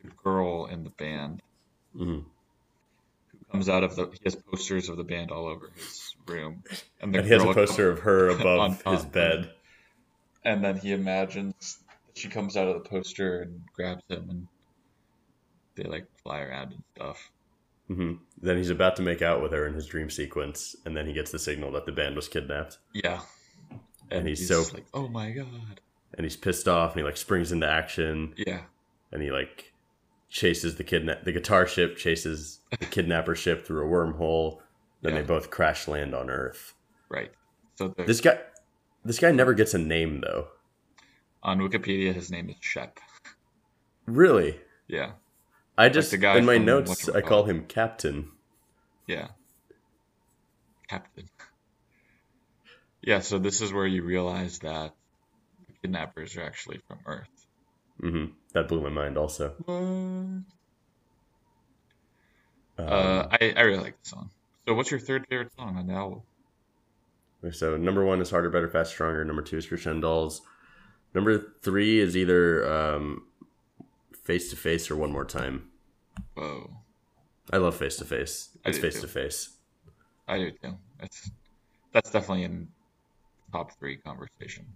the 0.02 0.10
girl 0.24 0.66
in 0.66 0.84
the 0.84 0.90
band 0.90 1.42
hmm 1.94 2.20
Who 3.32 3.38
comes 3.52 3.68
out 3.68 3.84
of 3.84 3.94
the 3.96 4.06
he 4.06 4.18
has 4.24 4.36
posters 4.36 4.88
of 4.88 4.96
the 4.96 5.04
band 5.04 5.30
all 5.30 5.46
over 5.46 5.70
his 5.76 6.14
room 6.26 6.64
and 7.00 7.14
And 7.14 7.24
he 7.26 7.32
has 7.32 7.44
a 7.44 7.48
poster 7.54 7.90
of 7.90 8.00
her 8.00 8.28
above 8.40 8.62
On 8.62 8.76
his 8.84 9.04
top. 9.04 9.12
bed. 9.12 9.50
and 10.44 10.62
then 10.64 10.76
he 10.78 10.92
imagines 10.92 11.81
she 12.14 12.28
comes 12.28 12.56
out 12.56 12.68
of 12.68 12.74
the 12.82 12.88
poster 12.88 13.42
and 13.42 13.60
grabs 13.74 14.02
him 14.08 14.26
and 14.30 14.46
they 15.76 15.84
like 15.84 16.06
fly 16.22 16.40
around 16.40 16.72
and 16.72 16.82
stuff 16.94 17.30
hmm 17.88 18.14
Then 18.40 18.56
he's 18.56 18.70
about 18.70 18.96
to 18.96 19.02
make 19.02 19.22
out 19.22 19.42
with 19.42 19.52
her 19.52 19.66
in 19.66 19.74
his 19.74 19.86
dream 19.86 20.08
sequence, 20.10 20.76
and 20.84 20.96
then 20.96 21.06
he 21.06 21.12
gets 21.12 21.30
the 21.32 21.38
signal 21.38 21.72
that 21.72 21.84
the 21.86 21.92
band 21.92 22.14
was 22.16 22.28
kidnapped, 22.28 22.78
yeah 22.92 23.20
And 24.10 24.26
he's 24.28 24.46
so- 24.48 24.64
like 24.74 24.86
oh 24.94 25.08
my 25.08 25.30
god 25.30 25.80
and 26.14 26.24
he's 26.26 26.36
pissed 26.36 26.68
off, 26.68 26.92
and 26.92 27.00
he 27.00 27.04
like 27.04 27.16
springs 27.16 27.52
into 27.52 27.66
action, 27.68 28.34
yeah 28.36 28.62
and 29.10 29.22
he 29.22 29.30
like 29.30 29.72
chases 30.28 30.76
the 30.76 30.84
kidnap 30.84 31.24
the 31.24 31.32
guitar 31.32 31.66
ship 31.66 31.96
chases 31.96 32.60
the 32.78 32.86
kidnapper 32.96 33.34
ship 33.34 33.66
through 33.66 33.86
a 33.86 33.90
wormhole. 33.90 34.58
Then 35.02 35.14
Yeah. 35.14 35.20
they 35.22 35.26
both 35.26 35.50
crash 35.50 35.88
land 35.88 36.14
on 36.14 36.30
Earth. 36.30 36.74
right 37.08 37.32
so 37.74 37.88
the, 37.88 38.04
This 38.04 38.20
guy, 38.20 38.38
this 39.04 39.18
guy 39.18 39.32
never 39.32 39.52
gets 39.54 39.74
a 39.74 39.78
name 39.78 40.20
though. 40.20 40.46
On 41.42 41.58
wikipedia 41.60 42.12
his 42.14 42.30
name 42.30 42.48
is 42.50 42.56
shep 42.60 42.98
Really, 44.06 44.58
yeah 44.88 45.12
I 45.78 45.88
just 45.88 46.18
guy 46.20 46.38
in 46.38 46.44
my 46.44 46.58
notes 46.58 47.08
I 47.08 47.20
call 47.20 47.44
him 47.44 47.64
Captain. 47.66 48.30
yeah 49.06 49.28
captain 50.88 51.28
yeah 53.02 53.20
so 53.20 53.38
this 53.38 53.60
is 53.60 53.72
where 53.72 53.86
you 53.86 54.02
realize 54.02 54.58
that 54.60 54.92
the 55.66 55.72
kidnappers 55.82 56.36
are 56.36 56.42
actually 56.42 56.80
from 56.88 56.98
earth 57.06 57.28
hmm 58.00 58.26
That 58.52 58.68
blew 58.68 58.80
my 58.82 58.90
mind. 58.90 59.16
Also, 59.16 59.54
what 59.64 59.76
um, 59.76 60.44
Uh, 62.78 63.28
I, 63.40 63.54
I 63.56 63.60
really 63.62 63.82
like 63.82 64.02
the 64.02 64.08
song. 64.08 64.30
So, 64.66 64.74
what's 64.74 64.90
your 64.90 65.00
third 65.00 65.24
favorite 65.28 65.52
song 65.56 65.76
on 65.76 65.86
the 65.86 65.94
album? 65.94 66.22
So 67.50 67.76
number 67.76 68.04
one 68.04 68.20
is 68.20 68.30
harder, 68.30 68.50
better, 68.50 68.68
fast, 68.68 68.92
stronger. 68.92 69.24
Number 69.24 69.42
two 69.42 69.56
is 69.56 69.66
Crescendos. 69.66 70.42
Number 71.14 71.54
three 71.62 71.98
is 71.98 72.16
either 72.16 72.70
um, 72.70 73.26
face 74.24 74.50
to 74.50 74.56
face 74.56 74.90
or 74.90 74.96
one 74.96 75.12
more 75.12 75.24
time. 75.24 75.68
Whoa, 76.34 76.70
I 77.52 77.58
love 77.58 77.76
face 77.76 77.96
to 77.96 78.04
face. 78.04 78.56
It's 78.64 78.78
face 78.78 79.00
to 79.00 79.08
face. 79.08 79.50
I 80.28 80.38
do 80.38 80.50
too. 80.50 80.78
That's 81.00 81.30
that's 81.92 82.10
definitely 82.10 82.44
in 82.44 82.68
top 83.52 83.72
three 83.78 83.96
conversation. 83.96 84.66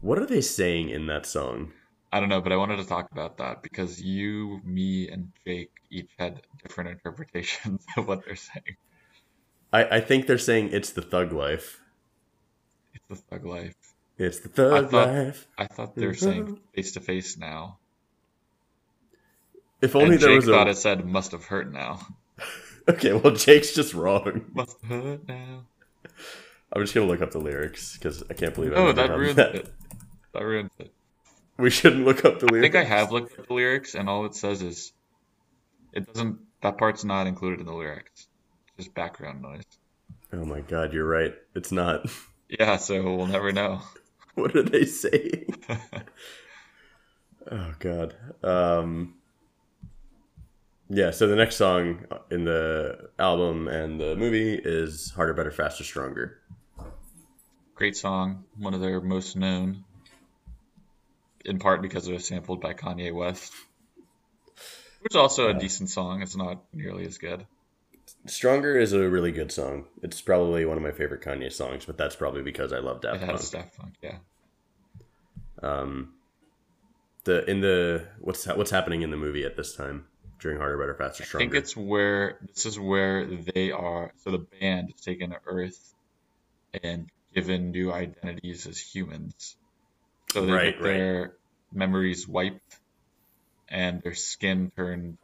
What 0.00 0.18
are 0.18 0.26
they 0.26 0.40
saying 0.40 0.90
in 0.90 1.06
that 1.06 1.26
song? 1.26 1.72
I 2.12 2.20
don't 2.20 2.28
know, 2.28 2.40
but 2.40 2.52
I 2.52 2.56
wanted 2.56 2.76
to 2.76 2.86
talk 2.86 3.10
about 3.12 3.36
that 3.38 3.62
because 3.62 4.00
you, 4.00 4.60
me, 4.64 5.08
and 5.08 5.30
Jake 5.46 5.70
each 5.90 6.10
had 6.18 6.40
different 6.62 6.90
interpretations 6.90 7.84
of 7.96 8.08
what 8.08 8.24
they're 8.24 8.36
saying. 8.36 8.76
I, 9.72 9.96
I 9.96 10.00
think 10.00 10.26
they're 10.26 10.38
saying 10.38 10.70
it's 10.72 10.90
the 10.90 11.02
thug 11.02 11.32
life. 11.32 11.80
It's 12.94 13.04
the 13.08 13.16
thug 13.16 13.44
life. 13.44 13.74
It's 14.18 14.40
the 14.40 14.48
thug 14.48 14.90
thought- 14.90 15.08
life. 15.08 15.46
I 15.56 15.66
thought 15.66 15.94
they 15.94 16.06
were 16.06 16.14
saying 16.14 16.58
face 16.74 16.92
to 16.92 17.00
face 17.00 17.36
now. 17.38 17.78
If 19.80 19.94
only 19.94 20.14
and 20.16 20.20
there 20.20 20.30
Jake 20.30 20.36
was 20.40 20.48
a. 20.48 20.52
thought 20.52 20.68
it 20.68 20.76
said 20.76 21.04
must 21.06 21.32
have 21.32 21.44
hurt 21.44 21.72
now. 21.72 22.00
Okay, 22.88 23.12
well 23.12 23.34
Jake's 23.34 23.74
just 23.74 23.92
wrong. 23.92 24.46
Must 24.54 24.74
have 24.80 25.02
hurt 25.02 25.28
now. 25.28 25.66
I'm 26.72 26.80
just 26.82 26.94
gonna 26.94 27.04
look 27.06 27.20
up 27.20 27.32
the 27.32 27.38
lyrics 27.38 27.98
because 27.98 28.22
I 28.30 28.32
can't 28.32 28.54
believe 28.54 28.72
I 28.72 28.76
Oh, 28.76 28.92
that 28.92 29.10
ruined 29.10 29.36
that. 29.36 29.54
it. 29.56 29.70
That 30.32 30.42
ruined 30.42 30.70
it. 30.78 30.90
We 31.58 31.68
shouldn't 31.68 32.06
look 32.06 32.24
up 32.24 32.38
the 32.38 32.46
lyrics. 32.46 32.74
I 32.74 32.80
think 32.80 32.86
I 32.86 32.88
have 32.88 33.12
looked 33.12 33.38
up 33.38 33.46
the 33.46 33.52
lyrics, 33.52 33.94
and 33.94 34.08
all 34.08 34.24
it 34.24 34.34
says 34.34 34.62
is 34.62 34.92
it 35.92 36.06
doesn't. 36.06 36.38
That 36.62 36.78
part's 36.78 37.04
not 37.04 37.26
included 37.26 37.60
in 37.60 37.66
the 37.66 37.74
lyrics. 37.74 38.26
It's 38.78 38.86
just 38.86 38.94
background 38.94 39.42
noise. 39.42 39.64
Oh 40.32 40.46
my 40.46 40.60
god, 40.62 40.94
you're 40.94 41.04
right. 41.06 41.34
It's 41.54 41.70
not. 41.70 42.06
Yeah, 42.48 42.78
so 42.78 43.02
we'll 43.14 43.26
never 43.26 43.52
know. 43.52 43.82
What 44.38 44.54
are 44.56 44.62
they 44.62 44.84
saying? 44.84 45.54
oh 47.50 47.74
god. 47.78 48.14
Um. 48.42 49.14
Yeah. 50.88 51.10
So 51.10 51.26
the 51.26 51.36
next 51.36 51.56
song 51.56 52.06
in 52.30 52.44
the 52.44 53.10
album 53.18 53.68
and 53.68 54.00
the 54.00 54.16
movie 54.16 54.54
is 54.54 55.12
"Harder, 55.14 55.34
Better, 55.34 55.50
Faster, 55.50 55.84
Stronger." 55.84 56.38
Great 57.74 57.96
song, 57.96 58.44
one 58.56 58.74
of 58.74 58.80
their 58.80 59.00
most 59.00 59.36
known, 59.36 59.84
in 61.44 61.58
part 61.60 61.80
because 61.80 62.08
it 62.08 62.12
was 62.12 62.26
sampled 62.26 62.60
by 62.60 62.74
Kanye 62.74 63.14
West. 63.14 63.52
Which 65.00 65.12
is 65.12 65.16
also 65.16 65.48
a 65.48 65.54
decent 65.54 65.90
song. 65.90 66.22
It's 66.22 66.34
not 66.34 66.64
nearly 66.72 67.06
as 67.06 67.18
good. 67.18 67.46
"Stronger" 68.26 68.76
is 68.76 68.92
a 68.92 69.08
really 69.08 69.30
good 69.30 69.52
song. 69.52 69.86
It's 70.02 70.20
probably 70.20 70.64
one 70.64 70.76
of 70.76 70.82
my 70.82 70.90
favorite 70.90 71.22
Kanye 71.22 71.52
songs, 71.52 71.84
but 71.84 71.96
that's 71.96 72.16
probably 72.16 72.42
because 72.42 72.72
I 72.72 72.78
love 72.78 73.00
Daft 73.00 73.20
Punk. 73.20 73.30
has 73.30 73.50
Daft 73.50 73.76
Punk, 73.78 73.94
yeah. 74.02 74.18
Um, 75.62 76.14
the 77.24 77.48
in 77.50 77.60
the 77.60 78.06
what's 78.20 78.46
what's 78.46 78.70
happening 78.70 79.02
in 79.02 79.10
the 79.10 79.16
movie 79.16 79.44
at 79.44 79.56
this 79.56 79.74
time 79.74 80.06
during 80.40 80.58
"Harder, 80.58 80.78
Better, 80.78 80.94
Faster, 80.94 81.24
Stronger. 81.24 81.42
I 81.42 81.48
think 81.48 81.62
it's 81.62 81.76
where 81.76 82.38
this 82.54 82.64
is 82.66 82.78
where 82.78 83.26
they 83.26 83.70
are. 83.72 84.12
So 84.22 84.30
the 84.30 84.38
band 84.38 84.92
is 84.94 85.00
taken 85.00 85.30
to 85.30 85.36
Earth 85.46 85.94
and 86.82 87.08
given 87.34 87.70
new 87.70 87.92
identities 87.92 88.66
as 88.66 88.78
humans. 88.78 89.56
So 90.32 90.46
they 90.46 90.52
Right, 90.52 90.74
get 90.74 90.82
right. 90.84 90.92
their 90.92 91.36
memories 91.72 92.26
wiped 92.28 92.78
and 93.68 94.02
their 94.02 94.14
skin 94.14 94.70
turned 94.76 95.18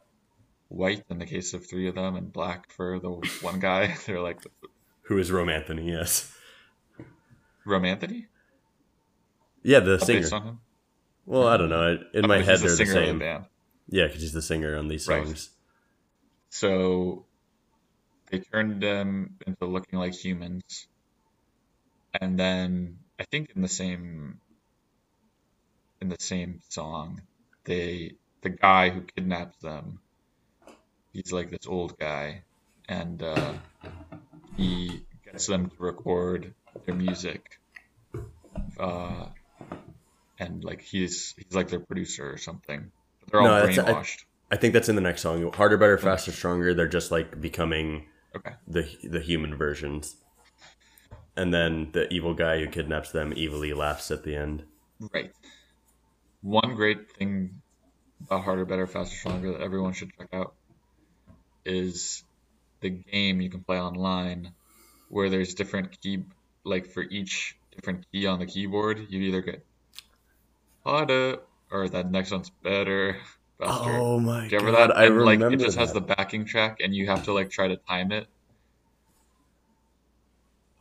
white 0.67 1.03
in 1.09 1.19
the 1.19 1.25
case 1.25 1.53
of 1.53 1.65
three 1.65 1.87
of 1.87 1.95
them 1.95 2.15
and 2.15 2.31
black 2.31 2.71
for 2.71 2.99
the 2.99 3.09
one 3.41 3.59
guy. 3.59 3.95
They're 4.05 4.21
like 4.21 4.41
who 5.03 5.17
is 5.17 5.31
Romanthony? 5.31 5.87
Yes. 5.87 6.31
Romanthony? 7.65 8.25
Yeah, 9.65 9.79
the 9.79 9.97
singer. 9.97 10.29
on? 10.31 10.59
Well, 11.25 11.47
I 11.47 11.57
don't 11.57 11.69
know. 11.69 11.97
In 12.13 12.27
my 12.27 12.37
head, 12.43 12.59
the 12.59 12.67
they're 12.67 12.75
the 12.75 12.85
the 12.85 12.85
same. 12.85 13.17
band. 13.17 13.45
Yeah, 13.89 14.05
because 14.05 14.21
he's 14.21 14.31
the 14.31 14.43
singer 14.43 14.77
on 14.77 14.87
these 14.87 15.07
Right. 15.07 15.25
songs. 15.25 15.49
So 16.51 17.25
they 18.29 18.39
turned 18.39 18.81
them 18.83 19.37
into 19.47 19.65
looking 19.65 19.97
like 19.97 20.13
humans. 20.13 20.87
And 22.21 22.39
then 22.39 22.99
I 23.19 23.23
think 23.23 23.53
in 23.55 23.63
the 23.63 23.67
same 23.67 24.39
in 25.99 26.09
the 26.09 26.17
same 26.19 26.61
song, 26.69 27.23
they 27.63 28.17
the 28.41 28.49
guy 28.51 28.89
who 28.89 29.01
kidnaps 29.01 29.57
them, 29.57 29.99
he's 31.11 31.31
like 31.31 31.49
this 31.49 31.65
old 31.65 31.97
guy, 31.97 32.43
and 32.87 33.23
uh, 33.23 33.53
he 34.57 35.07
gets 35.25 35.47
them 35.47 35.71
to 35.71 35.75
record 35.79 36.53
their 36.85 36.93
music. 36.93 37.59
Uh, 38.77 39.29
and 40.39 40.63
like 40.63 40.81
he's 40.81 41.33
he's 41.37 41.55
like 41.55 41.69
their 41.69 41.79
producer 41.79 42.31
or 42.31 42.37
something. 42.37 42.91
But 43.21 43.31
they're 43.31 43.41
all 43.41 43.47
No, 43.47 43.65
that's- 43.67 43.77
I- 43.79 43.93
brainwashed. 43.93 44.25
I 44.51 44.57
think 44.57 44.73
that's 44.73 44.89
in 44.89 44.95
the 44.95 45.01
next 45.01 45.21
song. 45.21 45.51
Harder, 45.53 45.77
better, 45.77 45.97
faster, 45.97 46.31
stronger. 46.31 46.73
They're 46.75 46.87
just 46.87 47.09
like 47.11 47.41
becoming 47.41 48.07
Okay. 48.35 48.53
the 48.67 48.87
the 49.03 49.19
human 49.19 49.55
versions. 49.55 50.15
And 51.35 51.53
then 51.53 51.89
the 51.91 52.11
evil 52.13 52.33
guy 52.33 52.59
who 52.59 52.67
kidnaps 52.67 53.11
them 53.11 53.33
evilly 53.35 53.73
laughs 53.73 54.11
at 54.11 54.23
the 54.23 54.35
end. 54.35 54.63
Right. 55.13 55.31
One 56.41 56.75
great 56.75 57.11
thing 57.11 57.61
about 58.21 58.43
Harder, 58.45 58.63
Better, 58.65 58.87
Faster, 58.87 59.15
Stronger 59.15 59.51
that 59.53 59.61
everyone 59.61 59.91
should 59.93 60.11
check 60.17 60.29
out 60.31 60.53
is 61.65 62.23
the 62.81 62.89
game 62.89 63.41
you 63.41 63.49
can 63.49 63.61
play 63.63 63.79
online 63.81 64.53
where 65.09 65.29
there's 65.29 65.53
different 65.55 65.99
key, 66.01 66.23
like 66.63 66.85
for 66.87 67.01
each 67.03 67.57
different 67.75 68.05
key 68.11 68.27
on 68.27 68.39
the 68.39 68.45
keyboard, 68.45 68.99
you 69.09 69.21
either 69.21 69.41
get 69.41 69.65
harder 70.85 71.39
or 71.71 71.89
that 71.89 72.11
next 72.11 72.31
one's 72.31 72.49
better, 72.49 73.17
faster. 73.59 73.89
Oh 73.91 74.19
my 74.19 74.47
Do 74.47 74.55
you 74.55 74.61
ever 74.61 74.71
god! 74.71 74.71
that? 74.71 74.97
I 74.97 75.05
And 75.05 75.17
like 75.23 75.39
remember 75.39 75.53
it 75.53 75.59
just 75.59 75.77
has 75.77 75.93
the 75.93 76.01
backing 76.01 76.45
track 76.45 76.79
and 76.81 76.95
you 76.95 77.07
have 77.07 77.23
to 77.25 77.33
like 77.33 77.49
try 77.49 77.67
to 77.67 77.77
time 77.77 78.11
it. 78.11 78.27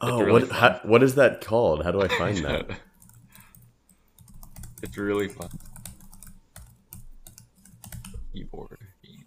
Oh, 0.00 0.20
really 0.20 0.32
what 0.42 0.50
how, 0.50 0.80
what 0.84 1.02
is 1.02 1.14
that 1.14 1.40
called? 1.40 1.84
How 1.84 1.92
do 1.92 2.02
I 2.02 2.08
find 2.08 2.38
that? 2.44 2.68
it's 4.82 4.96
really 4.98 5.28
fun. 5.28 5.48
Keyboard 8.32 8.78
game. 9.02 9.24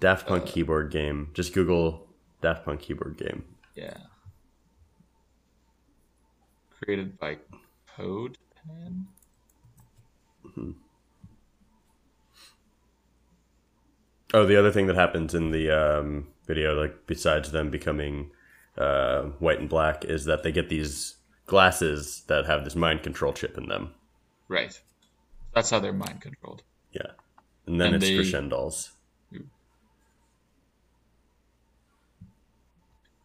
Daft 0.00 0.26
Uh, 0.26 0.28
Punk 0.28 0.46
keyboard 0.46 0.90
game. 0.90 1.30
Just 1.34 1.54
Google 1.54 2.06
Daft 2.40 2.64
Punk 2.64 2.80
keyboard 2.80 3.16
game. 3.16 3.44
Yeah. 3.74 3.96
Created 6.82 7.18
by 7.18 7.38
Code 7.96 8.38
Pen. 8.64 9.06
Oh, 14.34 14.46
the 14.46 14.58
other 14.58 14.70
thing 14.70 14.86
that 14.86 14.96
happens 14.96 15.34
in 15.34 15.50
the 15.50 15.70
um, 15.70 16.28
video, 16.46 16.74
like 16.74 17.06
besides 17.06 17.52
them 17.52 17.70
becoming 17.70 18.30
uh, 18.78 19.22
white 19.40 19.60
and 19.60 19.68
black, 19.68 20.04
is 20.04 20.24
that 20.24 20.42
they 20.42 20.52
get 20.52 20.68
these 20.70 21.16
glasses 21.46 22.22
that 22.28 22.46
have 22.46 22.64
this 22.64 22.74
mind 22.74 23.02
control 23.02 23.32
chip 23.34 23.58
in 23.58 23.68
them. 23.68 23.92
Right. 24.48 24.78
That's 25.54 25.68
how 25.68 25.80
they're 25.80 25.92
mind 25.92 26.22
controlled. 26.22 26.62
Yeah, 26.92 27.12
and 27.66 27.78
then 27.80 27.88
And 27.94 27.96
it's 27.96 28.06
they- 28.06 28.16
crescendos. 28.16 28.90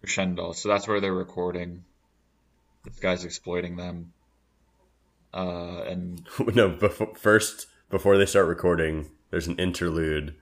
Crescendo. 0.02 0.52
So 0.52 0.70
that's 0.70 0.88
where 0.88 1.02
they're 1.02 1.14
recording. 1.14 1.84
This 2.86 3.00
guy's 3.00 3.26
exploiting 3.26 3.76
them. 3.76 4.14
Uh, 5.38 5.84
and 5.84 6.28
no, 6.56 6.70
before, 6.70 7.14
first 7.16 7.68
before 7.90 8.18
they 8.18 8.26
start 8.26 8.48
recording, 8.48 9.12
there's 9.30 9.48
an 9.48 9.56
interlude 9.58 10.36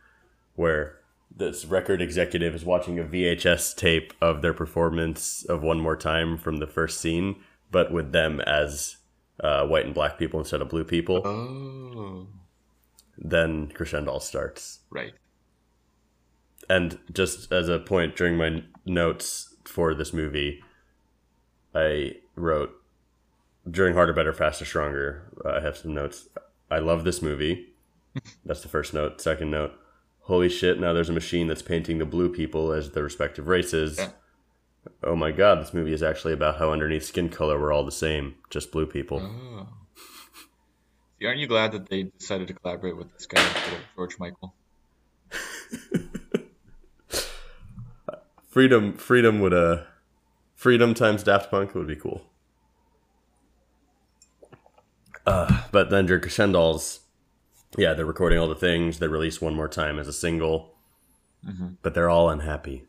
where 0.55 0.99
this 1.35 1.65
record 1.65 2.01
executive 2.01 2.55
is 2.55 2.63
watching 2.63 2.97
a 2.97 3.03
VHS 3.03 3.75
tape 3.75 4.13
of 4.21 4.41
their 4.41 4.53
performance 4.53 5.43
of 5.43 5.61
One 5.61 5.81
More 5.81 5.97
Time 5.97 6.37
from 6.37 6.57
the 6.57 6.67
first 6.67 7.01
scene, 7.01 7.35
but 7.71 7.91
with 7.91 8.13
them 8.13 8.39
as 8.41 8.97
uh, 9.43 9.65
white 9.67 9.85
and 9.85 9.93
black 9.93 10.17
people 10.17 10.39
instead 10.39 10.61
of 10.61 10.69
blue 10.69 10.85
people. 10.85 11.21
oh, 11.27 12.27
Then 13.17 13.67
crescendo 13.67 14.11
all 14.11 14.19
starts. 14.21 14.79
right. 14.89 15.13
And 16.69 16.97
just 17.13 17.51
as 17.51 17.67
a 17.69 17.77
point 17.79 18.15
during 18.15 18.37
my 18.37 18.63
notes 18.85 19.55
for 19.65 19.93
this 19.93 20.13
movie, 20.13 20.63
I 21.75 22.13
wrote 22.35 22.71
during 23.69 23.93
Harder, 23.93 24.13
Better, 24.13 24.33
Faster, 24.33 24.65
Stronger. 24.65 25.31
I 25.45 25.59
have 25.59 25.77
some 25.77 25.93
notes. 25.93 26.27
I 26.69 26.79
love 26.79 27.03
this 27.03 27.21
movie. 27.21 27.73
That's 28.45 28.61
the 28.61 28.67
first 28.67 28.93
note. 28.93 29.21
Second 29.21 29.51
note. 29.51 29.73
Holy 30.21 30.49
shit! 30.49 30.79
Now 30.79 30.93
there's 30.93 31.09
a 31.09 31.13
machine 31.13 31.47
that's 31.47 31.61
painting 31.61 31.99
the 31.99 32.05
blue 32.05 32.29
people 32.29 32.71
as 32.71 32.91
their 32.91 33.03
respective 33.03 33.47
races. 33.47 33.99
Yeah. 33.99 34.09
Oh 35.03 35.15
my 35.15 35.31
god! 35.31 35.61
This 35.61 35.73
movie 35.73 35.93
is 35.93 36.01
actually 36.01 36.33
about 36.33 36.57
how 36.57 36.71
underneath 36.71 37.05
skin 37.05 37.29
color 37.29 37.59
we're 37.59 37.71
all 37.71 37.85
the 37.85 37.91
same, 37.91 38.35
just 38.49 38.71
blue 38.71 38.87
people. 38.87 39.21
Oh. 39.21 39.67
See, 41.19 41.27
aren't 41.27 41.39
you 41.39 41.47
glad 41.47 41.71
that 41.73 41.89
they 41.89 42.03
decided 42.03 42.47
to 42.47 42.53
collaborate 42.55 42.97
with 42.97 43.13
this 43.13 43.25
guy 43.27 43.41
instead 43.41 43.73
of 43.73 43.79
George 43.95 44.17
Michael? 44.19 44.55
Freedom, 48.55 48.93
freedom 48.93 49.41
would 49.41 49.53
uh, 49.53 49.83
freedom 50.55 50.93
times 50.93 51.23
Daft 51.23 51.51
Punk 51.51 51.75
would 51.75 51.87
be 51.87 51.95
cool. 51.97 52.21
Uh, 55.25 55.63
but 55.71 55.89
then 55.89 56.05
during 56.05 56.21
Crescendos, 56.21 57.01
yeah, 57.77 57.93
they're 57.93 58.05
recording 58.05 58.39
all 58.39 58.47
the 58.47 58.55
things. 58.55 58.99
They 58.99 59.07
release 59.07 59.41
one 59.41 59.55
more 59.55 59.67
time 59.67 59.99
as 59.99 60.07
a 60.07 60.13
single, 60.13 60.75
but 61.81 61.93
they're 61.93 62.09
all 62.09 62.29
unhappy. 62.29 62.85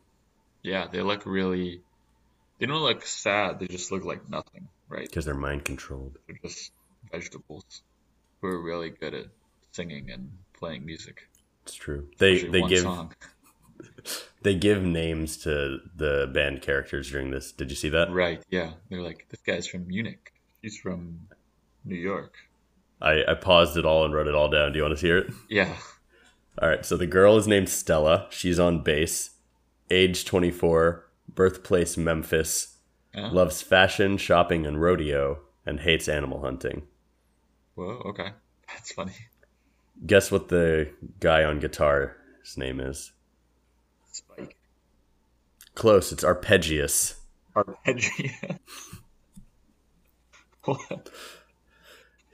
Yeah, 0.63 0.87
they 0.91 1.01
look 1.01 1.25
really. 1.25 1.81
They 2.59 2.65
don't 2.65 2.81
look 2.81 3.05
sad. 3.05 3.59
They 3.59 3.67
just 3.67 3.91
look 3.91 4.03
like 4.03 4.29
nothing, 4.29 4.67
right? 4.89 5.07
because 5.07 5.25
they're 5.25 5.35
mind 5.35 5.65
controlled. 5.65 6.17
They're 6.27 6.39
just 6.43 6.71
vegetables 7.11 7.83
who 8.41 8.47
are 8.47 8.61
really 8.61 8.89
good 8.89 9.13
at 9.13 9.25
singing 9.71 10.09
and 10.11 10.31
playing 10.53 10.85
music. 10.85 11.27
It's 11.63 11.75
true. 11.75 12.07
They 12.17 12.35
Especially 12.35 12.61
they 12.61 12.67
give 12.67 12.87
they 14.41 14.55
give 14.55 14.83
names 14.83 15.37
to 15.37 15.79
the 15.95 16.29
band 16.33 16.61
characters 16.61 17.11
during 17.11 17.31
this. 17.31 17.51
Did 17.51 17.69
you 17.69 17.75
see 17.75 17.89
that? 17.89 18.11
Right, 18.11 18.43
yeah. 18.49 18.71
They're 18.89 19.01
like, 19.01 19.27
this 19.29 19.41
guy's 19.41 19.67
from 19.67 19.87
Munich. 19.87 20.33
He's 20.61 20.79
from 20.79 21.27
New 21.87 21.95
York. 21.95 22.33
I, 23.01 23.23
I 23.27 23.33
paused 23.35 23.77
it 23.77 23.85
all 23.85 24.03
and 24.05 24.13
wrote 24.13 24.27
it 24.27 24.35
all 24.35 24.49
down. 24.49 24.71
Do 24.73 24.77
you 24.77 24.83
want 24.83 24.97
to 24.97 25.05
hear 25.05 25.17
it? 25.19 25.31
Yeah. 25.49 25.73
All 26.61 26.69
right. 26.69 26.85
So 26.85 26.97
the 26.97 27.07
girl 27.07 27.37
is 27.37 27.47
named 27.47 27.69
Stella. 27.69 28.27
She's 28.29 28.59
on 28.59 28.83
bass. 28.83 29.31
Age 29.89 30.25
24. 30.25 31.05
Birthplace 31.33 31.97
Memphis. 31.97 32.77
Uh, 33.15 33.29
Loves 33.31 33.61
fashion, 33.61 34.17
shopping, 34.17 34.65
and 34.65 34.81
rodeo, 34.81 35.39
and 35.65 35.79
hates 35.79 36.07
animal 36.07 36.41
hunting. 36.41 36.83
Whoa, 37.75 38.01
okay. 38.07 38.29
That's 38.67 38.91
funny. 38.91 39.13
Guess 40.05 40.31
what 40.31 40.49
the 40.49 40.91
guy 41.19 41.43
on 41.43 41.59
guitar's 41.59 42.57
name 42.57 42.79
is? 42.79 43.11
Spike. 44.11 44.57
Close. 45.73 46.11
It's 46.11 46.23
Arpegius. 46.23 47.15
Arpeggio. 47.55 48.31
what? 50.65 51.09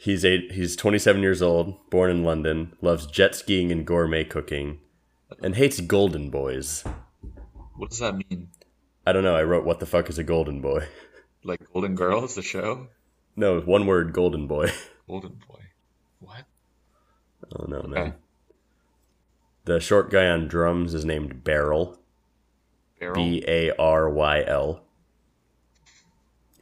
He's 0.04 0.26
eight, 0.26 0.52
he's 0.52 0.76
27 0.76 1.22
years 1.22 1.42
old, 1.42 1.90
born 1.90 2.12
in 2.12 2.26
London, 2.26 2.74
loves 2.82 3.06
jet 3.06 3.36
skiing 3.36 3.72
and 3.72 3.88
gourmet 3.88 4.26
cooking, 4.26 4.82
and 5.42 5.56
hates 5.56 5.80
golden 5.80 6.30
boys. 6.30 6.84
What 7.78 7.92
does 7.92 8.00
that 8.00 8.16
mean? 8.16 8.50
I 9.08 9.14
don't 9.14 9.24
know. 9.24 9.38
I 9.38 9.44
wrote, 9.44 9.64
"What 9.64 9.80
the 9.80 9.86
fuck 9.86 10.10
is 10.10 10.18
a 10.18 10.24
golden 10.26 10.60
boy?" 10.60 10.90
Like 11.46 11.62
Golden 11.72 11.96
Girls, 11.96 12.36
the 12.36 12.42
show? 12.42 12.90
No, 13.38 13.62
one 13.62 13.86
word, 13.86 14.12
golden 14.12 14.46
boy. 14.46 14.74
Golden 15.08 15.40
Boy. 15.48 15.62
What? 16.20 16.44
Oh 17.56 17.66
no, 17.70 17.84
man. 17.84 18.02
Okay. 18.02 18.14
The 19.64 19.80
short 19.80 20.12
guy 20.12 20.28
on 20.28 20.50
drums 20.50 20.94
is 20.94 21.06
named 21.06 21.46
Baryl. 21.46 21.98
Barrel? 23.00 23.16
B 23.16 23.42
A 23.48 23.72
R 23.78 24.10
Y 24.10 24.44
L. 24.44 24.83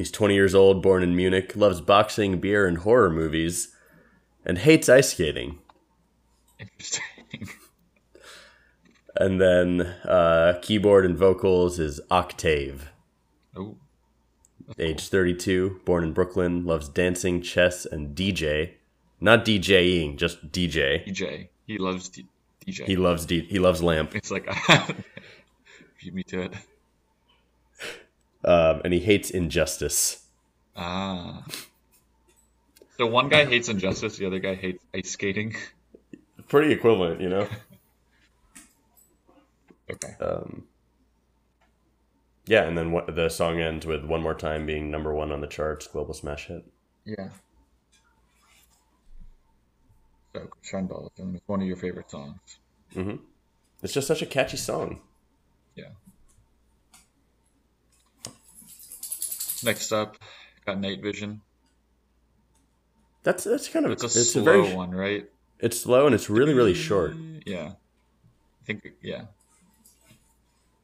He's 0.02 0.10
20 0.10 0.34
years 0.34 0.56
old, 0.56 0.82
born 0.82 1.04
in 1.04 1.16
Munich, 1.16 1.56
loves 1.56 1.80
boxing, 1.80 2.40
beer, 2.40 2.66
and 2.66 2.80
horror 2.80 3.12
movies, 3.12 3.68
and 4.44 4.58
hates 4.58 4.90
ice 4.90 5.12
skating. 5.12 5.60
Interesting. 6.60 7.48
And 9.16 9.40
then 9.40 9.82
uh, 9.82 10.58
keyboard 10.64 11.06
and 11.06 11.16
vocals 11.16 11.78
is 11.78 12.02
Octave. 12.10 12.90
oh, 13.56 13.78
Age 14.80 15.08
32, 15.08 15.82
born 15.86 16.04
in 16.04 16.14
Brooklyn, 16.14 16.66
loves 16.66 16.90
dancing, 16.90 17.40
chess, 17.44 17.86
and 17.86 18.16
DJ. 18.16 18.72
Not 19.20 19.46
DJing, 19.46 20.18
just 20.18 20.52
DJ. 20.52 21.06
DJ. 21.06 21.50
He 21.68 21.78
loves 21.78 22.10
D- 22.10 22.26
DJ. 22.66 22.86
He 22.88 22.96
loves 22.96 23.28
D- 23.28 23.46
he 23.48 23.60
loves 23.60 23.84
lamp, 23.84 24.16
It's 24.16 24.32
like, 24.32 24.48
beat 26.02 26.12
me 26.12 26.24
to 26.24 26.42
it. 26.42 26.54
Um, 28.44 28.82
and 28.84 28.94
he 28.94 29.00
hates 29.00 29.30
injustice. 29.30 30.24
Ah. 30.76 31.44
So 32.98 33.08
one 33.08 33.30
guy 33.30 33.46
hates 33.46 33.70
injustice, 33.70 34.18
the 34.18 34.26
other 34.28 34.40
guy 34.40 34.56
hates 34.56 34.84
ice 34.94 35.10
skating. 35.10 35.56
Pretty 36.48 36.72
equivalent, 36.72 37.22
you 37.22 37.30
know. 37.30 37.48
Okay. 39.92 40.16
Um, 40.22 40.64
yeah, 42.46 42.64
and 42.64 42.78
then 42.78 42.92
what, 42.92 43.14
the 43.14 43.28
song 43.30 43.60
ends 43.60 43.86
with 43.86 44.06
"One 44.06 44.22
More 44.22 44.34
Time" 44.34 44.66
being 44.66 44.90
number 44.90 45.14
one 45.14 45.32
on 45.32 45.42
the 45.42 45.48
charts, 45.48 45.86
global 45.88 46.14
smash 46.14 46.48
hit. 46.48 46.64
Yeah. 47.06 47.30
So, 50.34 50.48
Crescendo, 50.48 51.12
it's 51.18 51.48
one 51.48 51.62
of 51.62 51.68
your 51.68 51.76
favorite 51.76 52.10
songs. 52.10 52.40
Mhm. 52.96 53.20
It's 53.84 53.94
just 53.94 54.08
such 54.08 54.22
a 54.22 54.26
catchy 54.26 54.58
song. 54.58 55.02
Yeah. 55.76 55.90
Next 59.64 59.92
up, 59.92 60.18
got 60.66 60.80
Night 60.80 61.02
Vision. 61.02 61.42
That's 63.24 63.44
that's 63.44 63.68
kind 63.68 63.86
of 63.86 63.92
It's 63.92 64.04
a 64.04 64.06
it's 64.06 64.32
slow 64.34 64.42
a 64.42 64.46
very 64.64 64.76
one, 64.76 64.92
right? 64.92 65.30
it's 65.60 65.80
slow 65.80 66.08
and 66.08 66.16
it's 66.16 66.30
really 66.30 66.54
really 66.54 66.74
short. 66.74 67.16
Yeah. 67.46 67.74
I 68.62 68.66
think, 68.66 68.94
yeah. 69.02 69.24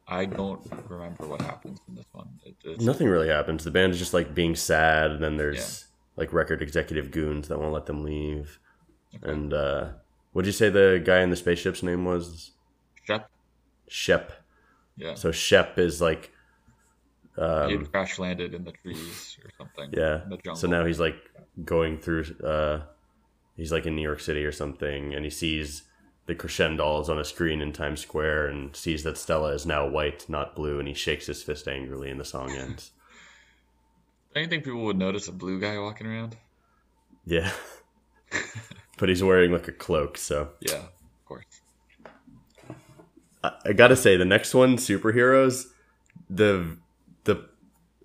I 0.06 0.24
don't 0.24 0.60
remember 0.88 1.26
what 1.26 1.42
happens 1.42 1.78
in 1.88 1.94
this 1.94 2.06
one. 2.12 2.28
It, 2.44 2.80
Nothing 2.80 3.08
really 3.08 3.28
happens. 3.28 3.62
The 3.62 3.70
band 3.70 3.92
is 3.92 3.98
just 3.98 4.14
like 4.14 4.34
being 4.34 4.56
sad, 4.56 5.10
and 5.12 5.22
then 5.22 5.36
there's 5.36 5.86
like 6.16 6.32
record 6.32 6.62
executive 6.62 7.10
goons 7.10 7.48
that 7.48 7.58
won't 7.58 7.72
let 7.74 7.86
them 7.86 8.02
leave. 8.02 8.58
And 9.22 9.52
uh, 9.52 9.90
what 10.32 10.42
did 10.42 10.48
you 10.48 10.52
say 10.52 10.70
the 10.70 11.00
guy 11.04 11.20
in 11.20 11.30
the 11.30 11.36
spaceship's 11.36 11.82
name 11.82 12.04
was? 12.04 12.52
Shep. 13.04 13.30
Shep. 13.88 14.32
Yeah. 14.96 15.14
So 15.14 15.30
Shep 15.30 15.78
is 15.78 16.00
like 16.00 16.32
um, 17.38 17.70
had 17.70 17.92
crash 17.92 18.18
landed 18.18 18.54
in 18.54 18.64
the 18.64 18.72
trees 18.72 19.38
or 19.44 19.50
something. 19.56 19.90
yeah. 19.92 20.22
In 20.24 20.30
the. 20.30 20.56
So 20.56 20.66
now 20.66 20.84
he's 20.84 21.00
like 21.00 21.16
going 21.64 21.98
through. 21.98 22.24
Uh, 22.42 22.82
he's 23.56 23.72
like 23.72 23.86
in 23.86 23.94
New 23.94 24.02
York 24.02 24.20
City 24.20 24.44
or 24.44 24.52
something, 24.52 25.14
and 25.14 25.24
he 25.24 25.30
sees 25.30 25.84
the 26.26 26.34
crescendos 26.34 27.08
on 27.08 27.18
a 27.18 27.24
screen 27.24 27.62
in 27.62 27.72
Times 27.72 28.00
Square, 28.00 28.48
and 28.48 28.76
sees 28.76 29.02
that 29.04 29.16
Stella 29.16 29.54
is 29.54 29.64
now 29.64 29.88
white, 29.88 30.28
not 30.28 30.54
blue, 30.54 30.78
and 30.78 30.86
he 30.88 30.94
shakes 30.94 31.26
his 31.26 31.42
fist 31.42 31.68
angrily, 31.68 32.10
and 32.10 32.20
the 32.20 32.24
song 32.24 32.50
ends. 32.56 32.90
I 34.34 34.40
didn't 34.40 34.50
think 34.50 34.64
people 34.64 34.84
would 34.84 34.98
notice 34.98 35.28
a 35.28 35.32
blue 35.32 35.58
guy 35.60 35.78
walking 35.78 36.06
around. 36.06 36.36
Yeah. 37.24 37.50
but 38.98 39.08
he's 39.08 39.22
wearing 39.22 39.52
like 39.52 39.68
a 39.68 39.72
cloak, 39.72 40.18
so 40.18 40.50
Yeah, 40.60 40.76
of 40.76 41.24
course. 41.24 41.44
I, 43.42 43.52
I 43.64 43.72
gotta 43.72 43.96
say 43.96 44.16
the 44.16 44.24
next 44.24 44.54
one, 44.54 44.76
superheroes, 44.76 45.66
the 46.28 46.76
the 47.28 47.48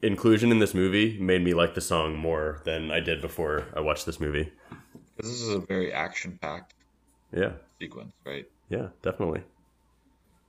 inclusion 0.02 0.52
in 0.52 0.60
this 0.60 0.74
movie 0.74 1.18
made 1.20 1.42
me 1.44 1.54
like 1.54 1.74
the 1.74 1.82
song 1.82 2.16
more 2.18 2.62
than 2.66 2.92
I 2.92 3.00
did 3.00 3.22
before 3.22 3.66
I 3.76 3.80
watched 3.80 4.06
this 4.06 4.20
movie. 4.20 4.52
Because 5.16 5.32
this 5.32 5.42
is 5.42 5.50
a 5.56 5.60
very 5.60 5.94
action 5.94 6.38
packed 6.42 6.74
Yeah, 7.32 7.54
sequence, 7.80 8.12
right? 8.26 8.46
yeah, 8.70 8.90
definitely. 9.02 9.44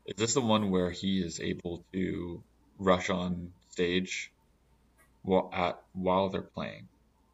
Is 0.06 0.16
this 0.16 0.34
the 0.34 0.40
one 0.40 0.70
where 0.70 0.90
he 0.90 1.20
is 1.20 1.40
able 1.40 1.84
to 1.92 2.42
rush 2.78 3.08
on 3.10 3.52
stage 3.70 4.32
while 5.22 5.50
at 5.54 5.80
while 5.92 6.28
they're 6.28 6.42
playing? 6.42 6.88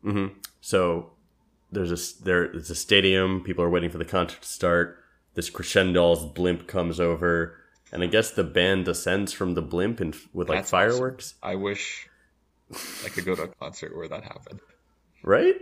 Mm-hmm. 0.05 0.39
So 0.61 1.13
there's 1.73 1.91
a 1.91 2.25
there 2.25 2.45
it's 2.45 2.71
a 2.71 2.75
stadium. 2.75 3.43
People 3.43 3.65
are 3.65 3.71
waiting 3.71 3.91
for 3.91 3.99
the 3.99 4.05
concert 4.05 4.43
to 4.43 4.49
start. 4.49 4.99
This 5.35 5.49
crescendo's 5.51 6.25
blimp 6.25 6.67
comes 6.67 7.01
over, 7.01 7.57
and 7.93 8.03
I 8.03 8.07
guess 8.07 8.31
the 8.31 8.45
band 8.45 8.85
descends 8.85 9.33
from 9.33 9.55
the 9.55 9.63
blimp 9.63 10.01
and 10.01 10.15
with 10.33 10.49
like 10.49 10.59
That's 10.59 10.73
awesome. 10.73 10.91
fireworks, 10.91 11.35
I 11.43 11.55
wish 11.57 12.09
I 13.05 13.09
could 13.09 13.25
go 13.25 13.35
to 13.35 13.43
a 13.43 13.49
concert 13.49 13.97
where 13.97 14.09
that 14.09 14.23
happened. 14.25 14.61
right? 15.23 15.57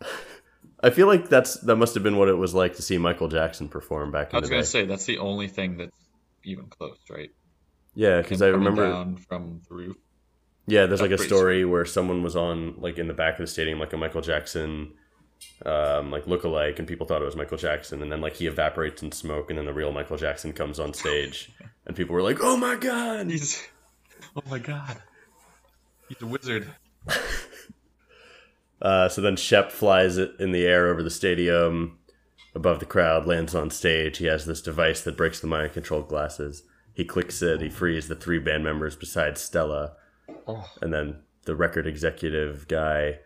I 0.80 0.90
feel 0.90 1.08
like 1.08 1.28
that's 1.28 1.58
that 1.60 1.76
must 1.76 1.94
have 1.94 2.04
been 2.04 2.16
what 2.16 2.28
it 2.28 2.34
was 2.34 2.54
like 2.54 2.76
to 2.76 2.82
see 2.82 2.98
Michael 2.98 3.28
Jackson 3.28 3.68
perform 3.68 4.12
back 4.12 4.30
in 4.30 4.36
I 4.36 4.40
was 4.40 4.48
gonna 4.48 4.64
say 4.64 4.84
that's 4.86 5.06
the 5.06 5.18
only 5.18 5.48
thing 5.48 5.76
that's 5.76 5.96
even 6.44 6.66
close, 6.66 6.98
right? 7.10 7.30
yeah, 7.94 8.22
because 8.22 8.42
I 8.42 8.46
remember. 8.48 9.16
from 9.28 9.60
the 9.68 9.74
roof. 9.74 9.96
Yeah, 10.68 10.86
there's 10.86 11.00
like 11.00 11.10
a 11.10 11.16
That's 11.16 11.26
story 11.26 11.64
where 11.64 11.84
someone 11.84 12.22
was 12.22 12.36
on 12.36 12.74
like 12.78 12.98
in 12.98 13.08
the 13.08 13.14
back 13.14 13.34
of 13.34 13.38
the 13.40 13.46
stadium, 13.46 13.80
like 13.80 13.92
a 13.92 13.96
Michael 13.96 14.20
Jackson, 14.20 14.92
um, 15.66 16.10
like 16.10 16.26
look 16.26 16.44
alike, 16.44 16.78
and 16.78 16.86
people 16.88 17.06
thought 17.06 17.22
it 17.22 17.26
was 17.26 17.36
Michael 17.36 17.58
Jackson, 17.58 18.02
and 18.02 18.10
then 18.12 18.20
like 18.20 18.36
he 18.36 18.46
evaporates 18.46 19.02
in 19.02 19.12
smoke, 19.12 19.50
and 19.50 19.58
then 19.58 19.66
the 19.66 19.72
real 19.72 19.92
Michael 19.92 20.16
Jackson 20.16 20.52
comes 20.52 20.78
on 20.78 20.94
stage, 20.94 21.50
and 21.86 21.96
people 21.96 22.14
were 22.14 22.22
like, 22.22 22.38
"Oh 22.40 22.56
my 22.56 22.76
god!" 22.76 23.30
He's 23.30 23.62
oh 24.36 24.42
my 24.50 24.58
god, 24.58 25.02
he's 26.08 26.20
a 26.22 26.26
wizard. 26.26 26.68
Uh, 28.80 29.08
so 29.08 29.20
then 29.20 29.36
Shep 29.36 29.72
flies 29.72 30.18
it 30.18 30.32
in 30.38 30.52
the 30.52 30.64
air 30.64 30.86
over 30.86 31.02
the 31.02 31.10
stadium, 31.10 31.98
above 32.54 32.78
the 32.78 32.86
crowd, 32.86 33.26
lands 33.26 33.54
on 33.54 33.70
stage. 33.70 34.18
He 34.18 34.26
has 34.26 34.46
this 34.46 34.62
device 34.62 35.00
that 35.02 35.16
breaks 35.16 35.40
the 35.40 35.48
mind 35.48 35.72
controlled 35.72 36.08
glasses. 36.08 36.62
He 36.94 37.04
clicks 37.04 37.42
it. 37.42 37.60
He 37.60 37.70
frees 37.70 38.06
the 38.08 38.14
three 38.14 38.38
band 38.38 38.62
members 38.64 38.94
besides 38.96 39.40
Stella, 39.40 39.94
Oh. 40.46 40.68
and 40.80 40.92
then 40.92 41.16
the 41.44 41.56
record 41.56 41.86
executive 41.86 42.68
guy 42.68 43.18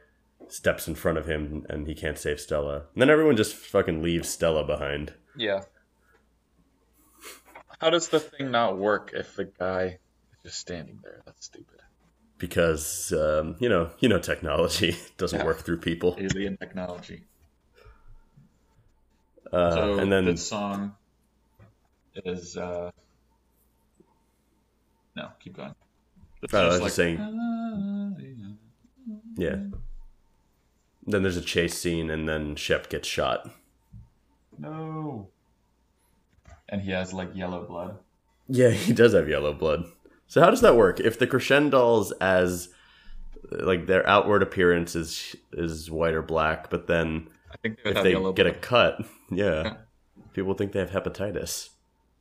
steps 0.52 0.86
in 0.88 0.94
front 0.94 1.18
of 1.18 1.26
him, 1.26 1.64
and 1.68 1.86
he 1.86 1.94
can't 1.94 2.18
save 2.18 2.40
Stella. 2.40 2.84
And 2.92 3.00
then 3.02 3.10
everyone 3.10 3.36
just 3.36 3.54
fucking 3.54 4.02
leaves 4.02 4.28
Stella 4.28 4.64
behind. 4.64 5.14
Yeah. 5.36 5.62
How 7.80 7.90
does 7.90 8.08
the 8.08 8.20
thing 8.20 8.50
not 8.50 8.78
work 8.78 9.10
if 9.14 9.34
the 9.36 9.44
guy 9.46 9.84
is 10.32 10.38
just 10.44 10.58
standing 10.60 11.00
there? 11.02 11.22
That's 11.26 11.46
stupid. 11.46 11.80
because 12.38 13.12
um, 13.12 13.56
you 13.60 13.68
know 13.68 13.90
you 14.00 14.08
know 14.08 14.18
technology 14.18 14.96
doesn't 15.16 15.38
Yeah. 15.40 15.44
work 15.46 15.58
through 15.60 15.78
people. 15.78 16.16
Alien 16.18 16.56
technology. 16.56 17.24
Uh, 19.52 19.70
So 19.74 19.98
and 19.98 20.10
then 20.12 20.24
this 20.26 20.46
song 20.48 20.94
is 22.24 22.56
uh 22.56 22.90
no, 25.16 25.28
keep 25.40 25.56
going. 25.56 25.74
It's 26.42 26.54
I 26.54 26.64
was 26.66 26.74
just 26.74 26.82
like- 26.82 26.92
saying, 26.92 27.18
yeah. 29.36 29.56
Then 31.06 31.22
there's 31.22 31.36
a 31.36 31.42
chase 31.42 31.76
scene, 31.78 32.10
and 32.10 32.28
then 32.28 32.56
Shep 32.56 32.88
gets 32.88 33.08
shot. 33.08 33.50
No. 34.58 35.28
And 36.68 36.82
he 36.82 36.90
has 36.92 37.12
like 37.12 37.34
yellow 37.34 37.64
blood. 37.66 37.98
Yeah, 38.48 38.70
he 38.70 38.92
does 38.92 39.14
have 39.14 39.28
yellow 39.28 39.52
blood. 39.52 39.84
So 40.26 40.40
how 40.40 40.50
does 40.50 40.60
that 40.62 40.76
work? 40.76 41.00
If 41.00 41.18
the 41.18 41.26
Crescendolls 41.26 42.12
as 42.20 42.68
like 43.50 43.86
their 43.86 44.08
outward 44.08 44.42
appearance 44.42 44.96
is 44.96 45.36
is 45.52 45.90
white 45.90 46.14
or 46.14 46.22
black, 46.22 46.70
but 46.70 46.86
then 46.86 47.28
I 47.50 47.56
think 47.58 47.78
they 47.84 47.90
if 47.90 48.02
they 48.02 48.10
yellow 48.12 48.32
get 48.32 48.46
a 48.46 48.52
cut, 48.52 49.04
yeah, 49.30 49.62
Yeah. 49.64 49.74
people 50.32 50.54
think 50.54 50.72
they 50.72 50.78
have 50.80 50.90
hepatitis. 50.90 51.68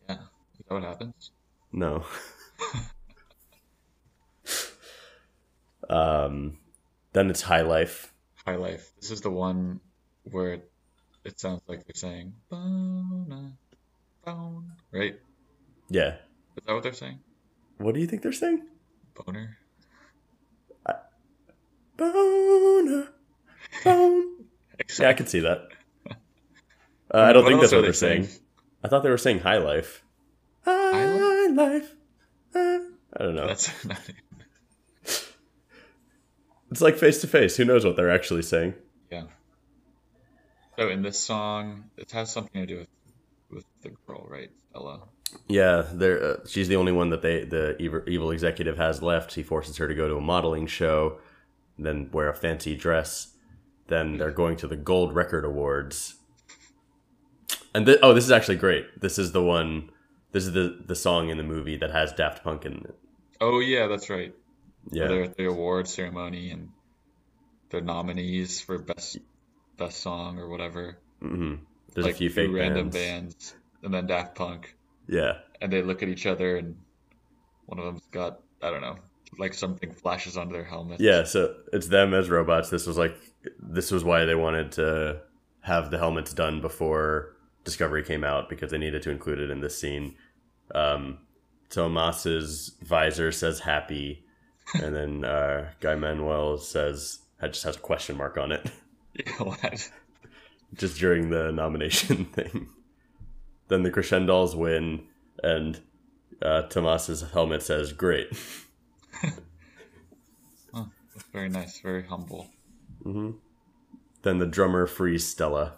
Yeah. 0.09 0.15
Is 0.15 0.65
that 0.67 0.73
what 0.73 0.83
happens? 0.83 1.31
No. 1.71 2.03
um, 5.89 6.57
then 7.13 7.29
it's 7.29 7.43
High 7.43 7.61
Life. 7.61 8.10
High 8.51 8.57
Life. 8.57 8.91
This 8.99 9.11
is 9.11 9.21
the 9.21 9.31
one 9.31 9.79
where 10.23 10.55
it, 10.55 10.71
it 11.23 11.39
sounds 11.39 11.61
like 11.67 11.85
they're 11.85 11.95
saying 11.95 12.33
"Bona, 12.49 13.53
bone," 14.25 14.73
right? 14.91 15.15
Yeah. 15.89 16.15
Is 16.57 16.65
that 16.65 16.73
what 16.73 16.83
they're 16.83 16.91
saying? 16.91 17.19
What 17.77 17.95
do 17.95 18.01
you 18.01 18.07
think 18.07 18.23
they're 18.23 18.33
saying? 18.33 18.67
Boner. 19.15 19.57
Boner, 21.97 23.07
bone. 23.85 24.45
Yeah, 24.99 25.09
I 25.09 25.13
can 25.13 25.27
see 25.27 25.39
that. 25.41 25.67
Uh, 26.09 27.19
I 27.19 27.31
don't 27.33 27.43
What 27.43 27.49
think 27.49 27.61
that's 27.61 27.71
what 27.73 27.81
they 27.81 27.87
they're 27.87 27.93
saying. 27.93 28.27
I 28.83 28.87
thought 28.87 29.03
they 29.03 29.09
were 29.09 29.17
saying 29.17 29.39
High 29.39 29.59
Life. 29.59 30.03
High 30.65 31.47
Life. 31.47 31.93
Uh, 32.55 32.79
I 33.15 33.23
don't 33.23 33.35
know. 33.35 33.47
That's 33.47 33.85
not 33.85 33.99
it. 34.09 34.15
It's 36.71 36.81
like 36.81 36.97
face 36.97 37.19
to 37.21 37.27
face. 37.27 37.57
Who 37.57 37.65
knows 37.65 37.85
what 37.85 37.97
they're 37.97 38.09
actually 38.09 38.41
saying? 38.41 38.73
Yeah. 39.11 39.23
So 40.77 40.89
in 40.89 41.01
this 41.01 41.19
song, 41.19 41.85
it 41.97 42.11
has 42.11 42.31
something 42.31 42.61
to 42.61 42.65
do 42.65 42.77
with 42.79 42.87
with 43.51 43.65
the 43.81 43.89
girl, 44.07 44.25
right, 44.29 44.49
Stella? 44.69 45.01
Yeah, 45.47 45.85
they're, 45.91 46.23
uh, 46.23 46.37
she's 46.47 46.67
the 46.67 46.75
only 46.75 46.91
one 46.91 47.09
that 47.09 47.21
they 47.21 47.43
the 47.43 47.75
evil, 47.81 48.01
evil 48.07 48.31
executive 48.31 48.77
has 48.77 49.01
left. 49.01 49.33
He 49.33 49.43
forces 49.43 49.77
her 49.77 49.87
to 49.87 49.93
go 49.93 50.07
to 50.07 50.15
a 50.15 50.21
modeling 50.21 50.67
show, 50.67 51.19
then 51.77 52.09
wear 52.11 52.29
a 52.29 52.33
fancy 52.33 52.75
dress. 52.75 53.33
Then 53.87 54.17
they're 54.17 54.31
going 54.31 54.55
to 54.57 54.67
the 54.67 54.77
Gold 54.77 55.13
Record 55.13 55.43
Awards. 55.43 56.15
And 57.75 57.85
th- 57.85 57.99
oh, 58.01 58.13
this 58.13 58.23
is 58.23 58.31
actually 58.31 58.55
great. 58.55 59.01
This 59.01 59.19
is 59.19 59.33
the 59.33 59.43
one. 59.43 59.89
This 60.31 60.45
is 60.45 60.53
the 60.53 60.81
the 60.85 60.95
song 60.95 61.29
in 61.29 61.37
the 61.37 61.43
movie 61.43 61.75
that 61.77 61.91
has 61.91 62.13
Daft 62.13 62.43
Punk 62.43 62.65
in 62.65 62.73
it. 62.73 62.95
Oh 63.41 63.59
yeah, 63.59 63.87
that's 63.87 64.09
right. 64.09 64.33
Yeah, 64.89 65.07
They're 65.07 65.23
at 65.23 65.37
the 65.37 65.47
award 65.47 65.87
ceremony 65.87 66.51
and 66.51 66.69
they're 67.69 67.81
nominees 67.81 68.61
for 68.61 68.79
best 68.79 69.17
best 69.77 69.99
song 70.01 70.39
or 70.39 70.47
whatever. 70.49 70.97
hmm 71.21 71.55
there's 71.93 72.05
like 72.05 72.15
a 72.15 72.17
few 72.17 72.29
two 72.29 72.35
fake 72.35 72.51
random 72.53 72.89
bands. 72.89 72.95
bands, 72.95 73.55
and 73.83 73.93
then 73.93 74.07
Daft 74.07 74.35
Punk, 74.35 74.75
Yeah, 75.07 75.33
and 75.61 75.71
they 75.73 75.81
look 75.81 76.01
at 76.03 76.09
each 76.09 76.25
other, 76.25 76.55
and 76.57 76.77
one 77.65 77.79
of 77.79 77.85
them's 77.85 78.05
got 78.11 78.39
I 78.61 78.69
don't 78.69 78.81
know, 78.81 78.97
like 79.37 79.53
something 79.53 79.91
flashes 79.91 80.37
onto 80.37 80.53
their 80.53 80.63
helmet. 80.63 81.01
yeah. 81.01 81.23
So 81.25 81.55
it's 81.73 81.87
them 81.87 82.13
as 82.13 82.29
robots. 82.29 82.69
This 82.69 82.87
was 82.87 82.97
like 82.97 83.15
this 83.59 83.91
was 83.91 84.03
why 84.03 84.23
they 84.25 84.35
wanted 84.35 84.71
to 84.73 85.21
have 85.61 85.91
the 85.91 85.97
helmets 85.97 86.33
done 86.33 86.61
before 86.61 87.35
Discovery 87.63 88.03
came 88.03 88.23
out 88.23 88.49
because 88.49 88.71
they 88.71 88.77
needed 88.77 89.01
to 89.03 89.11
include 89.11 89.39
it 89.39 89.49
in 89.51 89.59
this 89.61 89.77
scene. 89.79 90.15
Um, 90.73 91.19
Thomas's 91.69 92.75
visor 92.81 93.31
says 93.31 93.59
happy, 93.59 94.25
and 94.75 94.95
then 94.95 95.25
uh, 95.25 95.69
Guy 95.79 95.95
Manuel 95.95 96.57
says 96.57 97.19
"I 97.41 97.47
just 97.47 97.63
has 97.63 97.75
a 97.75 97.79
question 97.79 98.17
mark 98.17 98.37
on 98.37 98.51
it, 98.51 98.69
what? 99.37 99.89
just 100.73 100.97
during 100.99 101.29
the 101.29 101.51
nomination 101.51 102.25
thing. 102.33 102.69
Then 103.67 103.83
the 103.83 103.91
Crescendolls 103.91 104.55
win, 104.55 105.03
and 105.43 105.79
uh, 106.41 106.63
Thomas's 106.63 107.21
helmet 107.31 107.63
says 107.63 107.93
great. 107.93 108.27
Huh, 110.73 110.85
that's 111.13 111.27
very 111.33 111.49
nice, 111.49 111.79
very 111.81 112.03
humble. 112.03 112.47
Mm-hmm. 113.03 113.31
Then 114.21 114.37
the 114.39 114.45
drummer 114.45 114.87
frees 114.87 115.27
Stella 115.27 115.73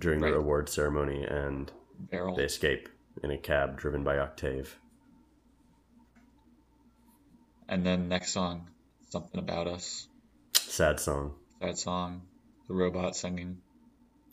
during 0.00 0.20
the 0.20 0.34
award 0.34 0.68
ceremony, 0.68 1.24
and 1.24 1.72
Baryl. 2.12 2.36
they 2.36 2.44
escape 2.44 2.88
in 3.22 3.30
a 3.30 3.38
cab 3.38 3.78
driven 3.78 4.04
by 4.04 4.18
Octave. 4.18 4.78
And 7.68 7.84
then 7.84 8.08
next 8.08 8.32
song, 8.32 8.68
something 9.10 9.40
about 9.40 9.66
us. 9.66 10.08
Sad 10.54 11.00
song. 11.00 11.34
Sad 11.60 11.78
song. 11.78 12.22
The 12.68 12.74
robot 12.74 13.16
singing. 13.16 13.58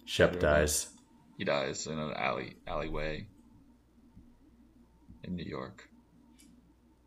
Shep 0.05 0.39
dies. 0.39 0.89
He 1.37 1.43
dies 1.45 1.87
in 1.87 1.97
an 1.97 2.13
alley 2.15 2.55
alleyway 2.67 3.27
in 5.23 5.35
New 5.35 5.45
York. 5.45 5.87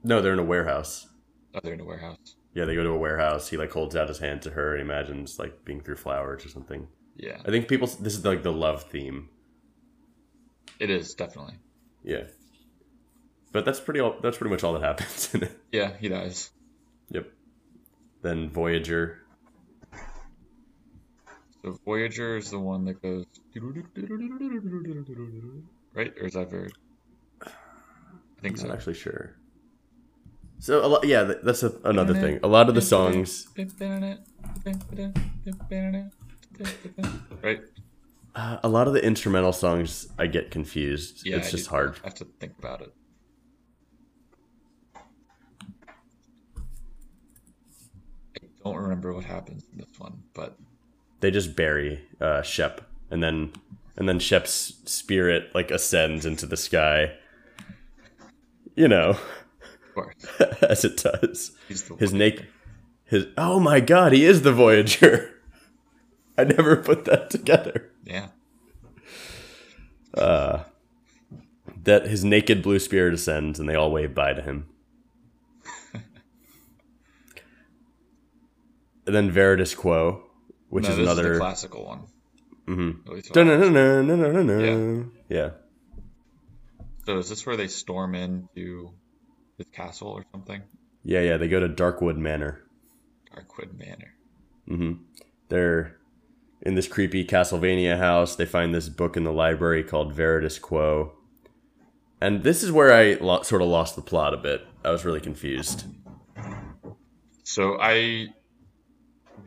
No, 0.02 0.20
they're 0.20 0.32
in 0.32 0.38
a 0.38 0.44
warehouse. 0.44 1.08
Oh, 1.54 1.60
they're 1.62 1.74
in 1.74 1.80
a 1.80 1.84
warehouse. 1.84 2.36
Yeah, 2.54 2.64
they 2.64 2.74
go 2.74 2.84
to 2.84 2.90
a 2.90 2.98
warehouse. 2.98 3.48
He 3.48 3.56
like 3.56 3.72
holds 3.72 3.96
out 3.96 4.08
his 4.08 4.18
hand 4.18 4.42
to 4.42 4.50
her 4.50 4.72
and 4.72 4.80
imagines 4.82 5.38
like 5.38 5.64
being 5.64 5.80
through 5.80 5.96
flowers 5.96 6.44
or 6.44 6.48
something. 6.48 6.86
Yeah, 7.16 7.38
I 7.44 7.50
think 7.50 7.68
people. 7.68 7.86
This 7.86 8.16
is 8.16 8.24
like 8.24 8.42
the 8.42 8.52
love 8.52 8.84
theme. 8.84 9.28
it 10.80 10.90
is 10.90 11.14
definitely. 11.14 11.54
Yeah, 12.02 12.24
but 13.54 13.64
that's 13.64 13.80
pretty. 13.80 14.00
All, 14.00 14.16
that's 14.20 14.36
pretty 14.36 14.50
much 14.50 14.62
all 14.64 14.72
that 14.74 14.82
happens 14.82 15.32
in 15.34 15.44
it. 15.44 15.58
Yeah, 15.72 15.92
he 15.98 16.08
dies. 16.08 16.50
Yep. 17.10 17.30
Then 18.20 18.50
Voyager. 18.50 19.20
So 21.62 21.78
Voyager 21.86 22.36
is 22.36 22.50
the 22.50 22.58
one 22.58 22.84
that 22.84 23.00
goes 23.00 23.24
right, 25.94 26.12
or 26.20 26.26
is 26.26 26.34
that 26.34 26.50
very? 26.50 26.70
I 27.40 27.48
think 28.42 28.54
I'm 28.54 28.56
so. 28.56 28.66
not 28.66 28.74
actually 28.76 28.94
sure. 28.94 29.36
So 30.58 30.84
a 30.84 30.88
lot, 30.88 31.04
yeah, 31.06 31.24
that's 31.42 31.62
a, 31.62 31.72
another 31.84 32.14
thing. 32.14 32.40
A 32.42 32.48
lot 32.48 32.68
of 32.68 32.74
the 32.74 32.82
songs, 32.82 33.48
Right? 37.42 37.60
uh, 38.34 38.58
a 38.62 38.68
lot 38.68 38.86
of 38.88 38.94
the 38.94 39.04
instrumental 39.04 39.52
songs, 39.52 40.08
I 40.18 40.26
get 40.26 40.50
confused. 40.50 41.26
Yeah, 41.26 41.36
it's 41.36 41.48
I 41.48 41.50
just 41.52 41.64
do- 41.64 41.70
hard. 41.70 41.98
I 42.02 42.08
have 42.08 42.14
to 42.16 42.26
think 42.40 42.52
about 42.58 42.80
it. 42.82 42.92
Don't 48.64 48.76
remember 48.76 49.12
what 49.12 49.24
happens 49.24 49.64
in 49.72 49.78
this 49.78 49.98
one, 49.98 50.22
but 50.34 50.56
They 51.20 51.30
just 51.30 51.54
bury 51.56 52.02
uh, 52.20 52.42
Shep, 52.42 52.80
and 53.10 53.22
then 53.22 53.52
and 53.96 54.08
then 54.08 54.18
Shep's 54.18 54.74
spirit 54.86 55.50
like 55.54 55.70
ascends 55.70 56.26
into 56.26 56.46
the 56.46 56.56
sky. 56.56 57.12
You 58.76 58.88
know, 58.88 59.10
of 59.10 59.94
course, 59.94 60.14
as 60.62 60.84
it 60.84 60.96
does. 60.96 61.52
he's 61.68 61.84
the 61.84 61.94
His 61.96 62.12
naked, 62.12 62.46
his 63.04 63.26
oh 63.38 63.60
my 63.60 63.80
god, 63.80 64.12
he 64.12 64.24
is 64.24 64.42
the 64.42 64.52
Voyager. 64.52 65.30
I 66.38 66.42
never 66.44 66.76
put 66.76 67.04
that 67.04 67.30
together. 67.30 67.92
yeah. 68.04 68.28
Uh, 70.12 70.64
That 71.84 72.06
his 72.06 72.24
naked 72.24 72.62
blue 72.62 72.78
spirit 72.78 73.14
ascends, 73.14 73.60
and 73.60 73.68
they 73.68 73.74
all 73.74 73.92
wave 73.92 74.14
bye 74.14 74.32
to 74.32 74.42
him. 74.42 74.66
And 79.06 79.14
then 79.14 79.30
Veridis 79.30 79.76
Quo, 79.76 80.22
which 80.68 80.84
no, 80.84 80.90
is 80.90 80.98
another. 80.98 81.32
is 81.32 81.38
classical 81.38 81.84
one. 81.84 82.04
Mhm. 82.66 83.06
What- 83.06 83.24
Dun-dun-dun-dun-dun-dun-dun. 83.32 85.12
Yeah. 85.28 85.50
So 87.06 87.18
is 87.18 87.28
this 87.28 87.44
where 87.46 87.56
they 87.56 87.68
storm 87.68 88.14
into 88.14 88.92
his 89.58 89.66
castle 89.72 90.08
or 90.08 90.24
something? 90.32 90.62
Yeah, 91.02 91.20
yeah. 91.20 91.36
They 91.36 91.48
go 91.48 91.60
to 91.60 91.68
Darkwood 91.68 92.16
Manor. 92.16 92.62
Darkwood 93.34 93.78
Manor. 93.78 94.14
hmm 94.66 94.92
They're 95.50 95.98
in 96.62 96.74
this 96.76 96.88
creepy 96.88 97.26
Castlevania 97.26 97.98
house. 97.98 98.36
They 98.36 98.46
find 98.46 98.74
this 98.74 98.88
book 98.88 99.18
in 99.18 99.24
the 99.24 99.32
library 99.32 99.84
called 99.84 100.14
Veridis 100.16 100.58
Quo. 100.58 101.12
And 102.22 102.42
this 102.42 102.62
is 102.62 102.72
where 102.72 102.90
I 102.94 103.14
lo- 103.20 103.42
sort 103.42 103.60
of 103.60 103.68
lost 103.68 103.96
the 103.96 104.02
plot 104.02 104.32
a 104.32 104.38
bit. 104.38 104.62
I 104.82 104.90
was 104.90 105.04
really 105.04 105.20
confused. 105.20 105.84
So 107.42 107.76
I 107.78 108.28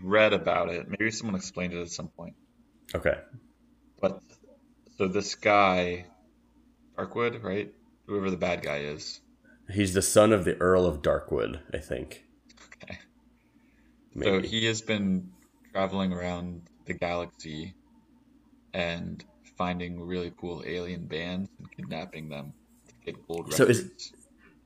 read 0.02 0.34
about 0.34 0.70
it. 0.70 0.88
Maybe 0.90 1.12
someone 1.12 1.36
explained 1.36 1.74
it 1.74 1.82
at 1.82 1.90
some 1.90 2.08
point. 2.10 2.36
Okay. 2.96 3.16
But 4.02 4.22
so 4.98 5.08
this 5.08 5.36
guy, 5.36 6.06
Darkwood, 6.98 7.44
right? 7.44 7.74
Whoever 8.06 8.30
the 8.30 8.38
bad 8.38 8.62
guy 8.64 8.78
is. 8.80 9.20
He's 9.70 9.94
the 9.94 10.02
son 10.02 10.32
of 10.32 10.46
the 10.46 10.56
Earl 10.58 10.86
of 10.86 11.02
Darkwood, 11.02 11.60
I 11.74 11.80
think. 11.80 12.24
Okay. 12.84 13.00
Maybe. 14.16 14.32
So 14.32 14.48
he 14.48 14.66
has 14.66 14.82
been 14.82 15.32
traveling 15.74 16.14
around 16.14 16.62
the 16.86 16.94
galaxy 16.94 17.76
and 18.74 19.24
finding 19.58 20.00
really 20.00 20.32
cool 20.40 20.64
alien 20.66 21.06
bands 21.08 21.50
and 21.60 21.70
kidnapping 21.76 22.30
them 22.30 22.54
to 22.88 22.94
get 23.06 23.28
gold 23.28 23.54
So 23.54 23.64
records. 23.66 23.80
is- 23.80 24.14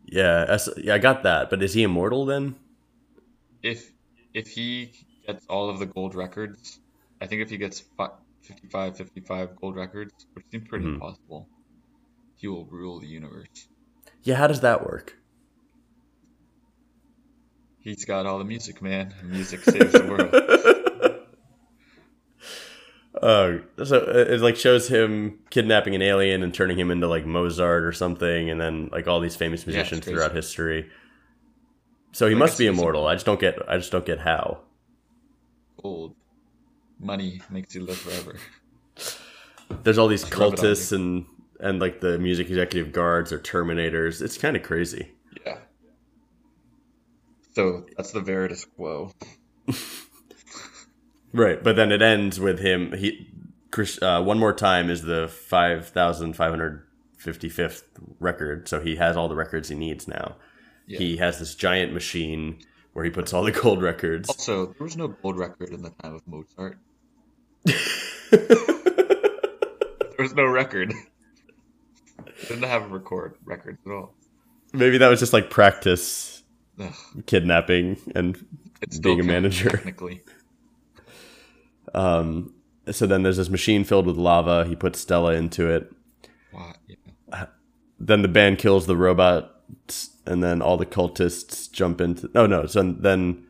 yeah, 0.06 0.58
yeah, 0.78 0.96
I 0.96 0.98
got 0.98 1.24
that. 1.24 1.50
But 1.50 1.62
is 1.64 1.74
he 1.74 1.84
immortal 1.84 2.26
then? 2.26 2.56
if 3.64 3.92
if 4.34 4.48
he 4.48 4.92
gets 5.26 5.46
all 5.48 5.70
of 5.70 5.80
the 5.80 5.86
gold 5.86 6.16
records, 6.16 6.80
I 7.22 7.28
think 7.28 7.42
if 7.42 7.50
he 7.50 7.58
gets 7.58 7.82
fi- 7.98 8.10
55, 8.44 8.98
55 8.98 9.56
gold 9.56 9.76
records, 9.76 10.26
which 10.34 10.46
seems 10.52 10.68
pretty 10.68 10.86
Mhm. 10.86 10.96
impossible, 10.96 11.48
he 12.38 12.48
will 12.48 12.66
rule 12.66 13.00
the 13.00 13.08
universe. 13.08 13.68
Yeah, 14.24 14.36
how 14.36 14.48
does 14.48 14.62
that 14.62 14.84
work? 14.86 15.18
He's 17.80 18.06
got 18.06 18.26
all 18.26 18.38
the 18.38 18.46
music, 18.46 18.82
man. 18.82 19.14
Music 19.24 19.64
saves 19.64 19.92
the 19.92 20.06
world. 20.06 20.34
Uh, 23.16 23.58
so 23.84 23.98
it, 23.98 24.32
it 24.34 24.42
like 24.42 24.56
shows 24.56 24.88
him 24.88 25.40
kidnapping 25.50 25.96
an 25.96 26.02
alien 26.02 26.44
and 26.44 26.54
turning 26.54 26.78
him 26.78 26.92
into 26.92 27.08
like 27.08 27.26
Mozart 27.26 27.84
or 27.84 27.92
something, 27.92 28.50
and 28.50 28.60
then 28.62 28.90
like 28.92 29.08
all 29.08 29.20
these 29.20 29.36
famous 29.36 29.66
musicians 29.66 30.02
crazy. 30.02 30.16
throughout 30.16 30.34
history. 30.34 30.90
So 32.12 32.28
he 32.28 32.36
I 32.36 32.38
must 32.38 32.58
be 32.58 32.68
immortal. 32.68 33.08
I 33.08 33.16
just 33.16 33.26
don't 33.26 33.40
get. 33.40 33.58
I 33.68 33.78
just 33.78 33.92
don't 33.92 34.06
get 34.06 34.20
how. 34.20 34.60
Gold. 35.82 36.16
Money 37.00 37.42
makes 37.50 37.74
you 37.74 37.84
live 37.84 37.98
forever. 37.98 38.38
There's 39.84 39.98
all 39.98 40.08
these 40.08 40.24
rub 40.24 40.34
it 40.34 40.36
on 40.36 40.52
cultists 40.52 40.92
and 40.92 41.26
and 41.60 41.80
like 41.80 42.02
the 42.02 42.20
music 42.20 42.50
executive 42.50 42.92
guards 42.92 43.32
or 43.32 43.40
Terminators. 43.40 44.22
It's 44.22 44.38
kind 44.38 44.56
of 44.56 44.64
crazy. 44.64 45.12
Yeah. 45.46 45.58
So 47.54 47.86
that's 47.98 48.12
the 48.12 48.22
Veridis 48.22 48.66
Quo. 48.76 49.12
Right, 51.34 51.64
but 51.64 51.76
then 51.76 51.92
it 51.92 52.02
ends 52.02 52.40
with 52.40 52.60
him. 52.60 52.92
He, 52.94 53.30
Chris, 53.72 54.02
uh, 54.02 54.22
one 54.22 54.38
more 54.38 54.54
time 54.54 54.90
is 54.90 55.04
the 55.04 55.28
five 55.28 55.88
thousand 55.88 56.36
five 56.36 56.50
hundred 56.50 56.86
fifty 57.18 57.48
fifth 57.48 57.84
record. 58.20 58.68
So 58.68 58.82
he 58.82 58.98
has 58.98 59.16
all 59.16 59.30
the 59.30 59.36
records 59.36 59.70
he 59.70 59.76
needs 59.76 60.08
now. 60.08 60.36
Yeah. 60.88 61.00
He 61.00 61.18
has 61.18 61.40
this 61.40 61.56
giant 61.56 61.94
machine 61.94 62.60
where 62.94 63.06
he 63.06 63.12
puts 63.12 63.34
all 63.34 63.44
the 63.44 63.52
gold 63.52 63.82
records. 63.82 64.30
Also, 64.30 64.68
there 64.68 64.84
was 64.84 64.98
no 64.98 65.08
gold 65.08 65.38
record 65.38 65.70
in 65.70 65.82
the 65.82 65.90
time 66.02 66.16
of 66.16 66.22
Mozart. 66.28 66.78
There 70.18 70.28
was 70.28 70.36
no 70.36 70.46
record. 70.46 70.94
Didn't 72.48 72.64
have 72.64 72.84
a 72.84 72.88
record 72.88 73.34
records 73.44 73.80
at 73.88 73.92
all. 73.92 74.14
Maybe 74.72 75.00
that 75.00 75.08
was 75.08 75.20
just 75.20 75.34
like 75.34 75.50
practice 75.50 76.44
Ugh, 76.80 76.94
kidnapping 77.26 77.98
and 78.14 78.38
it's 78.84 79.00
being 79.00 79.20
a 79.20 79.24
manager. 79.24 79.70
technically. 79.70 80.22
Um, 81.96 82.54
so 82.92 83.08
then 83.08 83.24
there's 83.24 83.38
this 83.38 83.50
machine 83.50 83.84
filled 83.84 84.06
with 84.06 84.16
lava. 84.18 84.66
He 84.66 84.76
puts 84.76 85.00
Stella 85.00 85.34
into 85.34 85.68
it. 85.70 85.92
Wow, 86.54 86.74
yeah. 86.88 87.46
Then 88.00 88.22
the 88.22 88.28
band 88.28 88.60
kills 88.60 88.86
the 88.86 88.96
robot, 88.96 89.51
and 90.26 90.44
then 90.44 90.62
all 90.62 90.78
the 90.78 90.86
cultists 90.86 91.72
jump 91.72 92.02
into. 92.02 92.30
Oh 92.36 92.46
no! 92.46 92.66
So 92.66 92.84
then 92.84 93.46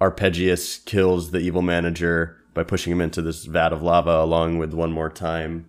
Arpegius 0.00 0.84
kills 0.84 1.30
the 1.30 1.38
evil 1.38 1.62
manager 1.62 2.38
by 2.52 2.64
pushing 2.64 2.92
him 2.92 3.00
into 3.00 3.22
this 3.22 3.44
vat 3.44 3.72
of 3.72 3.82
lava, 3.82 4.20
along 4.20 4.58
with 4.58 4.72
one 4.72 4.92
more 4.92 5.10
time 5.10 5.66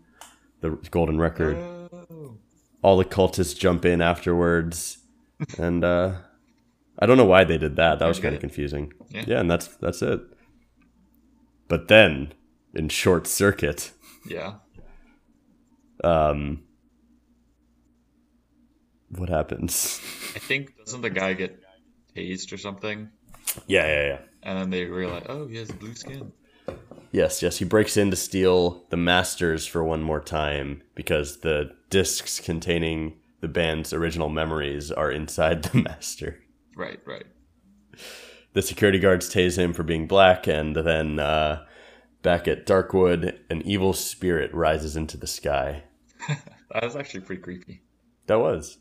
the 0.62 0.72
golden 0.92 1.20
record. 1.20 1.58
Oh, 1.58 2.38
All 2.82 2.98
the 2.98 3.06
cultists 3.06 3.58
jump 3.58 3.86
in 3.86 4.02
afterwards, 4.02 5.00
and 5.58 5.84
uh, 5.84 6.16
I 7.00 7.06
don't 7.06 7.18
know 7.18 7.26
why 7.26 7.44
they 7.44 7.58
did 7.58 7.76
that. 7.76 8.00
That 8.00 8.08
was 8.08 8.20
kind 8.20 8.36
of 8.36 8.42
confusing. 8.42 8.94
Yeah. 9.10 9.26
yeah, 9.28 9.40
and 9.40 9.50
that's 9.50 9.68
that's 9.68 10.02
it. 10.02 10.22
But 11.68 11.88
then, 11.88 12.34
in 12.74 12.90
short 12.90 13.26
circuit, 13.26 13.92
yeah. 14.28 14.56
um, 16.04 16.64
what 19.18 19.30
happens? 19.30 20.00
I 20.36 20.40
think 20.40 20.78
doesn't 20.78 21.02
the 21.02 21.10
guy 21.10 21.34
get 21.34 21.62
tased 22.16 22.52
or 22.54 22.58
something? 22.58 23.10
Yeah, 23.68 23.86
yeah, 23.88 24.08
yeah. 24.08 24.20
And 24.44 24.60
then 24.60 24.70
they 24.70 24.86
realize, 24.86 25.26
oh, 25.28 25.48
he 25.48 25.58
has 25.58 25.72
blue 25.72 25.96
skin. 25.96 26.32
Yes, 27.12 27.42
yes. 27.42 27.58
He 27.58 27.66
breaks 27.66 27.98
in 27.98 28.10
to 28.10 28.16
steal 28.16 28.86
the 28.90 28.98
masters 28.98 29.66
for 29.66 29.84
one 29.84 30.04
more 30.04 30.20
time 30.20 30.84
because 30.96 31.40
the 31.40 31.72
discs 31.90 32.40
containing 32.40 33.18
the 33.42 33.48
band's 33.48 33.94
original 33.94 34.30
memories 34.30 34.92
are 34.92 35.12
inside 35.12 35.64
the 35.64 35.78
master. 35.82 36.40
Right, 36.76 37.00
right. 37.06 37.26
The 38.54 38.62
security 38.62 39.00
guards 39.00 39.34
tase 39.34 39.58
him 39.58 39.74
for 39.74 39.84
being 39.84 40.08
black, 40.08 40.48
and 40.48 40.76
then 40.76 41.20
uh, 41.20 41.66
back 42.22 42.48
at 42.48 42.66
Darkwood, 42.66 43.38
an 43.50 43.62
evil 43.64 43.94
spirit 43.94 44.54
rises 44.54 44.96
into 44.96 45.18
the 45.18 45.28
sky. 45.28 45.84
That 46.74 46.84
was 46.84 46.96
actually 46.98 47.22
pretty 47.22 47.42
creepy. 47.42 47.84
That 48.28 48.40
was. 48.40 48.80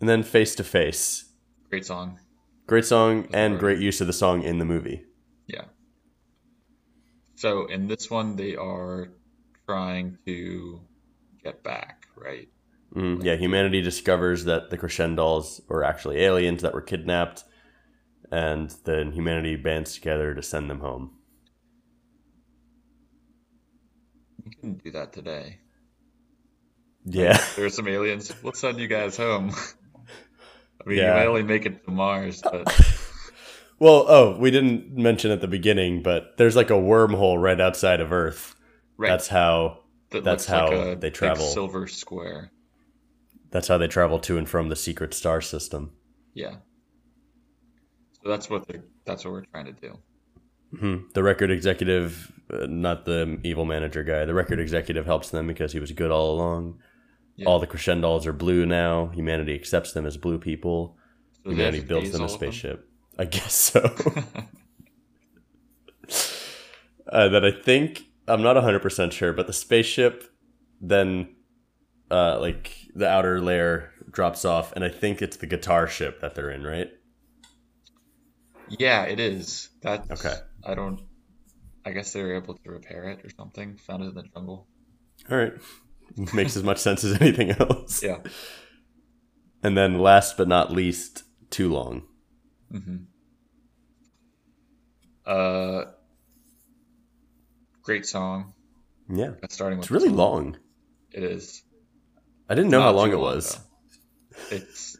And 0.00 0.08
then 0.08 0.22
face 0.22 0.54
to 0.56 0.64
face. 0.64 1.24
Great 1.70 1.84
song. 1.84 2.18
Great 2.66 2.84
song 2.84 3.28
and 3.32 3.54
right. 3.54 3.60
great 3.60 3.78
use 3.78 4.00
of 4.00 4.06
the 4.06 4.12
song 4.12 4.42
in 4.42 4.58
the 4.58 4.64
movie. 4.64 5.04
Yeah. 5.46 5.64
So 7.34 7.66
in 7.66 7.88
this 7.88 8.10
one, 8.10 8.36
they 8.36 8.56
are 8.56 9.08
trying 9.66 10.18
to 10.26 10.80
get 11.42 11.62
back, 11.62 12.06
right? 12.16 12.48
Mm, 12.94 13.22
yeah, 13.22 13.36
humanity 13.36 13.82
discovers 13.82 14.44
that 14.44 14.70
the 14.70 14.78
Crescendolls 14.78 15.60
were 15.68 15.84
actually 15.84 16.20
aliens 16.20 16.62
that 16.62 16.74
were 16.74 16.80
kidnapped, 16.80 17.44
and 18.30 18.74
then 18.84 19.12
humanity 19.12 19.56
bands 19.56 19.94
together 19.94 20.34
to 20.34 20.42
send 20.42 20.70
them 20.70 20.80
home. 20.80 21.12
We 24.44 24.54
can 24.54 24.74
do 24.74 24.90
that 24.92 25.12
today. 25.12 25.58
Yeah, 27.04 27.42
There's 27.56 27.74
some 27.74 27.88
aliens. 27.88 28.34
We'll 28.42 28.52
send 28.52 28.78
you 28.78 28.88
guys 28.88 29.16
home. 29.16 29.52
I 30.88 30.90
mean, 30.90 30.98
Yeah. 30.98 31.08
you 31.08 31.20
might 31.20 31.26
only 31.26 31.42
make 31.42 31.66
it 31.66 31.84
to 31.84 31.90
Mars, 31.90 32.40
but 32.42 32.64
well, 33.78 34.06
oh, 34.08 34.36
we 34.38 34.50
didn't 34.50 34.96
mention 34.96 35.30
at 35.30 35.40
the 35.42 35.48
beginning, 35.48 36.02
but 36.02 36.36
there's 36.38 36.56
like 36.56 36.70
a 36.70 36.74
wormhole 36.74 37.40
right 37.40 37.60
outside 37.60 38.00
of 38.00 38.10
Earth. 38.10 38.54
right. 38.96 39.08
That's 39.10 39.28
how 39.28 39.80
that 40.10 40.24
that's 40.24 40.48
like 40.48 40.70
how 40.70 40.74
a 40.74 40.96
they 40.96 41.10
travel. 41.10 41.44
silver 41.46 41.86
square. 41.86 42.50
that's 43.50 43.68
how 43.68 43.76
they 43.76 43.86
travel 43.88 44.18
to 44.20 44.38
and 44.38 44.48
from 44.48 44.70
the 44.70 44.76
secret 44.76 45.12
star 45.12 45.42
system. 45.42 45.92
Yeah. 46.32 46.56
So 48.22 48.30
that's 48.30 48.48
what 48.48 48.66
they're. 48.66 48.84
that's 49.04 49.24
what 49.24 49.32
we're 49.32 49.44
trying 49.44 49.66
to 49.66 49.72
do. 49.72 49.98
hmm 50.78 50.96
The 51.14 51.22
record 51.22 51.50
executive, 51.50 52.32
uh, 52.50 52.66
not 52.66 53.04
the 53.04 53.38
evil 53.44 53.64
manager 53.66 54.02
guy, 54.02 54.24
the 54.24 54.34
record 54.34 54.58
executive 54.58 55.04
helps 55.06 55.28
them 55.30 55.46
because 55.46 55.72
he 55.72 55.80
was 55.80 55.92
good 55.92 56.10
all 56.10 56.34
along. 56.34 56.78
Yeah. 57.38 57.46
All 57.46 57.58
the 57.60 57.66
Crescendolls 57.68 58.26
are 58.26 58.32
blue 58.32 58.66
now. 58.66 59.06
Humanity 59.14 59.54
accepts 59.54 59.92
them 59.92 60.04
as 60.04 60.16
blue 60.16 60.38
people. 60.38 60.96
So 61.44 61.50
Humanity 61.50 61.80
builds 61.80 62.10
them 62.10 62.20
a 62.20 62.24
of 62.24 62.30
them? 62.32 62.38
spaceship. 62.38 62.88
I 63.16 63.24
guess 63.26 63.54
so. 63.54 63.80
uh, 67.12 67.28
that 67.28 67.44
I 67.44 67.50
think 67.52 68.04
I'm 68.26 68.42
not 68.42 68.56
100 68.56 68.80
percent 68.80 69.12
sure, 69.12 69.32
but 69.32 69.46
the 69.46 69.52
spaceship 69.52 70.24
then, 70.80 71.36
uh, 72.10 72.38
like 72.40 72.72
the 72.94 73.08
outer 73.08 73.40
layer 73.40 73.92
drops 74.10 74.44
off, 74.44 74.72
and 74.72 74.84
I 74.84 74.88
think 74.88 75.22
it's 75.22 75.36
the 75.36 75.46
guitar 75.46 75.86
ship 75.86 76.20
that 76.20 76.34
they're 76.34 76.50
in, 76.50 76.64
right? 76.64 76.90
Yeah, 78.68 79.04
it 79.04 79.18
is. 79.20 79.70
That's 79.82 80.10
Okay. 80.10 80.34
I 80.66 80.74
don't. 80.74 81.00
I 81.86 81.92
guess 81.92 82.12
they 82.12 82.22
were 82.22 82.34
able 82.36 82.54
to 82.54 82.70
repair 82.70 83.04
it 83.04 83.24
or 83.24 83.30
something. 83.30 83.76
Found 83.86 84.02
it 84.04 84.08
in 84.08 84.14
the 84.14 84.24
jungle. 84.34 84.66
All 85.30 85.36
right, 85.38 85.52
makes 86.32 86.56
as 86.56 86.62
much 86.62 86.78
sense 86.78 87.04
as 87.04 87.20
anything 87.20 87.50
else. 87.52 88.02
Yeah. 88.02 88.18
And 89.62 89.76
then, 89.76 89.98
last 89.98 90.36
but 90.36 90.48
not 90.48 90.72
least, 90.72 91.24
too 91.50 91.68
long. 91.72 92.02
hmm 92.70 92.96
Uh, 95.26 95.84
great 97.82 98.06
song. 98.06 98.54
Yeah, 99.10 99.32
Starting 99.48 99.78
with 99.78 99.86
it's 99.86 99.90
really 99.90 100.08
long. 100.10 100.56
It 101.12 101.22
is. 101.22 101.62
I 102.48 102.54
didn't 102.54 102.70
know 102.70 102.80
how 102.82 102.92
long 102.92 103.10
too 103.10 103.16
it 103.16 103.20
was. 103.20 103.58
though. 104.50 104.56
It's 104.56 104.96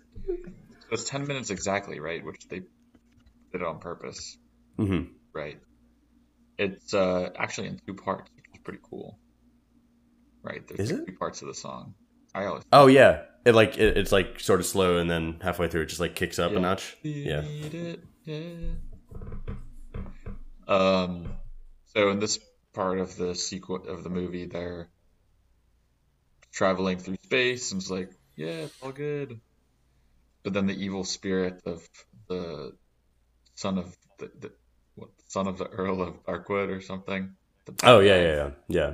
it's 0.91 1.05
ten 1.05 1.27
minutes 1.27 1.51
exactly, 1.51 2.01
right? 2.01 2.25
Which 2.25 2.49
they 2.49 2.61
did 2.61 2.69
it 3.53 3.63
on 3.63 3.79
purpose, 3.81 4.37
hmm 4.77 5.03
right? 5.35 5.61
It's 6.59 6.93
uh 6.95 7.31
actually 7.37 7.69
in 7.69 7.81
two 7.87 7.95
parts, 7.95 8.31
which 8.35 8.47
is 8.55 8.61
pretty 8.65 8.81
cool. 8.83 9.19
Right? 10.49 10.67
There's 10.67 10.91
Is 10.91 10.99
it? 10.99 11.19
parts 11.19 11.43
of 11.43 11.49
the 11.49 11.55
song. 11.55 11.95
I 12.35 12.47
always 12.47 12.63
Oh 12.73 12.87
yeah, 12.87 13.23
it 13.45 13.55
like 13.55 13.77
it, 13.77 13.99
it's 13.99 14.13
like 14.13 14.41
sort 14.41 14.61
of 14.61 14.67
slow, 14.67 14.97
and 14.97 15.11
then 15.11 15.39
halfway 15.43 15.69
through 15.69 15.83
it 15.83 15.87
just 15.87 16.01
like 16.01 16.15
kicks 16.15 16.39
up 16.39 16.53
a 16.53 16.55
Yeah. 16.55 16.61
notch. 16.61 16.97
Yeah. 17.03 17.41
Need 17.43 17.75
it, 17.75 18.05
yeah. 18.25 18.73
Um. 20.67 21.35
So 21.95 22.11
in 22.11 22.19
this 22.19 22.39
part 22.75 22.99
of 22.99 23.17
the 23.17 23.35
sequel 23.35 23.87
of 23.89 24.05
the 24.05 24.11
movie, 24.11 24.47
they're 24.47 24.89
traveling 26.53 26.99
through 26.99 27.17
space, 27.25 27.73
and 27.73 27.81
it's 27.81 27.91
like, 27.91 28.11
yeah, 28.37 28.65
it's 28.69 28.75
all 28.83 28.93
good. 28.93 29.41
But 30.45 30.53
then 30.55 30.67
the 30.67 30.75
evil 30.85 31.05
spirit 31.05 31.61
of 31.67 31.87
the 32.29 32.73
son 33.55 33.79
of 33.79 33.97
the, 34.19 34.31
the 34.41 34.53
what 34.95 35.11
son 35.29 35.47
of 35.47 35.59
the 35.59 35.67
Earl 35.67 36.03
of 36.03 36.23
Darkwood 36.25 36.69
or 36.75 36.81
something. 36.81 37.35
Oh 37.83 38.01
yeah, 38.01 38.17
yeah, 38.21 38.35
yeah, 38.35 38.51
yeah. 38.69 38.93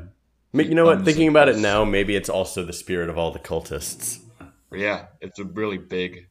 Ma- 0.55 0.63
You 0.63 0.75
know 0.75 0.85
what? 0.87 1.05
Thinking 1.05 1.29
about 1.29 1.49
it 1.49 1.59
now, 1.59 1.85
maybe 1.85 2.15
it's 2.17 2.29
also 2.31 2.65
the 2.65 2.73
spirit 2.73 3.11
of 3.11 3.19
all 3.19 3.33
the 3.33 3.39
cultists. 3.41 4.21
Yeah, 4.73 5.07
it's 5.21 5.39
a 5.39 5.45
really 5.45 5.79
big. 5.79 6.29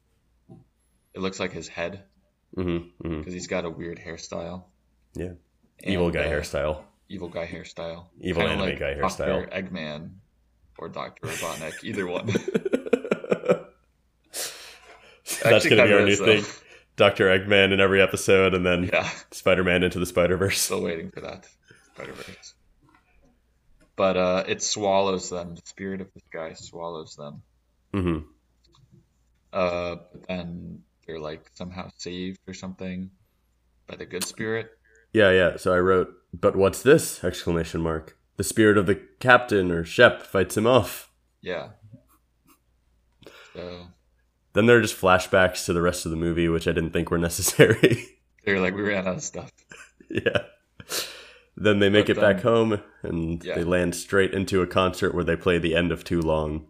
It 1.14 1.20
looks 1.20 1.38
like 1.38 1.52
his 1.52 1.68
head 1.68 2.02
hmm 2.56 2.78
hmm 3.02 3.18
because 3.18 3.32
he's 3.34 3.46
got 3.46 3.64
a 3.64 3.70
weird 3.70 3.98
hairstyle. 4.00 4.64
Yeah, 5.14 5.32
evil 5.82 6.10
guy 6.10 6.24
uh, 6.24 6.30
hairstyle. 6.30 6.82
evil 7.08 7.28
guy 7.28 7.46
hairstyle. 7.46 8.06
Evil 8.20 8.42
Kinda 8.42 8.54
anime 8.56 8.68
like 8.70 8.78
guy 8.80 8.94
Dr. 8.94 9.24
hairstyle. 9.24 9.52
Eggman 9.52 10.10
or 10.78 10.88
Dr. 10.88 11.28
Robotnik, 11.28 11.74
either 11.84 12.06
one. 12.06 12.26
That's 15.42 15.68
gonna 15.68 15.84
be 15.84 15.92
our 15.92 16.00
new 16.00 16.06
is, 16.12 16.20
thing. 16.20 16.44
Doctor 16.96 17.26
Eggman 17.26 17.72
in 17.72 17.80
every 17.80 18.00
episode, 18.00 18.54
and 18.54 18.64
then 18.64 18.84
Yeah, 18.92 19.08
Spider-Man 19.32 19.82
into 19.82 19.98
the 19.98 20.06
Spider-Verse. 20.06 20.58
still 20.60 20.82
waiting 20.82 21.10
for 21.10 21.20
that 21.20 21.46
Spider 21.94 22.12
Verse. 22.12 22.54
But 23.96 24.16
uh, 24.16 24.44
it 24.48 24.62
swallows 24.62 25.30
them. 25.30 25.54
The 25.54 25.62
spirit 25.64 26.00
of 26.00 26.12
this 26.14 26.24
guy 26.32 26.52
swallows 26.54 27.14
them. 27.16 27.42
hmm 27.92 28.18
Uh, 29.52 29.96
but 30.12 30.26
then 30.26 30.82
they're 31.06 31.20
like 31.20 31.48
somehow 31.54 31.90
saved 31.96 32.40
or 32.48 32.54
something 32.54 33.10
by 33.86 33.96
the 33.96 34.06
good 34.06 34.24
spirit. 34.24 34.70
Yeah, 35.12 35.30
yeah. 35.30 35.56
So 35.58 35.72
I 35.72 35.78
wrote, 35.78 36.12
"But 36.32 36.56
what's 36.56 36.82
this?" 36.82 37.22
Exclamation 37.22 37.80
mark. 37.82 38.16
The 38.36 38.42
spirit 38.44 38.76
of 38.78 38.86
the 38.86 38.96
captain 39.20 39.70
or 39.70 39.84
Shep 39.84 40.22
fights 40.22 40.56
him 40.56 40.66
off. 40.66 41.10
Yeah. 41.40 41.68
So 43.54 43.86
Then 44.54 44.66
there 44.66 44.78
are 44.78 44.82
just 44.82 45.00
flashbacks 45.00 45.64
to 45.66 45.72
the 45.72 45.82
rest 45.82 46.04
of 46.04 46.10
the 46.10 46.16
movie, 46.16 46.48
which 46.48 46.66
I 46.66 46.72
didn't 46.72 46.90
think 46.90 47.10
were 47.12 47.18
necessary. 47.18 48.06
they're 48.44 48.60
like, 48.60 48.74
we 48.74 48.82
ran 48.82 49.06
out 49.06 49.16
of 49.16 49.22
stuff. 49.22 49.52
yeah. 50.10 50.38
Then 51.56 51.78
they 51.78 51.88
make 51.88 52.06
But 52.06 52.18
it 52.18 52.20
back 52.20 52.40
home, 52.40 52.80
and 53.02 53.42
Yeah. 53.44 53.54
they 53.54 53.64
land 53.64 53.94
straight 53.94 54.34
into 54.34 54.60
a 54.62 54.66
concert 54.66 55.14
where 55.14 55.24
they 55.24 55.36
play 55.36 55.58
the 55.58 55.74
end 55.76 55.92
of 55.92 56.02
Too 56.04 56.20
Long. 56.20 56.66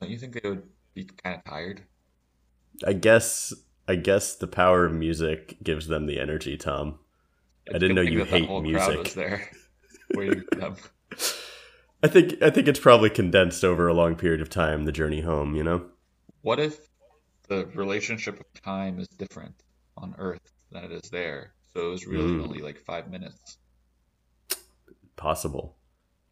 Don't 0.00 0.10
you 0.10 0.18
think 0.18 0.40
they 0.40 0.48
would 0.48 0.62
be 0.94 1.04
kind 1.04 1.36
of 1.36 1.44
tired? 1.44 1.82
I 2.86 2.92
guess. 2.94 3.52
I 3.86 3.96
guess 3.96 4.34
the 4.36 4.46
power 4.46 4.84
of 4.84 4.92
music 4.92 5.56
gives 5.62 5.86
them 5.88 6.06
the 6.06 6.20
energy, 6.20 6.56
Tom. 6.58 6.98
I 7.68 7.72
It's 7.72 7.78
didn't 7.80 7.96
know 7.96 8.02
you 8.02 8.24
hate 8.24 8.48
music. 8.62 9.12
There, 9.14 9.50
waiting 10.14 10.42
for 10.52 10.60
them. 10.60 10.76
I 12.02 12.06
think 12.08 12.40
I 12.42 12.50
think 12.50 12.68
it's 12.68 12.78
probably 12.78 13.10
condensed 13.10 13.64
over 13.64 13.88
a 13.88 13.94
long 13.94 14.14
period 14.14 14.40
of 14.40 14.48
time. 14.50 14.84
The 14.84 14.92
journey 14.92 15.22
home, 15.22 15.56
you 15.56 15.64
know. 15.64 15.86
What 16.42 16.60
if 16.60 16.78
the 17.48 17.66
relationship 17.74 18.38
of 18.38 18.62
time 18.62 19.00
is 19.00 19.08
different 19.08 19.54
on 19.96 20.14
Earth 20.18 20.52
than 20.70 20.84
it 20.84 20.92
is 20.92 21.10
there? 21.10 21.54
So 21.72 21.88
it 21.88 21.90
was 21.90 22.06
really 22.06 22.32
Mm. 22.32 22.42
only 22.44 22.60
like 22.60 22.78
five 22.78 23.10
minutes. 23.10 23.58
Possible. 25.18 25.76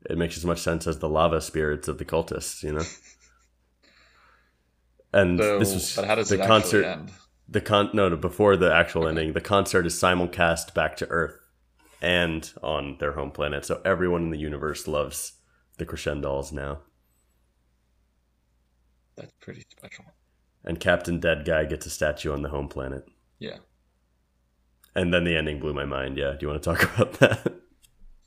It 0.09 0.16
makes 0.16 0.37
as 0.39 0.45
much 0.47 0.61
sense 0.61 0.87
as 0.87 1.01
the 1.01 1.09
lava 1.09 1.41
spirits 1.43 1.89
of 1.89 1.99
the 1.99 2.05
cultists, 2.07 2.62
you 2.62 2.72
know. 2.72 2.84
And 5.12 5.39
So, 5.39 5.59
this 5.59 5.72
was 5.74 5.97
but 5.97 6.05
how 6.07 6.14
does 6.14 6.28
the 6.28 6.39
concert. 6.39 6.84
end? 6.84 7.11
The 7.49 7.61
con 7.61 7.91
no, 7.95 8.09
no, 8.09 8.16
before 8.16 8.57
the 8.57 8.72
actual 8.74 9.07
ending, 9.09 9.32
the 9.32 9.41
concert 9.41 9.87
is 9.87 9.95
simulcast 9.95 10.74
back 10.74 10.97
to 10.97 11.07
Earth 11.09 11.39
and 12.03 12.53
on 12.62 12.97
their 12.99 13.12
home 13.12 13.30
planet. 13.30 13.64
So 13.64 13.80
everyone 13.84 14.24
in 14.24 14.30
the 14.30 14.39
universe 14.39 14.87
loves 14.87 15.32
the 15.78 15.87
Crescendolls 15.87 16.53
now. 16.53 16.80
That's 19.16 19.32
pretty 19.41 19.64
special. 19.70 20.05
And 20.64 20.80
Captain 20.80 21.20
Dead 21.20 21.45
Guy 21.47 21.64
gets 21.64 21.87
a 21.87 21.91
statue 21.91 22.32
on 22.32 22.43
the 22.43 22.51
home 22.51 22.68
planet. 22.68 23.07
Yeah. 23.39 23.59
And 24.95 25.14
then 25.14 25.24
the 25.24 25.37
ending 25.37 25.61
blew 25.61 25.72
my 25.72 25.84
mind. 25.87 26.18
Yeah, 26.18 26.32
do 26.32 26.39
you 26.43 26.49
want 26.49 26.62
to 26.62 26.70
talk 26.74 26.82
about 26.97 27.12
that? 27.20 27.53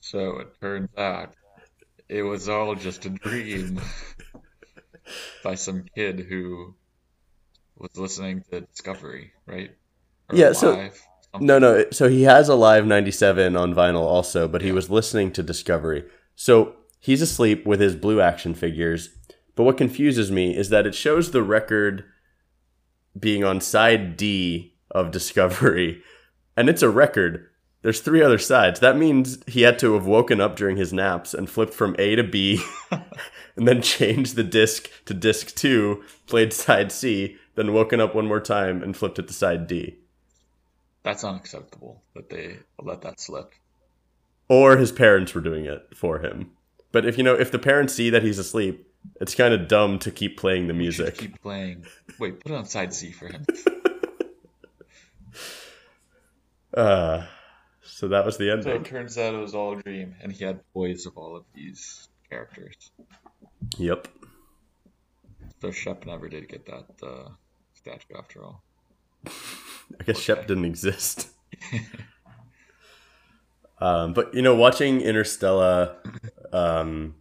So 0.01 0.39
it 0.39 0.47
turns 0.61 0.89
out 0.97 1.33
it 2.07 2.23
was 2.23 2.49
all 2.49 2.75
just 2.75 3.05
a 3.05 3.09
dream 3.09 3.79
by 5.43 5.55
some 5.55 5.85
kid 5.95 6.21
who 6.21 6.75
was 7.77 7.91
listening 7.95 8.43
to 8.51 8.61
Discovery, 8.61 9.31
right? 9.45 9.71
Or 10.29 10.35
Yeah, 10.35 10.53
so- 10.53 10.73
something. 10.75 10.91
No, 11.41 11.59
no. 11.59 11.85
So 11.91 12.09
he 12.09 12.23
has 12.23 12.49
Alive 12.49 12.87
97 12.87 13.55
on 13.55 13.75
vinyl 13.75 14.01
also, 14.01 14.47
but 14.47 14.63
he 14.63 14.71
was 14.71 14.89
listening 14.89 15.31
to 15.33 15.43
Discovery. 15.43 16.03
So 16.35 16.73
he's 16.99 17.21
asleep 17.21 17.67
with 17.67 17.79
his 17.79 17.95
blue 17.95 18.19
action 18.19 18.55
figures. 18.55 19.09
But 19.55 19.63
what 19.65 19.77
confuses 19.77 20.31
me 20.31 20.57
is 20.57 20.69
that 20.69 20.87
it 20.87 20.95
shows 20.95 21.29
the 21.29 21.43
record 21.43 22.03
being 23.19 23.43
on 23.43 23.61
side 23.61 24.17
D 24.17 24.73
of 24.89 25.11
Discovery, 25.11 26.01
and 26.57 26.67
it's 26.67 26.81
a 26.81 26.89
record. 26.89 27.45
There's 27.81 28.01
three 28.01 28.21
other 28.21 28.37
sides. 28.37 28.81
That 28.81 28.97
means 28.97 29.39
he 29.47 29.61
had 29.61 29.79
to 29.79 29.93
have 29.93 30.05
woken 30.05 30.41
up 30.41 30.55
during 30.57 30.75
his 30.75 30.91
naps 30.91 31.33
and 31.33 31.49
flipped 31.49 31.73
from 31.73 31.95
A 31.97 32.15
to 32.17 32.23
B, 32.23 32.61
and 33.55 33.67
then 33.67 33.81
changed 33.81 34.35
the 34.35 34.43
disc 34.43 34.89
to 35.05 35.13
disc 35.13 35.55
two, 35.55 36.03
played 36.27 36.51
side 36.51 36.91
C, 36.91 37.37
then 37.55 37.71
woken 37.73 38.01
up 38.01 38.13
one 38.13 38.27
more 38.27 38.41
time 38.41 38.83
and 38.83 38.97
flipped 38.97 39.17
it 39.19 39.27
to 39.27 39.33
side 39.33 39.65
D. 39.67 39.97
That's 41.03 41.23
unacceptable 41.23 42.03
that 42.15 42.29
they 42.29 42.57
let 42.81 43.01
that 43.03 43.21
slip. 43.21 43.53
or 44.49 44.75
his 44.75 44.91
parents 44.91 45.33
were 45.33 45.39
doing 45.41 45.65
it 45.65 45.87
for 45.95 46.19
him. 46.19 46.51
But 46.91 47.05
if 47.05 47.17
you 47.17 47.23
know, 47.23 47.35
if 47.35 47.49
the 47.51 47.59
parents 47.59 47.93
see 47.93 48.09
that 48.09 48.23
he's 48.23 48.39
asleep, 48.39 48.85
it's 49.21 49.35
kind 49.35 49.53
of 49.53 49.69
dumb 49.69 49.99
to 49.99 50.11
keep 50.11 50.37
playing 50.37 50.67
the 50.67 50.73
music. 50.73 51.17
keep 51.17 51.41
playing. 51.41 51.85
Wait, 52.19 52.41
put 52.41 52.51
it 52.51 52.55
on 52.55 52.65
side 52.65 52.93
C 52.93 53.11
for 53.11 53.27
him. 53.27 53.45
Uh, 56.71 57.25
so 57.99 58.07
that 58.07 58.25
was 58.25 58.37
the 58.37 58.49
ending. 58.49 58.63
So 58.63 58.75
it 58.75 58.85
turns 58.85 59.17
out 59.17 59.33
it 59.33 59.39
was 59.39 59.53
all 59.53 59.77
a 59.77 59.83
dream, 59.83 60.15
and 60.21 60.31
he 60.31 60.45
had 60.45 60.61
toys 60.73 61.05
of 61.05 61.17
all 61.17 61.35
of 61.35 61.43
these 61.53 62.07
characters. 62.29 62.91
Yep. 63.77 64.07
So 65.59 65.69
Shep 65.69 66.05
never 66.05 66.29
did 66.29 66.47
get 66.47 66.65
that 66.67 66.85
uh, 67.05 67.27
statue 67.73 68.15
after 68.17 68.41
all. 68.41 68.63
I 69.27 70.03
guess 70.05 70.17
Shep 70.17 70.47
didn't 70.47 70.63
exist. 70.63 71.27
um, 73.81 74.13
but 74.13 74.33
you 74.33 74.43
know, 74.43 74.55
watching 74.55 75.01
Interstella, 75.01 75.97
um, 76.53 77.15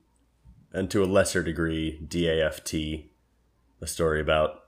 and 0.73 0.89
to 0.93 1.03
a 1.03 1.07
lesser 1.07 1.43
degree, 1.43 1.99
DAFT, 2.07 2.75
a 3.81 3.87
story 3.89 4.21
about 4.21 4.61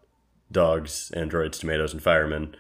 dogs, 0.51 1.13
androids, 1.13 1.61
tomatoes, 1.61 1.93
and 1.93 2.03
firemen. 2.03 2.57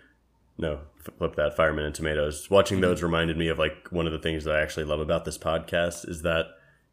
No, 0.61 0.81
flip 1.17 1.37
that, 1.37 1.57
firemen 1.57 1.87
and 1.87 1.95
tomatoes. 1.95 2.51
Watching 2.51 2.83
those 2.83 3.03
reminded 3.03 3.39
me 3.39 3.49
of 3.49 3.59
like 3.59 3.89
one 3.91 4.07
of 4.07 4.13
the 4.13 4.19
things 4.19 4.45
that 4.45 4.55
I 4.55 4.61
actually 4.61 4.85
love 4.85 5.01
about 5.01 5.25
this 5.25 5.39
podcast 5.39 6.07
is 6.07 6.21
that 6.21 6.49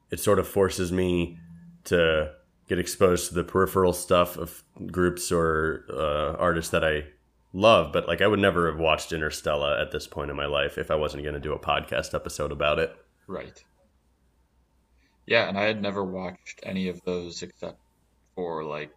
it 0.09 0.21
sort 0.21 0.39
of 0.39 0.47
forces 0.47 0.89
me 0.89 1.37
to 1.83 2.31
get 2.69 2.79
exposed 2.79 3.27
to 3.27 3.35
the 3.35 3.43
peripheral 3.43 3.91
stuff 3.91 4.37
of 4.37 4.63
groups 4.89 5.33
or 5.33 5.85
uh, 5.89 6.37
artists 6.39 6.71
that 6.71 6.85
I 6.85 7.07
love, 7.51 7.91
but 7.91 8.07
like 8.07 8.21
I 8.21 8.27
would 8.27 8.39
never 8.39 8.71
have 8.71 8.79
watched 8.79 9.11
Interstella 9.11 9.81
at 9.81 9.91
this 9.91 10.07
point 10.07 10.31
in 10.31 10.37
my 10.37 10.45
life 10.45 10.77
if 10.77 10.89
I 10.89 10.95
wasn't 10.95 11.23
going 11.23 11.35
to 11.35 11.41
do 11.41 11.51
a 11.51 11.59
podcast 11.59 12.13
episode 12.13 12.53
about 12.53 12.79
it. 12.79 12.95
Right. 13.27 13.61
Yeah, 15.25 15.49
and 15.49 15.57
I 15.57 15.63
had 15.63 15.81
never 15.81 16.05
watched 16.05 16.61
any 16.63 16.87
of 16.87 17.01
those 17.03 17.43
except 17.43 17.81
for 18.33 18.63
like 18.63 18.91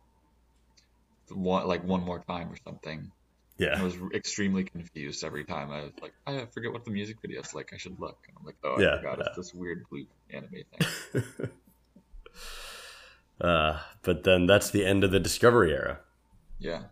one 1.28 1.66
like 1.66 1.82
one 1.82 2.04
more 2.04 2.20
time 2.20 2.52
or 2.52 2.56
something. 2.64 3.10
I 3.60 3.82
was 3.82 3.96
extremely 4.14 4.64
confused 4.64 5.22
every 5.24 5.44
time. 5.44 5.70
I 5.70 5.82
was 5.82 5.92
like, 6.00 6.12
I 6.26 6.46
forget 6.46 6.72
what 6.72 6.84
the 6.84 6.90
music 6.90 7.18
video 7.20 7.40
is 7.40 7.54
like. 7.54 7.72
I 7.74 7.76
should 7.76 7.98
look. 8.00 8.18
And 8.28 8.36
I'm 8.38 8.46
like, 8.46 8.56
oh, 8.64 8.76
I 8.78 8.82
Yeah, 8.82 8.96
forgot. 8.98 9.18
yeah. 9.18 9.24
It's 9.26 9.36
this 9.36 9.54
weird 9.54 9.84
blue 9.90 10.06
anime 10.30 10.50
thing. 11.12 11.50
Uh, 13.40 13.78
but 14.02 14.24
then 14.24 14.44
that's 14.46 14.68
the 14.70 14.84
end 14.84 15.02
of 15.02 15.10
the 15.12 15.18
Discovery 15.20 15.72
era. 15.72 15.98
Yeah. 16.58 16.82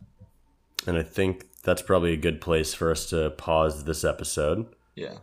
And 0.86 0.96
I 0.96 1.02
think 1.02 1.44
that's 1.62 1.82
probably 1.82 2.14
a 2.14 2.16
good 2.16 2.40
place 2.40 2.72
for 2.72 2.90
us 2.90 3.04
to 3.10 3.28
pause 3.30 3.84
this 3.84 4.02
episode. 4.02 4.64
Yeah. 4.94 5.18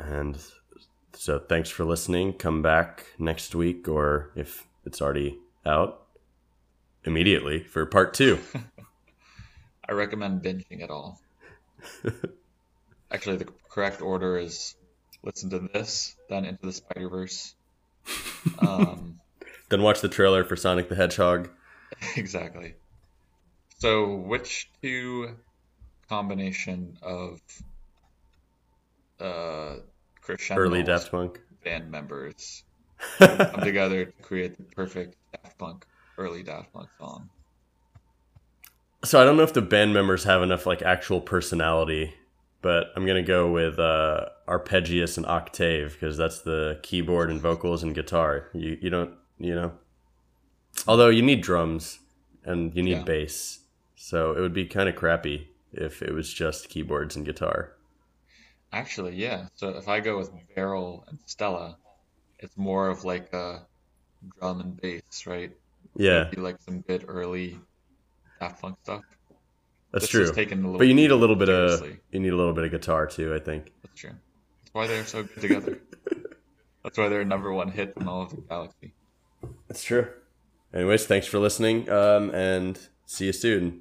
And 0.00 0.38
so 1.12 1.38
thanks 1.38 1.70
for 1.70 1.84
listening. 1.84 2.32
Come 2.32 2.62
back 2.62 3.06
next 3.18 3.54
week, 3.54 3.86
or 3.86 4.32
if 4.34 4.66
it's 4.84 5.00
already 5.00 5.38
out, 5.64 6.02
immediately 7.04 7.62
for 7.62 7.86
part 7.86 8.12
two. 8.12 8.40
I 9.88 9.92
recommend 9.92 10.42
binging 10.42 10.82
it 10.82 10.90
all. 10.90 11.20
Actually, 13.10 13.36
the 13.36 13.48
correct 13.68 14.02
order 14.02 14.36
is 14.36 14.74
listen 15.22 15.50
to 15.50 15.58
this, 15.72 16.16
then 16.28 16.44
into 16.44 16.66
the 16.66 16.72
Spider 16.72 17.08
Verse. 17.08 17.54
Um, 18.58 19.20
then 19.68 19.82
watch 19.82 20.00
the 20.00 20.08
trailer 20.08 20.44
for 20.44 20.56
Sonic 20.56 20.88
the 20.88 20.94
Hedgehog. 20.94 21.50
exactly. 22.16 22.74
So, 23.78 24.14
which 24.14 24.70
two 24.82 25.36
combination 26.08 26.96
of 27.02 27.40
uh, 29.20 29.76
crescendo 30.20 30.62
Early 30.62 30.82
Daft 30.82 31.10
Punk. 31.10 31.40
band 31.62 31.90
members 31.90 32.64
come 33.18 33.60
together 33.60 34.06
to 34.06 34.22
create 34.22 34.56
the 34.56 34.62
perfect 34.62 35.16
Daft 35.32 35.58
Punk 35.58 35.86
early 36.18 36.42
Daft 36.42 36.72
Punk 36.72 36.88
song? 36.98 37.28
So 39.04 39.20
I 39.20 39.24
don't 39.24 39.36
know 39.36 39.42
if 39.44 39.52
the 39.52 39.62
band 39.62 39.94
members 39.94 40.24
have 40.24 40.42
enough 40.42 40.66
like 40.66 40.82
actual 40.82 41.20
personality, 41.20 42.14
but 42.62 42.88
I'm 42.96 43.06
gonna 43.06 43.22
go 43.22 43.50
with 43.50 43.78
uh, 43.78 44.26
Arpegius 44.48 45.16
and 45.16 45.26
Octave 45.26 45.92
because 45.92 46.16
that's 46.16 46.40
the 46.40 46.80
keyboard 46.82 47.30
and 47.30 47.40
vocals 47.40 47.82
and 47.82 47.94
guitar. 47.94 48.48
You 48.52 48.78
you 48.80 48.90
don't 48.90 49.14
you 49.38 49.54
know. 49.54 49.72
Although 50.88 51.08
you 51.08 51.22
need 51.22 51.42
drums 51.42 52.00
and 52.44 52.74
you 52.74 52.82
need 52.82 52.98
Yeah. 52.98 53.02
bass, 53.04 53.60
so 53.94 54.32
it 54.32 54.40
would 54.40 54.54
be 54.54 54.66
kind 54.66 54.88
of 54.88 54.96
crappy 54.96 55.48
if 55.72 56.02
it 56.02 56.12
was 56.12 56.32
just 56.32 56.68
keyboards 56.68 57.16
and 57.16 57.24
guitar. 57.24 57.72
Actually, 58.72 59.14
yeah. 59.16 59.48
So 59.54 59.70
if 59.70 59.88
I 59.88 60.00
go 60.00 60.18
with 60.18 60.30
Baryl 60.56 61.06
and 61.08 61.18
Stella, 61.26 61.78
it's 62.38 62.56
more 62.56 62.88
of 62.88 63.04
like 63.04 63.32
a 63.32 63.66
drum 64.38 64.60
and 64.60 64.80
bass, 64.80 65.26
right? 65.26 65.52
Yeah, 65.96 66.24
Maybe 66.24 66.42
like 66.42 66.60
some 66.60 66.80
good 66.82 67.04
early 67.08 67.58
Daft 68.40 68.60
Punk 68.60 68.76
stuff. 68.82 69.02
That's 69.92 70.10
This 70.10 70.34
true. 70.34 70.76
But 70.76 70.88
you 70.88 70.94
need 70.94 71.10
a 71.10 71.16
little 71.16 71.36
bit 71.36 71.48
of 71.48 71.86
you 72.10 72.20
need 72.20 72.32
a 72.32 72.36
little 72.36 72.52
bit 72.52 72.64
of 72.64 72.70
guitar 72.70 73.06
too. 73.06 73.34
I 73.34 73.38
think. 73.38 73.72
That's 73.82 73.98
true. 74.00 74.10
That's 74.10 74.74
why 74.74 74.86
they're 74.86 75.06
so 75.06 75.22
good 75.22 75.40
together. 75.40 75.80
That's 76.82 76.98
why 76.98 77.08
they're 77.08 77.22
a 77.22 77.24
number 77.24 77.52
one 77.52 77.70
hit 77.70 77.94
in 77.98 78.06
all 78.06 78.22
of 78.22 78.30
the 78.30 78.42
galaxy. 78.42 78.92
That's 79.68 79.82
true. 79.82 80.08
Anyways, 80.72 81.06
thanks 81.06 81.26
for 81.26 81.38
listening, 81.38 81.88
um, 81.90 82.30
and 82.30 82.78
see 83.06 83.26
you 83.26 83.32
soon. 83.32 83.80